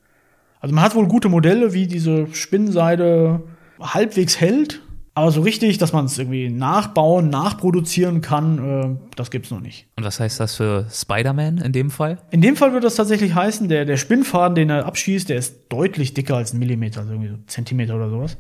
Also 0.61 0.75
man 0.75 0.85
hat 0.85 0.95
wohl 0.95 1.07
gute 1.07 1.29
Modelle, 1.29 1.73
wie 1.73 1.87
diese 1.87 2.27
Spinnenseide 2.33 3.43
halbwegs 3.81 4.41
hält, 4.41 4.83
aber 5.17 5.31
so 5.31 5.41
richtig, 5.41 5.79
dass 5.79 5.95
man 5.95 6.05
es 6.05 6.19
irgendwie 6.19 6.51
nachbauen, 6.51 7.31
nachproduzieren 7.31 8.21
kann, 8.21 8.59
äh, 8.59 9.15
das 9.17 9.31
gibt's 9.31 9.51
noch 9.51 9.61
nicht. 9.61 9.87
Und 9.97 10.05
was 10.05 10.21
heißt 10.21 10.39
das 10.41 10.57
für 10.57 10.87
Spider-Man 10.91 11.57
in 11.57 11.73
dem 11.73 11.89
Fall? 11.89 12.19
In 12.31 12.43
dem 12.43 12.55
Fall 12.55 12.73
würde 12.73 12.85
das 12.85 12.97
tatsächlich 12.97 13.35
heißen, 13.35 13.71
der, 13.71 13.87
der 13.87 13.97
Spinnfaden, 13.97 14.55
den 14.55 14.69
er 14.69 14.85
abschießt, 14.85 15.31
der 15.31 15.39
ist 15.39 15.69
deutlich 15.71 16.13
dicker 16.13 16.37
als 16.37 16.53
ein 16.53 16.59
Millimeter, 16.59 17.01
also 17.01 17.15
irgendwie 17.15 17.31
so 17.31 17.39
Zentimeter 17.47 17.97
oder 17.97 18.11
sowas. 18.11 18.37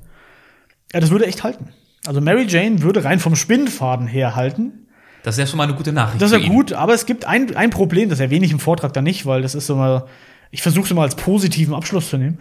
Ja, 0.92 1.00
das 1.00 1.10
würde 1.10 1.24
echt 1.24 1.44
halten. 1.44 1.70
Also 2.04 2.20
Mary 2.20 2.46
Jane 2.46 2.82
würde 2.82 3.04
rein 3.04 3.18
vom 3.18 3.36
Spinnfaden 3.36 4.06
her 4.06 4.36
halten. 4.36 4.86
Das 5.22 5.34
ist 5.34 5.38
ja 5.40 5.46
schon 5.46 5.56
mal 5.58 5.64
eine 5.64 5.74
gute 5.74 5.92
Nachricht. 5.92 6.22
Das 6.22 6.30
ist 6.30 6.40
ja 6.40 6.48
gut, 6.48 6.72
aber 6.72 6.94
es 6.94 7.04
gibt 7.04 7.24
ein, 7.24 7.56
ein 7.56 7.70
Problem, 7.70 8.08
das 8.08 8.20
erwähne 8.20 8.46
ich 8.46 8.52
im 8.52 8.60
Vortrag 8.60 8.92
dann 8.92 9.04
nicht, 9.04 9.26
weil 9.26 9.42
das 9.42 9.56
ist 9.56 9.66
so 9.66 9.74
mal, 9.74 10.06
ich 10.52 10.62
versuche 10.62 10.86
es 10.86 10.94
mal 10.94 11.02
als 11.02 11.16
positiven 11.16 11.74
Abschluss 11.74 12.10
zu 12.10 12.16
nehmen. 12.16 12.38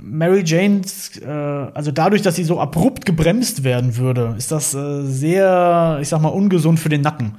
Mary 0.00 0.42
Jane, 0.44 0.82
äh, 1.20 1.28
also 1.28 1.90
dadurch, 1.90 2.22
dass 2.22 2.36
sie 2.36 2.44
so 2.44 2.60
abrupt 2.60 3.06
gebremst 3.06 3.64
werden 3.64 3.96
würde, 3.96 4.34
ist 4.36 4.52
das 4.52 4.74
äh, 4.74 5.02
sehr, 5.02 5.98
ich 6.00 6.08
sag 6.08 6.20
mal, 6.20 6.28
ungesund 6.28 6.80
für 6.80 6.88
den 6.88 7.00
Nacken. 7.00 7.34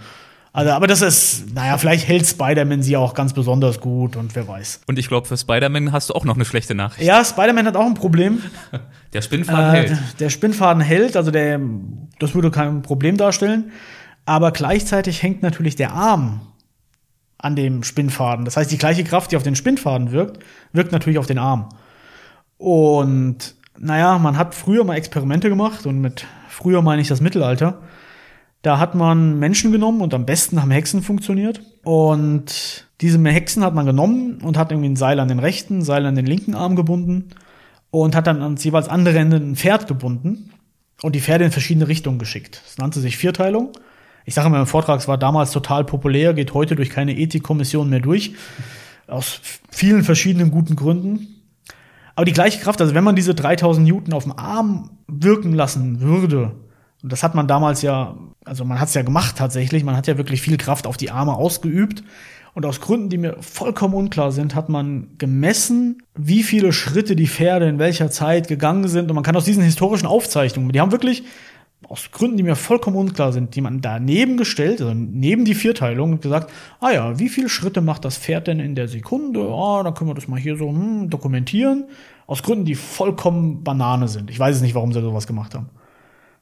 Also, 0.55 0.71
aber 0.71 0.85
das 0.85 1.01
ist, 1.01 1.53
naja, 1.55 1.79
vielleicht 1.79 2.07
hält 2.07 2.27
Spider-Man 2.27 2.83
sie 2.83 2.95
auch 2.95 3.15
ganz 3.15 3.33
besonders 3.33 3.79
gut 3.79 4.15
und 4.15 4.35
wer 4.35 4.47
weiß. 4.47 4.81
Und 4.85 4.99
ich 4.99 5.07
glaube, 5.07 5.27
für 5.27 5.35
Spider-Man 5.35 5.91
hast 5.91 6.11
du 6.11 6.13
auch 6.13 6.25
noch 6.25 6.35
eine 6.35 6.45
schlechte 6.45 6.75
Nachricht. 6.75 7.07
Ja, 7.07 7.25
Spider-Man 7.25 7.65
hat 7.65 7.75
auch 7.75 7.87
ein 7.87 7.95
Problem. 7.95 8.41
Der 9.13 9.23
Spinnfaden 9.23 9.73
Äh, 9.73 9.77
hält. 9.87 9.97
Der 10.19 10.29
Spinnfaden 10.29 10.81
hält, 10.81 11.17
also 11.17 11.31
der, 11.31 11.59
das 12.19 12.33
würde 12.35 12.51
kein 12.51 12.83
Problem 12.83 13.17
darstellen. 13.17 13.71
Aber 14.25 14.51
gleichzeitig 14.51 15.21
hängt 15.23 15.41
natürlich 15.43 15.75
der 15.75 15.91
Arm 15.93 16.41
an 17.37 17.55
dem 17.55 17.83
Spinnfaden. 17.83 18.45
Das 18.45 18.55
heißt, 18.55 18.71
die 18.71 18.77
gleiche 18.77 19.03
Kraft, 19.03 19.31
die 19.31 19.37
auf 19.37 19.43
den 19.43 19.55
Spinnfaden 19.55 20.11
wirkt, 20.11 20.43
wirkt 20.71 20.91
natürlich 20.91 21.19
auf 21.19 21.27
den 21.27 21.37
Arm. 21.39 21.69
Und 22.57 23.55
naja, 23.77 24.17
man 24.17 24.37
hat 24.37 24.55
früher 24.55 24.83
mal 24.83 24.95
Experimente 24.95 25.49
gemacht 25.49 25.85
und 25.85 25.99
mit 25.99 26.25
früher 26.47 26.81
meine 26.81 27.01
ich 27.01 27.07
das 27.07 27.21
Mittelalter. 27.21 27.81
Da 28.64 28.80
hat 28.80 28.95
man 28.95 29.39
Menschen 29.39 29.74
genommen 29.74 30.01
und 30.01 30.14
am 30.14 30.26
besten 30.26 30.61
haben 30.61 30.72
Hexen 30.72 31.03
funktioniert. 31.03 31.61
Und 31.84 32.88
diese 33.01 33.22
Hexen 33.22 33.61
hat 33.61 33.76
man 33.76 33.86
genommen 33.86 34.39
und 34.41 34.57
hat 34.57 34.72
irgendwie 34.72 34.89
ein 34.89 34.95
Seil 34.95 35.20
an 35.20 35.28
den 35.28 35.39
rechten, 35.39 35.82
Seil 35.82 36.05
an 36.05 36.16
den 36.16 36.26
linken 36.26 36.55
Arm 36.55 36.78
gebunden 36.78 37.28
und 37.91 38.16
hat 38.16 38.26
dann 38.26 38.41
ans 38.41 38.64
jeweils 38.64 38.88
andere 38.88 39.20
Ende 39.20 39.36
ein 39.36 39.57
Pferd 39.57 39.88
gebunden 39.88 40.53
und 41.01 41.14
die 41.14 41.20
Pferde 41.20 41.43
in 41.43 41.51
verschiedene 41.51 41.89
Richtungen 41.89 42.20
geschickt. 42.20 42.61
Das 42.66 42.78
nannte 42.78 43.01
sich 43.01 43.18
Vierteilung. 43.18 43.74
Ich 44.24 44.34
sage 44.34 44.47
immer 44.47 44.61
im 44.61 44.66
Vortrag, 44.66 44.97
es 44.97 45.09
war 45.09 45.18
damals 45.18 45.51
total 45.51 45.84
populär, 45.84 46.34
geht 46.34 46.53
heute 46.53 46.78
durch 46.78 46.89
keine 46.89 47.18
Ethikkommission 47.18 47.89
mehr 47.89 47.99
durch. 47.99 48.34
Aus 49.07 49.41
vielen 49.70 50.05
verschiedenen 50.05 50.51
guten 50.51 50.78
Gründen. 50.78 51.28
Aber 52.16 52.24
die 52.24 52.32
gleiche 52.32 52.61
Kraft, 52.61 52.80
also 52.80 52.95
wenn 52.95 53.03
man 53.03 53.18
diese 53.18 53.36
3000 53.36 53.86
Newton 53.86 54.14
auf 54.14 54.24
dem 54.24 54.39
Arm 54.39 54.91
wirken 55.07 55.53
lassen 55.53 55.99
würde, 55.99 56.53
und 57.03 57.11
das 57.11 57.21
hat 57.21 57.35
man 57.35 57.47
damals 57.47 57.81
ja, 57.81 58.15
also 58.45 58.63
man 58.63 58.79
hat 58.79 58.87
es 58.87 58.93
ja 58.93 59.01
gemacht 59.01 59.35
tatsächlich, 59.37 59.83
man 59.83 59.97
hat 59.97 60.07
ja 60.07 60.17
wirklich 60.17 60.41
viel 60.41 60.57
Kraft 60.57 60.87
auf 60.87 60.95
die 60.95 61.11
Arme 61.11 61.33
ausgeübt. 61.33 62.03
Und 62.55 62.65
aus 62.67 62.81
Gründen, 62.81 63.09
die 63.09 63.17
mir 63.17 63.35
vollkommen 63.41 63.95
unklar 63.95 64.31
sind, 64.31 64.53
hat 64.53 64.69
man 64.69 65.09
gemessen, 65.17 66.03
wie 66.15 66.43
viele 66.43 66.71
Schritte 66.71 67.15
die 67.15 67.27
Pferde 67.27 67.67
in 67.67 67.79
welcher 67.79 68.11
Zeit 68.11 68.47
gegangen 68.47 68.87
sind. 68.87 69.09
Und 69.09 69.15
man 69.15 69.23
kann 69.23 69.35
aus 69.35 69.43
diesen 69.43 69.63
historischen 69.63 70.05
Aufzeichnungen, 70.05 70.71
die 70.71 70.79
haben 70.79 70.91
wirklich, 70.91 71.23
aus 71.89 72.11
Gründen, 72.11 72.37
die 72.37 72.43
mir 72.43 72.55
vollkommen 72.55 72.95
unklar 72.95 73.33
sind, 73.33 73.55
die 73.55 73.61
man 73.61 73.81
daneben 73.81 74.37
gestellt, 74.37 74.79
also 74.79 74.93
neben 74.93 75.43
die 75.43 75.55
Vierteilung 75.55 76.13
und 76.13 76.21
gesagt, 76.21 76.51
ah 76.79 76.91
ja, 76.91 77.19
wie 77.19 77.27
viele 77.27 77.49
Schritte 77.49 77.81
macht 77.81 78.05
das 78.05 78.17
Pferd 78.17 78.47
denn 78.47 78.59
in 78.59 78.75
der 78.75 78.87
Sekunde? 78.87 79.41
Ah, 79.41 79.83
dann 79.83 79.93
können 79.93 80.09
wir 80.09 80.15
das 80.15 80.29
mal 80.29 80.39
hier 80.39 80.55
so 80.55 80.69
hm, 80.69 81.09
dokumentieren. 81.09 81.85
Aus 82.27 82.43
Gründen, 82.43 82.65
die 82.65 82.75
vollkommen 82.75 83.63
Banane 83.63 84.07
sind. 84.07 84.29
Ich 84.29 84.39
weiß 84.39 84.55
es 84.55 84.61
nicht, 84.61 84.75
warum 84.75 84.93
sie 84.93 85.01
sowas 85.01 85.27
gemacht 85.27 85.53
haben. 85.55 85.69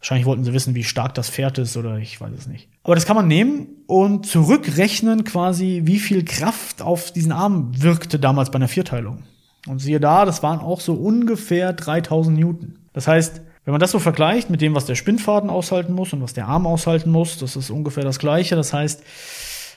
Wahrscheinlich 0.01 0.25
wollten 0.25 0.43
sie 0.43 0.51
wissen, 0.53 0.73
wie 0.75 0.83
stark 0.83 1.13
das 1.13 1.29
Pferd 1.29 1.57
ist 1.59 1.77
oder 1.77 1.97
ich 1.97 2.19
weiß 2.19 2.31
es 2.37 2.47
nicht. 2.47 2.67
Aber 2.83 2.95
das 2.95 3.05
kann 3.05 3.15
man 3.15 3.27
nehmen 3.27 3.67
und 3.87 4.25
zurückrechnen 4.25 5.23
quasi, 5.23 5.81
wie 5.85 5.99
viel 5.99 6.25
Kraft 6.25 6.81
auf 6.81 7.11
diesen 7.11 7.31
Arm 7.31 7.71
wirkte 7.81 8.17
damals 8.19 8.49
bei 8.49 8.55
einer 8.55 8.67
Vierteilung. 8.67 9.23
Und 9.67 9.79
siehe 9.79 9.99
da, 9.99 10.25
das 10.25 10.41
waren 10.41 10.59
auch 10.59 10.79
so 10.81 10.93
ungefähr 10.95 11.71
3000 11.73 12.37
Newton. 12.39 12.79
Das 12.93 13.07
heißt, 13.07 13.41
wenn 13.63 13.73
man 13.73 13.79
das 13.79 13.91
so 13.91 13.99
vergleicht 13.99 14.49
mit 14.49 14.59
dem, 14.61 14.73
was 14.73 14.85
der 14.85 14.95
Spinnfaden 14.95 15.51
aushalten 15.51 15.93
muss 15.93 16.13
und 16.13 16.23
was 16.23 16.33
der 16.33 16.47
Arm 16.47 16.65
aushalten 16.65 17.11
muss, 17.11 17.37
das 17.37 17.55
ist 17.55 17.69
ungefähr 17.69 18.03
das 18.03 18.17
Gleiche. 18.17 18.55
Das 18.55 18.73
heißt, 18.73 19.03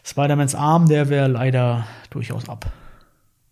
Spider-Mans 0.05 0.55
Arm, 0.55 0.89
der 0.89 1.11
wäre 1.11 1.29
leider 1.29 1.87
durchaus 2.09 2.49
ab. 2.49 2.65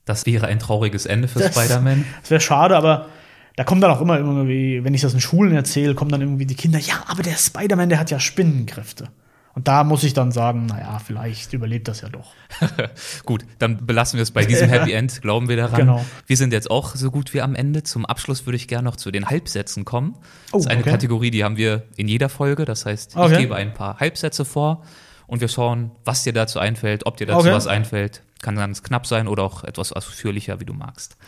Das 0.06 0.24
wäre 0.24 0.46
ein 0.46 0.58
trauriges 0.58 1.04
Ende 1.04 1.28
für 1.28 1.38
Das- 1.40 1.52
Spider-Man. 1.54 2.06
Das 2.22 2.30
wäre 2.30 2.40
schade, 2.40 2.76
aber 2.78 3.08
da 3.57 3.64
kommen 3.64 3.80
dann 3.80 3.90
auch 3.90 4.00
immer 4.00 4.18
irgendwie, 4.18 4.82
wenn 4.84 4.94
ich 4.94 5.00
das 5.03 5.14
in 5.14 5.20
Schulen 5.20 5.55
erzähle, 5.55 5.94
kommen 5.94 6.11
dann 6.11 6.20
irgendwie 6.22 6.46
die 6.46 6.55
Kinder, 6.55 6.78
ja, 6.78 7.05
aber 7.07 7.22
der 7.22 7.36
Spider-Man, 7.36 7.88
der 7.88 7.98
hat 7.98 8.11
ja 8.11 8.18
Spinnenkräfte. 8.20 9.09
Und 9.55 9.68
da 9.68 9.84
muss 9.84 10.03
ich 10.03 10.14
dann 10.14 10.32
sagen, 10.32 10.64
naja, 10.64 10.98
vielleicht 11.05 11.53
überlebt 11.53 11.86
das 11.86 12.00
ja 12.00 12.09
doch. 12.09 12.32
Gut, 13.26 13.44
dann 13.59 13.84
belassen 13.84 14.16
wir 14.16 14.22
es 14.22 14.30
bei 14.30 14.46
diesem 14.46 14.68
Happy 14.70 14.92
End, 14.92 15.20
glauben 15.20 15.50
wir 15.50 15.59
daran. 15.59 15.80
Genau. 15.80 16.05
Wir 16.26 16.38
sind 16.38 16.55
jetzt 16.55 16.70
auch 16.70 16.96
so 16.96 17.11
gut 17.11 17.34
wie 17.34 17.42
am 17.42 17.55
Ende. 17.55 17.82
Zum 17.82 18.07
Abschluss 18.07 18.46
würde 18.46 18.57
ich 18.57 18.66
gerne 18.66 18.84
noch 18.84 18.96
zu 18.96 19.11
den 19.11 19.26
Halbsätzen 19.28 19.84
kommen. 19.84 20.14
Oh, 20.16 20.57
das 20.57 20.62
ist 20.62 20.66
eine 20.70 20.80
okay. 20.80 20.90
Kategorie, 20.92 21.30
die 21.30 21.44
haben 21.44 21.59
wir 21.59 21.82
in 21.96 22.09
jeder 22.09 22.30
Folge. 22.30 22.64
Das 22.64 22.86
heißt, 22.86 23.11
ich 23.12 23.16
Okay. 23.18 23.40
gebe 23.42 23.55
ein 23.55 23.74
paar 23.74 24.00
Halbsätze 24.00 24.46
vor 24.46 24.84
und 25.26 25.42
wir 25.42 25.48
schauen, 25.48 25.90
was 26.07 26.22
dir 26.24 26.32
dazu 26.32 26.59
einfällt, 26.59 27.05
ob 27.05 27.18
dir 27.18 27.26
dazu 27.26 27.40
Okay. 27.40 27.53
was 27.53 27.66
einfällt. 27.66 28.22
Kann 28.40 28.57
ganz 28.57 28.82
knapp 28.82 29.07
sein 29.07 29.28
oder 29.28 29.42
auch 29.42 29.64
etwas 29.64 29.92
ausführlicher, 29.92 30.61
wie 30.61 30.64
du 30.64 30.72
magst. 30.72 31.18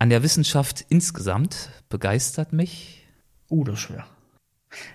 An 0.00 0.10
der 0.10 0.22
Wissenschaft 0.22 0.84
insgesamt 0.88 1.68
begeistert 1.88 2.52
mich 2.52 3.00
Uh, 3.50 3.64
das 3.64 3.74
ist 3.74 3.80
schwer. 3.80 4.06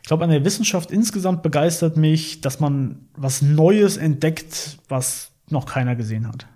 Ich 0.02 0.08
glaube, 0.08 0.24
an 0.24 0.30
der 0.30 0.46
Wissenschaft 0.46 0.90
insgesamt 0.90 1.44
begeistert 1.44 1.98
mich, 1.98 2.42
dass 2.42 2.60
man 2.60 3.10
was 3.16 3.42
Neues 3.42 3.98
entdeckt, 3.98 4.80
was 4.88 5.32
noch 5.50 5.66
keiner 5.66 5.96
gesehen 5.96 6.28
hat. 6.28 6.48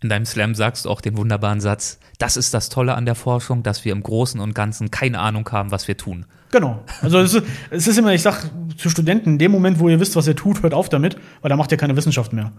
In 0.00 0.10
deinem 0.10 0.26
Slam 0.26 0.54
sagst 0.54 0.84
du 0.84 0.90
auch 0.90 1.00
den 1.00 1.16
wunderbaren 1.16 1.60
Satz, 1.60 1.98
das 2.18 2.36
ist 2.36 2.54
das 2.54 2.68
Tolle 2.68 2.94
an 2.94 3.06
der 3.06 3.14
Forschung, 3.14 3.62
dass 3.62 3.84
wir 3.84 3.92
im 3.92 4.02
Großen 4.02 4.38
und 4.38 4.54
Ganzen 4.54 4.90
keine 4.90 5.18
Ahnung 5.18 5.48
haben, 5.50 5.70
was 5.70 5.88
wir 5.88 5.96
tun. 5.96 6.26
Genau. 6.52 6.84
Also 7.00 7.18
es 7.18 7.34
ist, 7.34 7.46
es 7.70 7.88
ist 7.88 7.98
immer, 7.98 8.12
ich 8.12 8.22
sag 8.22 8.44
zu 8.76 8.90
Studenten, 8.90 9.30
in 9.30 9.38
dem 9.38 9.50
Moment, 9.50 9.80
wo 9.80 9.88
ihr 9.88 9.98
wisst, 9.98 10.14
was 10.14 10.28
ihr 10.28 10.36
tut, 10.36 10.62
hört 10.62 10.74
auf 10.74 10.90
damit, 10.90 11.16
weil 11.40 11.48
da 11.48 11.56
macht 11.56 11.72
ihr 11.72 11.78
keine 11.78 11.96
Wissenschaft 11.96 12.32
mehr. 12.32 12.52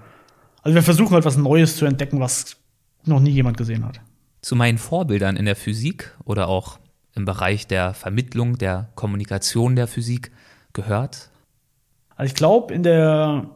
Also 0.64 0.76
wir 0.76 0.84
versuchen 0.84 1.14
halt 1.14 1.24
was 1.24 1.38
Neues 1.38 1.78
zu 1.78 1.86
entdecken, 1.86 2.20
was 2.20 2.58
noch 3.06 3.20
nie 3.20 3.32
jemand 3.32 3.58
gesehen 3.58 3.86
hat. 3.86 4.02
Zu 4.42 4.56
meinen 4.56 4.78
Vorbildern 4.78 5.36
in 5.36 5.46
der 5.46 5.56
Physik 5.56 6.16
oder 6.24 6.48
auch 6.48 6.80
im 7.16 7.26
Bereich 7.26 7.68
der 7.68 7.94
Vermittlung, 7.94 8.58
der 8.58 8.90
Kommunikation 8.96 9.76
der 9.76 9.88
Physik 9.88 10.32
gehört? 10.74 11.30
Also 12.16 12.32
ich 12.32 12.36
glaube, 12.36 12.74
in 12.74 12.84
der, 12.84 13.50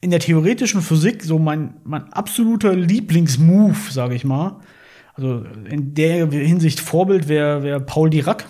in 0.00 0.10
der 0.10 0.20
theoretischen 0.20 0.82
Physik 0.82 1.22
so 1.22 1.38
mein, 1.38 1.74
mein 1.84 2.12
absoluter 2.12 2.74
Lieblingsmove, 2.74 3.90
sage 3.90 4.14
ich 4.14 4.24
mal. 4.24 4.60
Also 5.14 5.44
in 5.68 5.94
der 5.94 6.26
Hinsicht 6.30 6.80
Vorbild 6.80 7.28
wäre 7.28 7.62
wär 7.62 7.80
Paul 7.80 8.10
Dirac, 8.10 8.46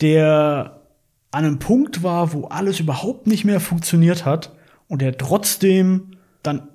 der 0.00 0.82
an 1.30 1.44
einem 1.44 1.58
Punkt 1.58 2.02
war, 2.02 2.32
wo 2.32 2.44
alles 2.46 2.80
überhaupt 2.80 3.26
nicht 3.26 3.44
mehr 3.44 3.60
funktioniert 3.60 4.24
hat 4.24 4.54
und 4.88 5.02
der 5.02 5.18
trotzdem 5.18 6.12
dann 6.42 6.68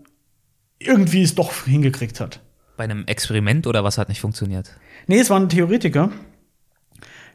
irgendwie 0.80 1.24
es 1.24 1.36
doch 1.36 1.66
hingekriegt 1.66 2.20
hat. 2.20 2.42
Bei 2.82 2.86
einem 2.86 3.06
Experiment 3.06 3.68
oder 3.68 3.84
was 3.84 4.00
hat 4.00 4.10
nicht 4.10 4.22
funktioniert? 4.22 4.72
Nee, 5.06 5.20
es 5.20 5.30
war 5.30 5.40
ein 5.40 5.50
Theoretiker. 5.50 6.10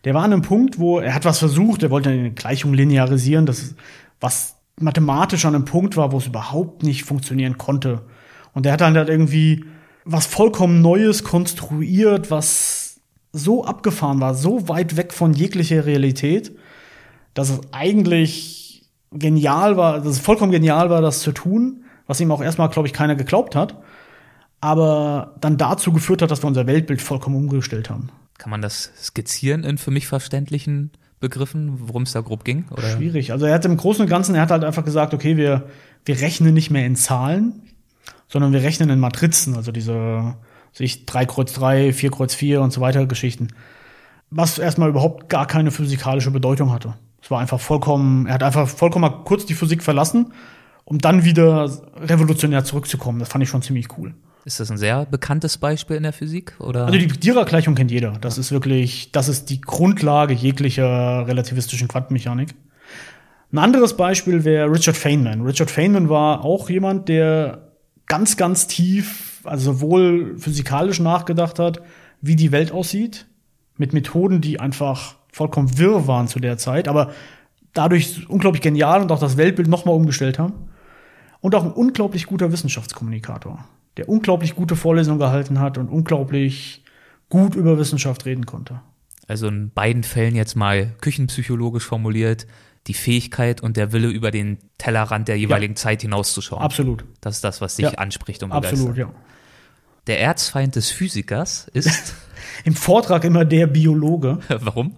Der 0.02 0.12
war 0.12 0.24
an 0.24 0.32
einem 0.32 0.42
Punkt, 0.42 0.80
wo 0.80 0.98
er 0.98 1.14
hat 1.14 1.24
was 1.24 1.38
versucht, 1.38 1.84
er 1.84 1.90
wollte 1.92 2.10
eine 2.10 2.32
Gleichung 2.32 2.74
linearisieren, 2.74 3.46
das 3.46 3.76
was 4.18 4.56
mathematisch 4.80 5.44
an 5.44 5.54
einem 5.54 5.64
Punkt 5.64 5.96
war, 5.96 6.10
wo 6.10 6.18
es 6.18 6.26
überhaupt 6.26 6.82
nicht 6.82 7.04
funktionieren 7.04 7.58
konnte. 7.58 8.02
Und 8.54 8.66
der 8.66 8.72
hat 8.72 8.80
dann 8.80 8.96
halt 8.96 9.08
irgendwie 9.08 9.64
was 10.04 10.26
vollkommen 10.26 10.82
Neues 10.82 11.22
konstruiert, 11.22 12.28
was 12.28 13.00
so 13.30 13.64
abgefahren 13.64 14.20
war, 14.20 14.34
so 14.34 14.68
weit 14.68 14.96
weg 14.96 15.12
von 15.12 15.32
jeglicher 15.32 15.86
Realität, 15.86 16.58
dass 17.34 17.50
es 17.50 17.60
eigentlich 17.70 18.90
genial 19.12 19.76
war, 19.76 19.98
dass 19.98 20.08
es 20.08 20.18
vollkommen 20.18 20.50
genial 20.50 20.90
war, 20.90 21.02
das 21.02 21.20
zu 21.20 21.30
tun, 21.30 21.84
was 22.08 22.20
ihm 22.20 22.32
auch 22.32 22.42
erstmal, 22.42 22.68
glaube 22.68 22.88
ich, 22.88 22.92
keiner 22.92 23.14
geglaubt 23.14 23.54
hat, 23.54 23.76
aber 24.60 25.34
dann 25.40 25.56
dazu 25.56 25.92
geführt 25.92 26.22
hat, 26.22 26.30
dass 26.30 26.42
wir 26.42 26.48
unser 26.48 26.66
Weltbild 26.66 27.02
vollkommen 27.02 27.36
umgestellt 27.36 27.90
haben. 27.90 28.10
Kann 28.38 28.50
man 28.50 28.62
das 28.62 28.92
skizzieren 29.00 29.64
in 29.64 29.78
für 29.78 29.90
mich 29.90 30.06
verständlichen 30.06 30.90
Begriffen, 31.20 31.88
worum 31.88 32.02
es 32.02 32.12
da 32.12 32.20
grob 32.20 32.44
ging? 32.44 32.66
Oder? 32.70 32.96
Schwierig. 32.96 33.32
Also 33.32 33.46
er 33.46 33.54
hat 33.54 33.64
im 33.64 33.76
Großen 33.76 34.02
und 34.02 34.08
Ganzen, 34.08 34.34
er 34.34 34.42
hat 34.42 34.50
halt 34.50 34.64
einfach 34.64 34.84
gesagt, 34.84 35.14
okay, 35.14 35.36
wir, 35.36 35.68
wir 36.04 36.20
rechnen 36.20 36.52
nicht 36.52 36.70
mehr 36.70 36.84
in 36.86 36.96
Zahlen, 36.96 37.62
sondern 38.28 38.52
wir 38.52 38.62
rechnen 38.62 38.90
in 38.90 38.98
Matrizen, 38.98 39.56
also 39.56 39.72
diese 39.72 40.36
sich 40.72 41.06
3 41.06 41.24
Kreuz 41.24 41.54
3, 41.54 41.92
4 41.92 42.10
Kreuz 42.10 42.34
4 42.34 42.60
und 42.60 42.72
so 42.72 42.82
weiter 42.82 43.06
Geschichten. 43.06 43.48
Was 44.28 44.58
erstmal 44.58 44.90
überhaupt 44.90 45.30
gar 45.30 45.46
keine 45.46 45.70
physikalische 45.70 46.30
Bedeutung 46.30 46.70
hatte. 46.70 46.94
Es 47.22 47.30
war 47.30 47.40
einfach 47.40 47.60
vollkommen, 47.60 48.26
er 48.26 48.34
hat 48.34 48.42
einfach 48.42 48.68
vollkommen 48.68 49.02
mal 49.02 49.24
kurz 49.24 49.46
die 49.46 49.54
Physik 49.54 49.82
verlassen, 49.82 50.32
um 50.84 50.98
dann 50.98 51.24
wieder 51.24 51.70
revolutionär 51.96 52.64
zurückzukommen. 52.64 53.20
Das 53.20 53.28
fand 53.28 53.42
ich 53.42 53.48
schon 53.48 53.62
ziemlich 53.62 53.96
cool. 53.96 54.14
Ist 54.46 54.60
das 54.60 54.70
ein 54.70 54.78
sehr 54.78 55.06
bekanntes 55.06 55.58
Beispiel 55.58 55.96
in 55.96 56.04
der 56.04 56.12
Physik? 56.12 56.54
Oder? 56.60 56.86
Also 56.86 56.96
die 56.96 57.08
Dirac-Gleichung 57.08 57.74
kennt 57.74 57.90
jeder. 57.90 58.12
Das 58.20 58.38
ist 58.38 58.52
wirklich, 58.52 59.10
das 59.10 59.28
ist 59.28 59.50
die 59.50 59.60
Grundlage 59.60 60.34
jeglicher 60.34 61.26
relativistischen 61.26 61.88
Quantenmechanik. 61.88 62.54
Ein 63.50 63.58
anderes 63.58 63.96
Beispiel 63.96 64.44
wäre 64.44 64.70
Richard 64.70 64.96
Feynman. 64.96 65.40
Richard 65.40 65.68
Feynman 65.68 66.08
war 66.08 66.44
auch 66.44 66.70
jemand, 66.70 67.08
der 67.08 67.72
ganz, 68.06 68.36
ganz 68.36 68.68
tief, 68.68 69.40
also 69.42 69.72
sowohl 69.72 70.38
physikalisch 70.38 71.00
nachgedacht 71.00 71.58
hat, 71.58 71.82
wie 72.20 72.36
die 72.36 72.52
Welt 72.52 72.70
aussieht, 72.70 73.26
mit 73.76 73.92
Methoden, 73.94 74.40
die 74.40 74.60
einfach 74.60 75.16
vollkommen 75.32 75.76
wirr 75.76 76.06
waren 76.06 76.28
zu 76.28 76.38
der 76.38 76.56
Zeit, 76.56 76.86
aber 76.86 77.10
dadurch 77.72 78.28
unglaublich 78.28 78.62
genial 78.62 79.02
und 79.02 79.10
auch 79.10 79.18
das 79.18 79.36
Weltbild 79.36 79.66
nochmal 79.66 79.96
umgestellt 79.96 80.38
haben. 80.38 80.68
Und 81.46 81.54
auch 81.54 81.62
ein 81.62 81.70
unglaublich 81.70 82.26
guter 82.26 82.50
Wissenschaftskommunikator 82.50 83.64
der 83.96 84.08
unglaublich 84.08 84.54
gute 84.56 84.76
Vorlesungen 84.76 85.18
gehalten 85.18 85.60
hat 85.60 85.78
und 85.78 85.88
unglaublich 85.88 86.82
gut 87.28 87.54
über 87.54 87.78
Wissenschaft 87.78 88.26
reden 88.26 88.44
konnte. 88.44 88.80
Also 89.26 89.46
in 89.48 89.70
beiden 89.70 90.02
Fällen 90.02 90.36
jetzt 90.36 90.54
mal 90.54 90.94
küchenpsychologisch 91.00 91.84
formuliert, 91.84 92.46
die 92.88 92.94
Fähigkeit 92.94 93.62
und 93.62 93.76
der 93.76 93.92
Wille 93.92 94.08
über 94.08 94.30
den 94.32 94.58
Tellerrand 94.78 95.28
der 95.28 95.38
jeweiligen 95.38 95.74
ja. 95.74 95.76
Zeit 95.76 96.02
hinauszuschauen. 96.02 96.62
Absolut. 96.62 97.04
Das 97.20 97.36
ist 97.36 97.44
das, 97.44 97.60
was 97.60 97.76
dich 97.76 97.86
ja. 97.86 97.98
anspricht 97.98 98.42
und 98.42 98.50
begeistert. 98.50 98.72
Absolut, 98.74 98.96
ja. 98.96 99.12
Der 100.08 100.20
Erzfeind 100.20 100.76
des 100.76 100.90
Physikers 100.90 101.68
ist 101.72 102.14
im 102.64 102.74
Vortrag 102.74 103.24
immer 103.24 103.44
der 103.44 103.66
Biologe. 103.66 104.38
Warum? 104.48 104.94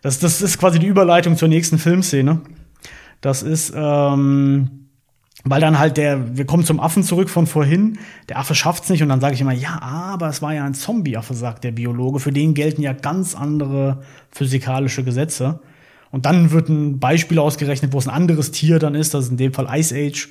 Das, 0.00 0.18
das 0.18 0.40
ist 0.40 0.58
quasi 0.58 0.78
die 0.78 0.86
Überleitung 0.86 1.36
zur 1.36 1.48
nächsten 1.48 1.78
Filmszene. 1.78 2.40
Das 3.20 3.42
ist 3.42 3.72
ähm, 3.74 4.85
weil 5.48 5.60
dann 5.60 5.78
halt 5.78 5.96
der, 5.96 6.36
wir 6.36 6.44
kommen 6.44 6.64
zum 6.64 6.80
Affen 6.80 7.04
zurück 7.04 7.30
von 7.30 7.46
vorhin, 7.46 7.98
der 8.28 8.38
Affe 8.38 8.54
schafft's 8.54 8.88
nicht 8.90 9.02
und 9.02 9.08
dann 9.08 9.20
sage 9.20 9.34
ich 9.34 9.40
immer, 9.40 9.52
ja, 9.52 9.80
aber 9.80 10.28
es 10.28 10.42
war 10.42 10.52
ja 10.52 10.64
ein 10.64 10.74
Zombie-Affe, 10.74 11.34
sagt 11.34 11.62
der 11.62 11.70
Biologe, 11.70 12.18
für 12.18 12.32
den 12.32 12.54
gelten 12.54 12.82
ja 12.82 12.92
ganz 12.92 13.34
andere 13.36 14.02
physikalische 14.30 15.04
Gesetze. 15.04 15.60
Und 16.10 16.26
dann 16.26 16.50
wird 16.50 16.68
ein 16.68 16.98
Beispiel 16.98 17.38
ausgerechnet, 17.38 17.92
wo 17.92 17.98
es 17.98 18.08
ein 18.08 18.14
anderes 18.14 18.50
Tier 18.50 18.78
dann 18.78 18.94
ist, 18.94 19.14
das 19.14 19.26
ist 19.26 19.30
in 19.30 19.36
dem 19.36 19.52
Fall 19.52 19.68
Ice 19.70 19.94
Age, 19.94 20.28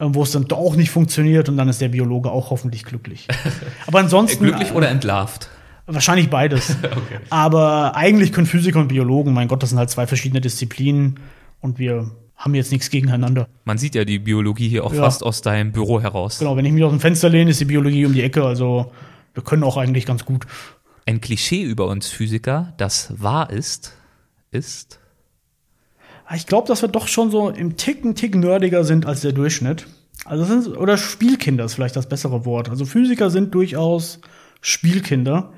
äh, 0.00 0.06
wo 0.08 0.22
es 0.24 0.32
dann 0.32 0.46
doch 0.46 0.74
nicht 0.74 0.90
funktioniert 0.90 1.48
und 1.48 1.56
dann 1.56 1.68
ist 1.68 1.80
der 1.80 1.88
Biologe 1.88 2.30
auch 2.30 2.50
hoffentlich 2.50 2.84
glücklich. 2.84 3.28
Aber 3.86 4.00
ansonsten. 4.00 4.44
glücklich 4.44 4.72
oder 4.72 4.88
entlarvt? 4.88 5.48
Wahrscheinlich 5.86 6.28
beides. 6.28 6.76
okay. 6.82 7.20
Aber 7.30 7.96
eigentlich 7.96 8.32
können 8.32 8.46
Physiker 8.46 8.80
und 8.80 8.88
Biologen, 8.88 9.32
mein 9.32 9.46
Gott, 9.46 9.62
das 9.62 9.70
sind 9.70 9.78
halt 9.78 9.90
zwei 9.90 10.08
verschiedene 10.08 10.40
Disziplinen 10.40 11.20
und 11.60 11.78
wir 11.78 12.10
haben 12.40 12.54
jetzt 12.54 12.72
nichts 12.72 12.88
gegeneinander. 12.88 13.48
Man 13.64 13.76
sieht 13.76 13.94
ja 13.94 14.06
die 14.06 14.18
Biologie 14.18 14.68
hier 14.68 14.84
auch 14.84 14.94
ja. 14.94 15.02
fast 15.02 15.22
aus 15.22 15.42
deinem 15.42 15.72
Büro 15.72 16.00
heraus. 16.00 16.38
Genau, 16.38 16.56
wenn 16.56 16.64
ich 16.64 16.72
mich 16.72 16.82
aus 16.82 16.90
dem 16.90 16.98
Fenster 16.98 17.28
lehne, 17.28 17.50
ist 17.50 17.60
die 17.60 17.66
Biologie 17.66 18.06
um 18.06 18.14
die 18.14 18.22
Ecke. 18.22 18.42
Also 18.42 18.90
wir 19.34 19.44
können 19.44 19.62
auch 19.62 19.76
eigentlich 19.76 20.06
ganz 20.06 20.24
gut. 20.24 20.46
Ein 21.04 21.20
Klischee 21.20 21.62
über 21.62 21.86
uns 21.86 22.08
Physiker, 22.08 22.72
das 22.78 23.12
wahr 23.20 23.50
ist, 23.50 23.94
ist. 24.50 25.00
Ich 26.34 26.46
glaube, 26.46 26.66
dass 26.66 26.80
wir 26.80 26.88
doch 26.88 27.08
schon 27.08 27.30
so 27.30 27.50
im 27.50 27.76
Ticken, 27.76 28.14
Tick 28.14 28.34
nerdiger 28.34 28.84
sind 28.84 29.04
als 29.04 29.20
der 29.20 29.32
Durchschnitt. 29.32 29.86
Also 30.24 30.44
sind, 30.44 30.76
oder 30.78 30.96
Spielkinder 30.96 31.64
ist 31.64 31.74
vielleicht 31.74 31.96
das 31.96 32.08
bessere 32.08 32.46
Wort. 32.46 32.70
Also 32.70 32.86
Physiker 32.86 33.28
sind 33.28 33.54
durchaus 33.54 34.20
Spielkinder. 34.62 35.52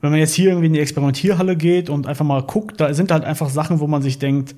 Wenn 0.00 0.10
man 0.10 0.18
jetzt 0.18 0.34
hier 0.34 0.48
irgendwie 0.48 0.66
in 0.66 0.72
die 0.72 0.80
Experimentierhalle 0.80 1.56
geht 1.56 1.90
und 1.90 2.08
einfach 2.08 2.24
mal 2.24 2.42
guckt, 2.42 2.80
da 2.80 2.92
sind 2.92 3.12
halt 3.12 3.22
einfach 3.22 3.50
Sachen, 3.50 3.78
wo 3.78 3.86
man 3.86 4.02
sich 4.02 4.18
denkt, 4.18 4.56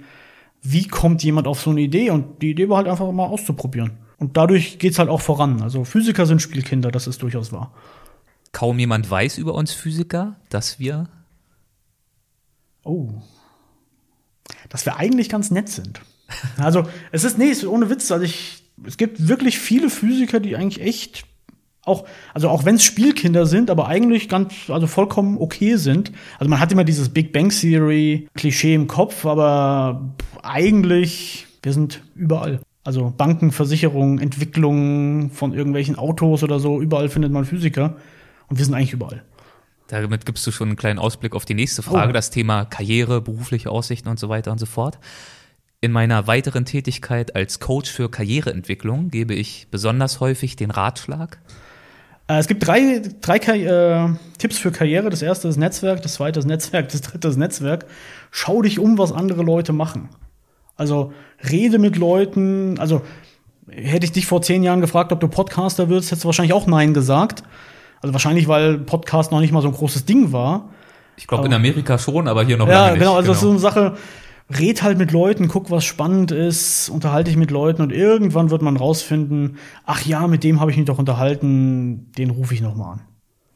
wie 0.63 0.89
kommt 0.89 1.23
jemand 1.23 1.47
auf 1.47 1.61
so 1.61 1.71
eine 1.71 1.81
Idee? 1.81 2.11
Und 2.11 2.43
die 2.43 2.51
Idee 2.51 2.69
war 2.69 2.79
halt 2.79 2.89
einfach 2.89 3.11
mal 3.13 3.27
auszuprobieren. 3.27 3.93
Und 4.19 4.37
dadurch 4.37 4.79
geht's 4.79 4.99
halt 4.99 5.09
auch 5.09 5.21
voran. 5.21 5.63
Also 5.63 5.85
Physiker 5.85 6.27
sind 6.27 6.43
Spielkinder, 6.43 6.91
das 6.91 7.07
ist 7.07 7.23
durchaus 7.23 7.53
wahr. 7.53 7.73
Kaum 8.53 8.79
jemand 8.79 9.11
weiß 9.11 9.39
über 9.39 9.55
uns 9.55 9.73
Physiker, 9.73 10.37
dass 10.49 10.79
wir. 10.79 11.09
Oh. 12.85 13.11
Dass 14.69 14.87
wir 14.87 14.97
eigentlich 14.97 15.29
ganz 15.29 15.51
nett 15.51 15.69
sind. 15.69 16.01
Also, 16.57 16.85
es 17.13 17.23
ist, 17.23 17.39
nee, 17.39 17.51
es 17.51 17.59
ist 17.59 17.67
ohne 17.67 17.91
Witz. 17.91 18.11
Also, 18.11 18.25
ich, 18.25 18.65
es 18.85 18.97
gibt 18.97 19.29
wirklich 19.29 19.59
viele 19.59 19.91
Physiker, 19.91 20.41
die 20.41 20.57
eigentlich 20.57 20.81
echt 20.81 21.25
auch, 21.87 22.05
also 22.35 22.49
auch 22.49 22.65
wenn 22.65 22.77
es 22.77 22.85
Spielkinder 22.85 23.47
sind, 23.47 23.71
aber 23.71 23.89
eigentlich 23.89 24.29
ganz, 24.29 24.53
also 24.69 24.87
vollkommen 24.87 25.39
okay 25.39 25.77
sind. 25.77 26.13
Also 26.39 26.51
man 26.51 26.61
hat 26.61 26.73
immer 26.73 26.85
dieses 26.85 27.09
Big 27.09 27.33
Bang 27.33 27.51
Theory 27.51 28.29
Klischee 28.35 28.75
im 28.75 28.87
Kopf, 28.87 29.25
aber 29.25 30.15
eigentlich, 30.43 31.47
wir 31.63 31.73
sind 31.73 32.03
überall. 32.15 32.61
Also 32.85 33.13
Banken, 33.17 33.51
Versicherungen, 33.51 34.19
Entwicklungen 34.19 35.31
von 35.31 35.53
irgendwelchen 35.53 35.97
Autos 35.97 36.43
oder 36.43 36.61
so, 36.61 36.81
überall 36.81 37.09
findet 37.09 37.33
man 37.33 37.45
Physiker 37.45 37.97
und 38.49 38.59
wir 38.59 38.65
sind 38.65 38.75
eigentlich 38.75 38.93
überall. 38.93 39.23
Damit 39.89 40.27
gibst 40.27 40.47
du 40.47 40.51
schon 40.51 40.69
einen 40.69 40.77
kleinen 40.77 40.99
Ausblick 40.99 41.35
auf 41.35 41.45
die 41.45 41.55
nächste 41.55 41.83
Frage, 41.83 42.11
oh. 42.11 42.13
das 42.13 42.31
Thema 42.31 42.65
Karriere, 42.65 43.21
berufliche 43.21 43.71
Aussichten 43.71 44.09
und 44.09 44.19
so 44.19 44.29
weiter 44.29 44.51
und 44.51 44.59
so 44.59 44.67
fort. 44.67 44.99
In 45.81 45.93
meiner 45.93 46.27
weiteren 46.27 46.65
Tätigkeit 46.65 47.37
als 47.37 47.61
Coach 47.61 47.91
für 47.91 48.11
Karriereentwicklung 48.11 49.11
gebe 49.11 49.35
ich 49.35 49.69
besonders 49.71 50.21
häufig 50.21 50.57
den 50.57 50.71
Ratschlag, 50.71 51.39
es 52.29 52.49
gibt 52.49 52.67
drei, 52.67 53.03
drei 53.21 53.37
äh, 53.37 54.09
Tipps 54.39 54.59
für 54.59 54.73
Karriere. 54.73 55.11
Das 55.11 55.23
erste 55.23 55.49
ist 55.49 55.57
Netzwerk, 55.57 56.03
das 56.03 56.15
zweite 56.15 56.41
ist 56.41 56.47
Netzwerk, 56.47 56.89
das 56.89 57.01
dritte 57.03 57.29
ist 57.29 57.37
Netzwerk. 57.37 57.87
Schau 58.31 58.63
dich 58.63 58.79
um, 58.79 58.99
was 58.99 59.13
andere 59.13 59.43
Leute 59.43 59.73
machen. 59.73 60.09
Also 60.77 61.13
rede 61.51 61.79
mit 61.79 61.97
Leuten. 61.97 62.79
Also 62.79 63.03
hätte 63.69 64.07
ich 64.07 64.13
dich 64.13 64.27
vor 64.27 64.43
zehn 64.43 64.63
Jahren 64.63 64.81
gefragt, 64.81 65.13
ob 65.13 65.21
du 65.21 65.29
Podcaster 65.29 65.89
wirst, 65.89 66.11
hättest 66.11 66.25
du 66.25 66.27
wahrscheinlich 66.27 66.53
auch 66.53 66.67
Nein 66.67 66.95
gesagt. 66.95 67.43
Also 68.03 68.13
wahrscheinlich, 68.13 68.47
weil 68.49 68.79
Podcast 68.79 69.33
noch 69.33 69.41
nicht 69.41 69.53
mal 69.53 69.63
so 69.63 69.69
ein 69.69 69.75
großes 69.75 70.05
Ding 70.05 70.33
war. 70.33 70.71
Ich 71.17 71.27
glaube 71.27 71.47
in 71.47 71.55
Amerika 71.55 71.97
schon, 71.99 72.29
aber 72.29 72.45
hier 72.45 72.57
noch 72.59 72.69
Ja, 72.69 72.75
lange 72.81 72.91
nicht. 72.93 72.99
genau, 73.01 73.15
also 73.17 73.29
das 73.29 73.39
ist 73.39 73.43
so 73.43 73.51
eine 73.51 73.59
Sache, 73.59 73.97
red 74.51 74.83
halt 74.83 74.99
mit 74.99 75.13
Leuten, 75.13 75.49
guck, 75.49 75.71
was 75.71 75.85
spannend 75.85 76.31
ist, 76.31 76.89
unterhalte 76.89 77.31
dich 77.31 77.37
mit 77.37 77.51
Leuten 77.51 77.83
und 77.83 77.93
irgendwann 77.93 78.51
wird 78.51 78.63
man 78.63 78.77
rausfinden, 78.77 79.59
ach 79.85 80.05
ja, 80.07 80.27
mit 80.29 80.45
dem 80.45 80.61
habe 80.61 80.71
ich 80.71 80.77
mich 80.77 80.87
doch 80.87 80.99
unterhalten, 80.99 82.13
den 82.17 82.31
rufe 82.31 82.55
ich 82.55 82.61
noch 82.61 82.77
mal 82.77 82.93
an. 82.93 83.01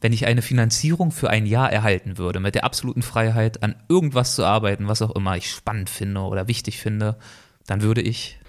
Wenn 0.01 0.13
ich 0.13 0.25
eine 0.25 0.41
Finanzierung 0.41 1.11
für 1.11 1.29
ein 1.29 1.45
Jahr 1.45 1.71
erhalten 1.71 2.17
würde, 2.17 2.39
mit 2.39 2.55
der 2.55 2.63
absoluten 2.63 3.03
Freiheit, 3.03 3.61
an 3.63 3.75
irgendwas 3.87 4.35
zu 4.35 4.43
arbeiten, 4.43 4.87
was 4.87 5.01
auch 5.01 5.15
immer 5.15 5.37
ich 5.37 5.49
spannend 5.49 5.89
finde 5.89 6.21
oder 6.21 6.47
wichtig 6.47 6.79
finde, 6.79 7.17
dann 7.67 7.83
würde 7.83 8.01
ich 8.01 8.39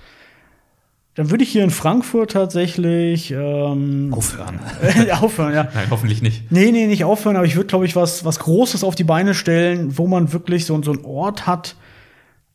Dann 1.15 1.31
würde 1.31 1.45
ich 1.45 1.51
hier 1.51 1.63
in 1.63 1.71
Frankfurt 1.71 2.33
tatsächlich 2.33 3.31
ähm, 3.33 4.15
aufhören. 4.17 4.61
aufhören, 5.21 5.55
ja. 5.55 5.69
Nein, 5.75 5.89
hoffentlich 5.91 6.23
nicht. 6.23 6.51
Nee, 6.51 6.73
nee, 6.73 6.87
nicht 6.87 7.05
aufhören, 7.05 7.37
aber 7.37 7.45
ich 7.45 7.55
würde, 7.55 7.67
glaube 7.67 7.85
ich, 7.85 7.95
was, 7.95 8.25
was 8.25 8.39
Großes 8.39 8.83
auf 8.83 8.95
die 8.95 9.05
Beine 9.05 9.35
stellen, 9.35 9.99
wo 9.99 10.09
man 10.09 10.33
wirklich 10.33 10.65
so, 10.65 10.83
so 10.83 10.93
einen 10.93 11.05
Ort 11.05 11.47
hat, 11.47 11.77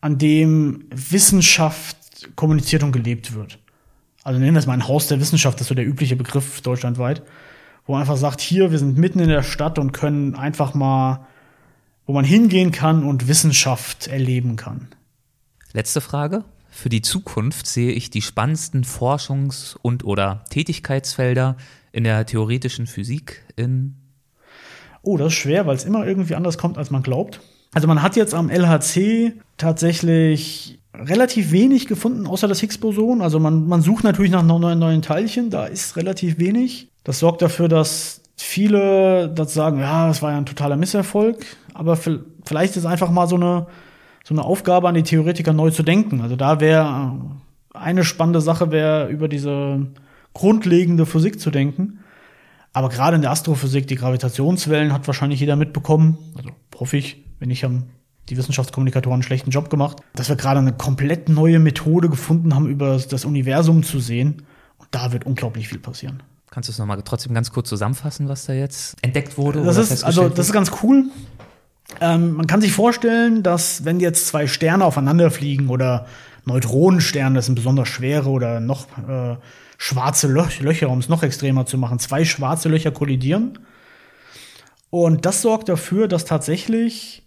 an 0.02 0.18
dem 0.18 0.86
Wissenschaft 0.90 1.98
kommuniziert 2.36 2.84
und 2.84 2.92
gelebt 2.92 3.34
wird. 3.34 3.60
Also 4.24 4.40
nennen 4.40 4.54
wir 4.54 4.60
es 4.60 4.68
mal 4.68 4.74
ein 4.74 4.88
Haus 4.88 5.08
der 5.08 5.20
Wissenschaft, 5.20 5.60
das 5.60 5.66
ist 5.66 5.70
so 5.70 5.76
der 5.76 5.88
übliche 5.88 6.16
Begriff 6.16 6.62
deutschlandweit, 6.62 7.24
wo 7.86 7.94
man 7.94 8.02
einfach 8.02 8.18
sagt, 8.18 8.42
hier, 8.42 8.72
wir 8.72 8.80
sind 8.80 8.98
mitten 8.98 9.20
in 9.20 9.30
der 9.30 9.44
Stadt 9.44 9.80
und 9.80 9.94
können 9.94 10.36
einfach 10.36 10.74
mal, 10.74 11.26
wo 12.06 12.14
man 12.14 12.26
hingehen 12.26 12.72
kann 12.72 13.04
und 13.04 13.28
Wissenschaft 13.28 14.08
erleben 14.08 14.56
kann. 14.56 14.90
Letzte 15.74 16.02
Frage. 16.02 16.44
Für 16.70 16.90
die 16.90 17.02
Zukunft 17.02 17.66
sehe 17.66 17.92
ich 17.92 18.10
die 18.10 18.22
spannendsten 18.22 18.84
Forschungs- 18.84 19.76
und 19.82 20.04
oder 20.04 20.44
Tätigkeitsfelder 20.50 21.58
in 21.92 22.04
der 22.04 22.26
theoretischen 22.26 22.86
Physik 22.86 23.44
in 23.56 23.96
Oh, 25.02 25.16
das 25.16 25.28
ist 25.28 25.40
schwer, 25.40 25.66
weil 25.66 25.76
es 25.78 25.86
immer 25.86 26.06
irgendwie 26.06 26.36
anders 26.36 26.58
kommt, 26.58 26.78
als 26.78 26.92
man 26.92 27.02
glaubt. 27.02 27.40
Also 27.78 27.88
man 27.88 28.02
hat 28.02 28.16
jetzt 28.16 28.34
am 28.34 28.50
LHC 28.50 29.34
tatsächlich 29.58 30.80
relativ 30.96 31.52
wenig 31.52 31.86
gefunden, 31.86 32.26
außer 32.26 32.48
das 32.48 32.60
Higgs-Boson. 32.60 33.22
Also 33.22 33.40
man, 33.40 33.68
man 33.68 33.84
sucht 33.84 34.04
natürlich 34.04 34.32
nach 34.32 34.42
neuen, 34.42 34.80
neuen 34.80 35.04
Teilchen, 35.04 35.52
da 35.52 35.68
ist 35.68 35.96
relativ 35.96 36.40
wenig. 36.40 36.88
Das 37.04 37.20
sorgt 37.20 37.44
dafür, 37.44 37.68
dass 37.68 38.22
viele 38.36 39.30
das 39.30 39.54
sagen, 39.54 39.80
ja, 39.80 40.08
das 40.08 40.24
war 40.24 40.32
ja 40.32 40.40
ein 40.40 40.48
totaler 40.48 40.76
Misserfolg. 40.76 41.46
Aber 41.76 41.96
vielleicht 41.98 42.78
ist 42.78 42.88
einfach 42.88 43.12
mal 43.12 43.28
so 43.28 43.36
eine, 43.36 43.68
so 44.24 44.34
eine 44.34 44.44
Aufgabe 44.44 44.90
an 44.90 44.96
die 44.96 45.04
Theoretiker 45.04 45.54
neu 45.54 45.70
zu 45.70 45.84
denken. 45.84 46.22
Also 46.22 46.36
da 46.36 46.60
wäre 46.60 47.14
eine 47.76 48.04
spannende 48.04 48.42
Sache, 48.42 48.72
wäre 48.72 49.08
über 49.10 49.28
diese 49.28 49.86
grundlegende 50.34 51.06
Physik 51.06 51.40
zu 51.40 51.52
denken. 51.52 52.00
Aber 52.74 52.90
gerade 52.90 53.18
in 53.18 53.22
der 53.22 53.30
Astrophysik, 53.30 53.86
die 53.88 53.98
Gravitationswellen 53.98 54.94
hat 54.94 55.06
wahrscheinlich 55.06 55.40
jeder 55.40 55.56
mitbekommen. 55.56 56.18
Also 56.36 56.50
hoffe 56.80 56.98
ich, 56.98 57.27
wenn 57.40 57.50
ich 57.50 57.64
haben 57.64 57.90
die 58.30 58.38
Wissenschaftskommunikatoren 58.38 59.16
einen 59.16 59.24
schlechten 59.24 59.52
Job 59.52 59.70
gemacht, 59.70 60.02
dass 60.14 60.30
wir 60.30 60.36
gerade 60.36 60.60
eine 60.60 60.74
komplett 60.74 61.30
neue 61.30 61.60
Methode 61.60 62.10
gefunden 62.10 62.54
haben, 62.54 62.68
über 62.68 62.98
das 62.98 63.26
Universum 63.26 63.84
zu 63.84 64.00
sehen. 64.00 64.44
Und 64.78 64.88
da 64.92 65.14
wird 65.14 65.26
unglaublich 65.26 65.70
viel 65.70 65.80
passieren. 65.80 66.22
Kannst 66.50 66.70
du 66.70 66.72
es 66.72 66.80
nochmal 66.80 67.02
trotzdem 67.04 67.34
ganz 67.34 67.52
kurz 67.52 67.70
zusammenfassen, 67.70 68.30
was 68.30 68.46
da 68.46 68.54
jetzt 68.54 68.96
entdeckt 69.02 69.38
wurde? 69.38 69.64
Das 69.64 69.78
ist, 69.78 70.04
also, 70.04 70.30
das 70.30 70.48
ist 70.48 70.54
ganz 70.54 70.72
cool. 70.82 71.06
Ähm, 72.02 72.34
man 72.34 72.48
kann 72.48 72.62
sich 72.62 72.74
vorstellen, 72.74 73.44
dass 73.44 73.86
wenn 73.86 74.00
jetzt 74.00 74.28
zwei 74.28 74.48
Sterne 74.48 74.84
aufeinander 74.86 75.32
fliegen 75.32 75.70
oder 75.70 76.06
Neutronensterne, 76.46 77.36
das 77.36 77.46
sind 77.46 77.56
besonders 77.56 77.88
schwere 77.88 78.30
oder 78.30 78.60
noch 78.60 78.88
äh, 79.08 79.36
schwarze 79.78 80.28
Löch 80.28 80.62
Löcher, 80.62 80.90
um 80.90 81.00
es 81.00 81.10
noch 81.10 81.24
extremer 81.24 81.66
zu 81.66 81.78
machen, 81.78 82.00
zwei 82.00 82.26
schwarze 82.26 82.70
Löcher 82.70 82.92
kollidieren. 82.92 83.60
Und 84.90 85.26
das 85.26 85.42
sorgt 85.42 85.70
dafür, 85.70 86.08
dass 86.08 86.26
tatsächlich 86.26 87.27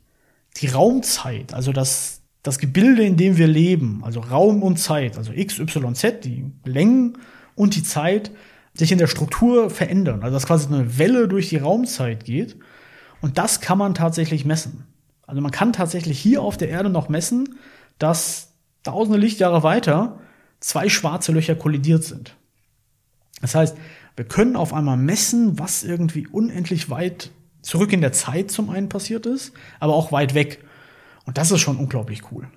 die 0.57 0.67
Raumzeit, 0.69 1.55
also 1.55 1.73
das, 1.73 2.23
das 2.43 2.59
Gebilde, 2.59 3.05
in 3.05 3.17
dem 3.17 3.37
wir 3.37 3.47
leben, 3.47 4.03
also 4.05 4.21
Raum 4.21 4.63
und 4.63 4.79
Zeit, 4.79 5.17
also 5.17 5.33
X, 5.33 5.59
Y, 5.59 5.95
Z, 5.95 6.25
die 6.25 6.51
Längen 6.65 7.19
und 7.55 7.77
die 7.77 7.83
Zeit, 7.83 8.31
sich 8.75 8.93
in 8.93 8.99
der 8.99 9.07
Struktur 9.07 9.71
verändern. 9.71 10.23
Also 10.23 10.35
dass 10.35 10.47
quasi 10.47 10.67
eine 10.69 10.99
Welle 10.99 11.29
durch 11.29 11.49
die 11.49 11.57
Raumzeit 11.57 12.25
geht. 12.25 12.57
Und 13.21 13.37
das 13.39 13.61
kann 13.61 13.79
man 13.79 13.95
tatsächlich 13.95 14.45
messen. 14.45 14.87
Also 15.27 15.41
man 15.43 15.51
kann 15.51 15.73
tatsächlich 15.73 16.19
hier 16.19 16.43
auf 16.43 16.57
der 16.57 16.69
Erde 16.69 16.89
noch 16.89 17.09
messen, 17.09 17.57
dass 17.99 18.55
tausende 18.83 19.19
Lichtjahre 19.19 19.63
weiter 19.63 20.19
zwei 20.61 20.89
schwarze 20.89 21.33
Löcher 21.33 21.55
kollidiert 21.55 22.05
sind. 22.05 22.37
Das 23.41 23.55
heißt, 23.55 23.77
wir 24.17 24.25
können 24.25 24.57
auf 24.57 24.75
einmal 24.75 24.97
messen, 24.97 25.59
was 25.59 25.83
irgendwie 25.83 26.27
unendlich 26.27 26.91
weit 26.91 27.31
zurück 27.63 27.93
in 27.93 28.01
der 28.01 28.13
Zeit 28.13 28.51
zum 28.51 28.71
einen 28.71 28.89
passiert 28.89 29.27
ist, 29.27 29.53
aber 29.79 29.95
auch 29.95 30.13
weit 30.13 30.35
weg. 30.35 30.65
Und 31.27 31.39
das 31.39 31.51
ist 31.51 31.61
schon 31.61 31.77
unglaublich 31.77 32.23
cool. 32.33 32.49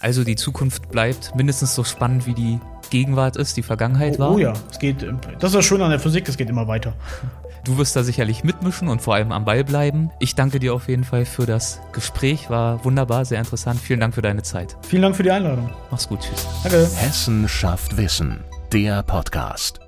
Also 0.00 0.22
die 0.22 0.36
Zukunft 0.36 0.90
bleibt 0.90 1.34
mindestens 1.34 1.74
so 1.74 1.82
spannend, 1.82 2.26
wie 2.26 2.34
die 2.34 2.60
Gegenwart 2.90 3.36
ist, 3.36 3.56
die 3.56 3.62
Vergangenheit 3.62 4.18
war. 4.18 4.30
Oh, 4.30 4.34
oh 4.34 4.38
ja, 4.38 4.52
es 4.70 4.78
geht, 4.78 5.02
das 5.02 5.50
ist 5.50 5.54
das 5.54 5.64
Schöne 5.64 5.84
an 5.84 5.90
der 5.90 6.00
Physik, 6.00 6.28
es 6.28 6.36
geht 6.36 6.48
immer 6.48 6.68
weiter. 6.68 6.94
Du 7.64 7.76
wirst 7.76 7.96
da 7.96 8.02
sicherlich 8.02 8.44
mitmischen 8.44 8.88
und 8.88 9.02
vor 9.02 9.14
allem 9.14 9.32
am 9.32 9.44
Ball 9.44 9.64
bleiben. 9.64 10.10
Ich 10.20 10.34
danke 10.34 10.58
dir 10.58 10.72
auf 10.72 10.88
jeden 10.88 11.04
Fall 11.04 11.26
für 11.26 11.44
das 11.44 11.80
Gespräch. 11.92 12.48
War 12.48 12.84
wunderbar, 12.84 13.24
sehr 13.24 13.38
interessant. 13.40 13.80
Vielen 13.80 14.00
Dank 14.00 14.14
für 14.14 14.22
deine 14.22 14.42
Zeit. 14.42 14.76
Vielen 14.88 15.02
Dank 15.02 15.16
für 15.16 15.22
die 15.22 15.30
Einladung. 15.30 15.68
Mach's 15.90 16.08
gut. 16.08 16.20
Tschüss. 16.20 16.46
Danke. 16.62 16.88
Hessen 16.96 17.48
schafft 17.48 17.96
Wissen, 17.96 18.44
der 18.72 19.02
Podcast. 19.02 19.87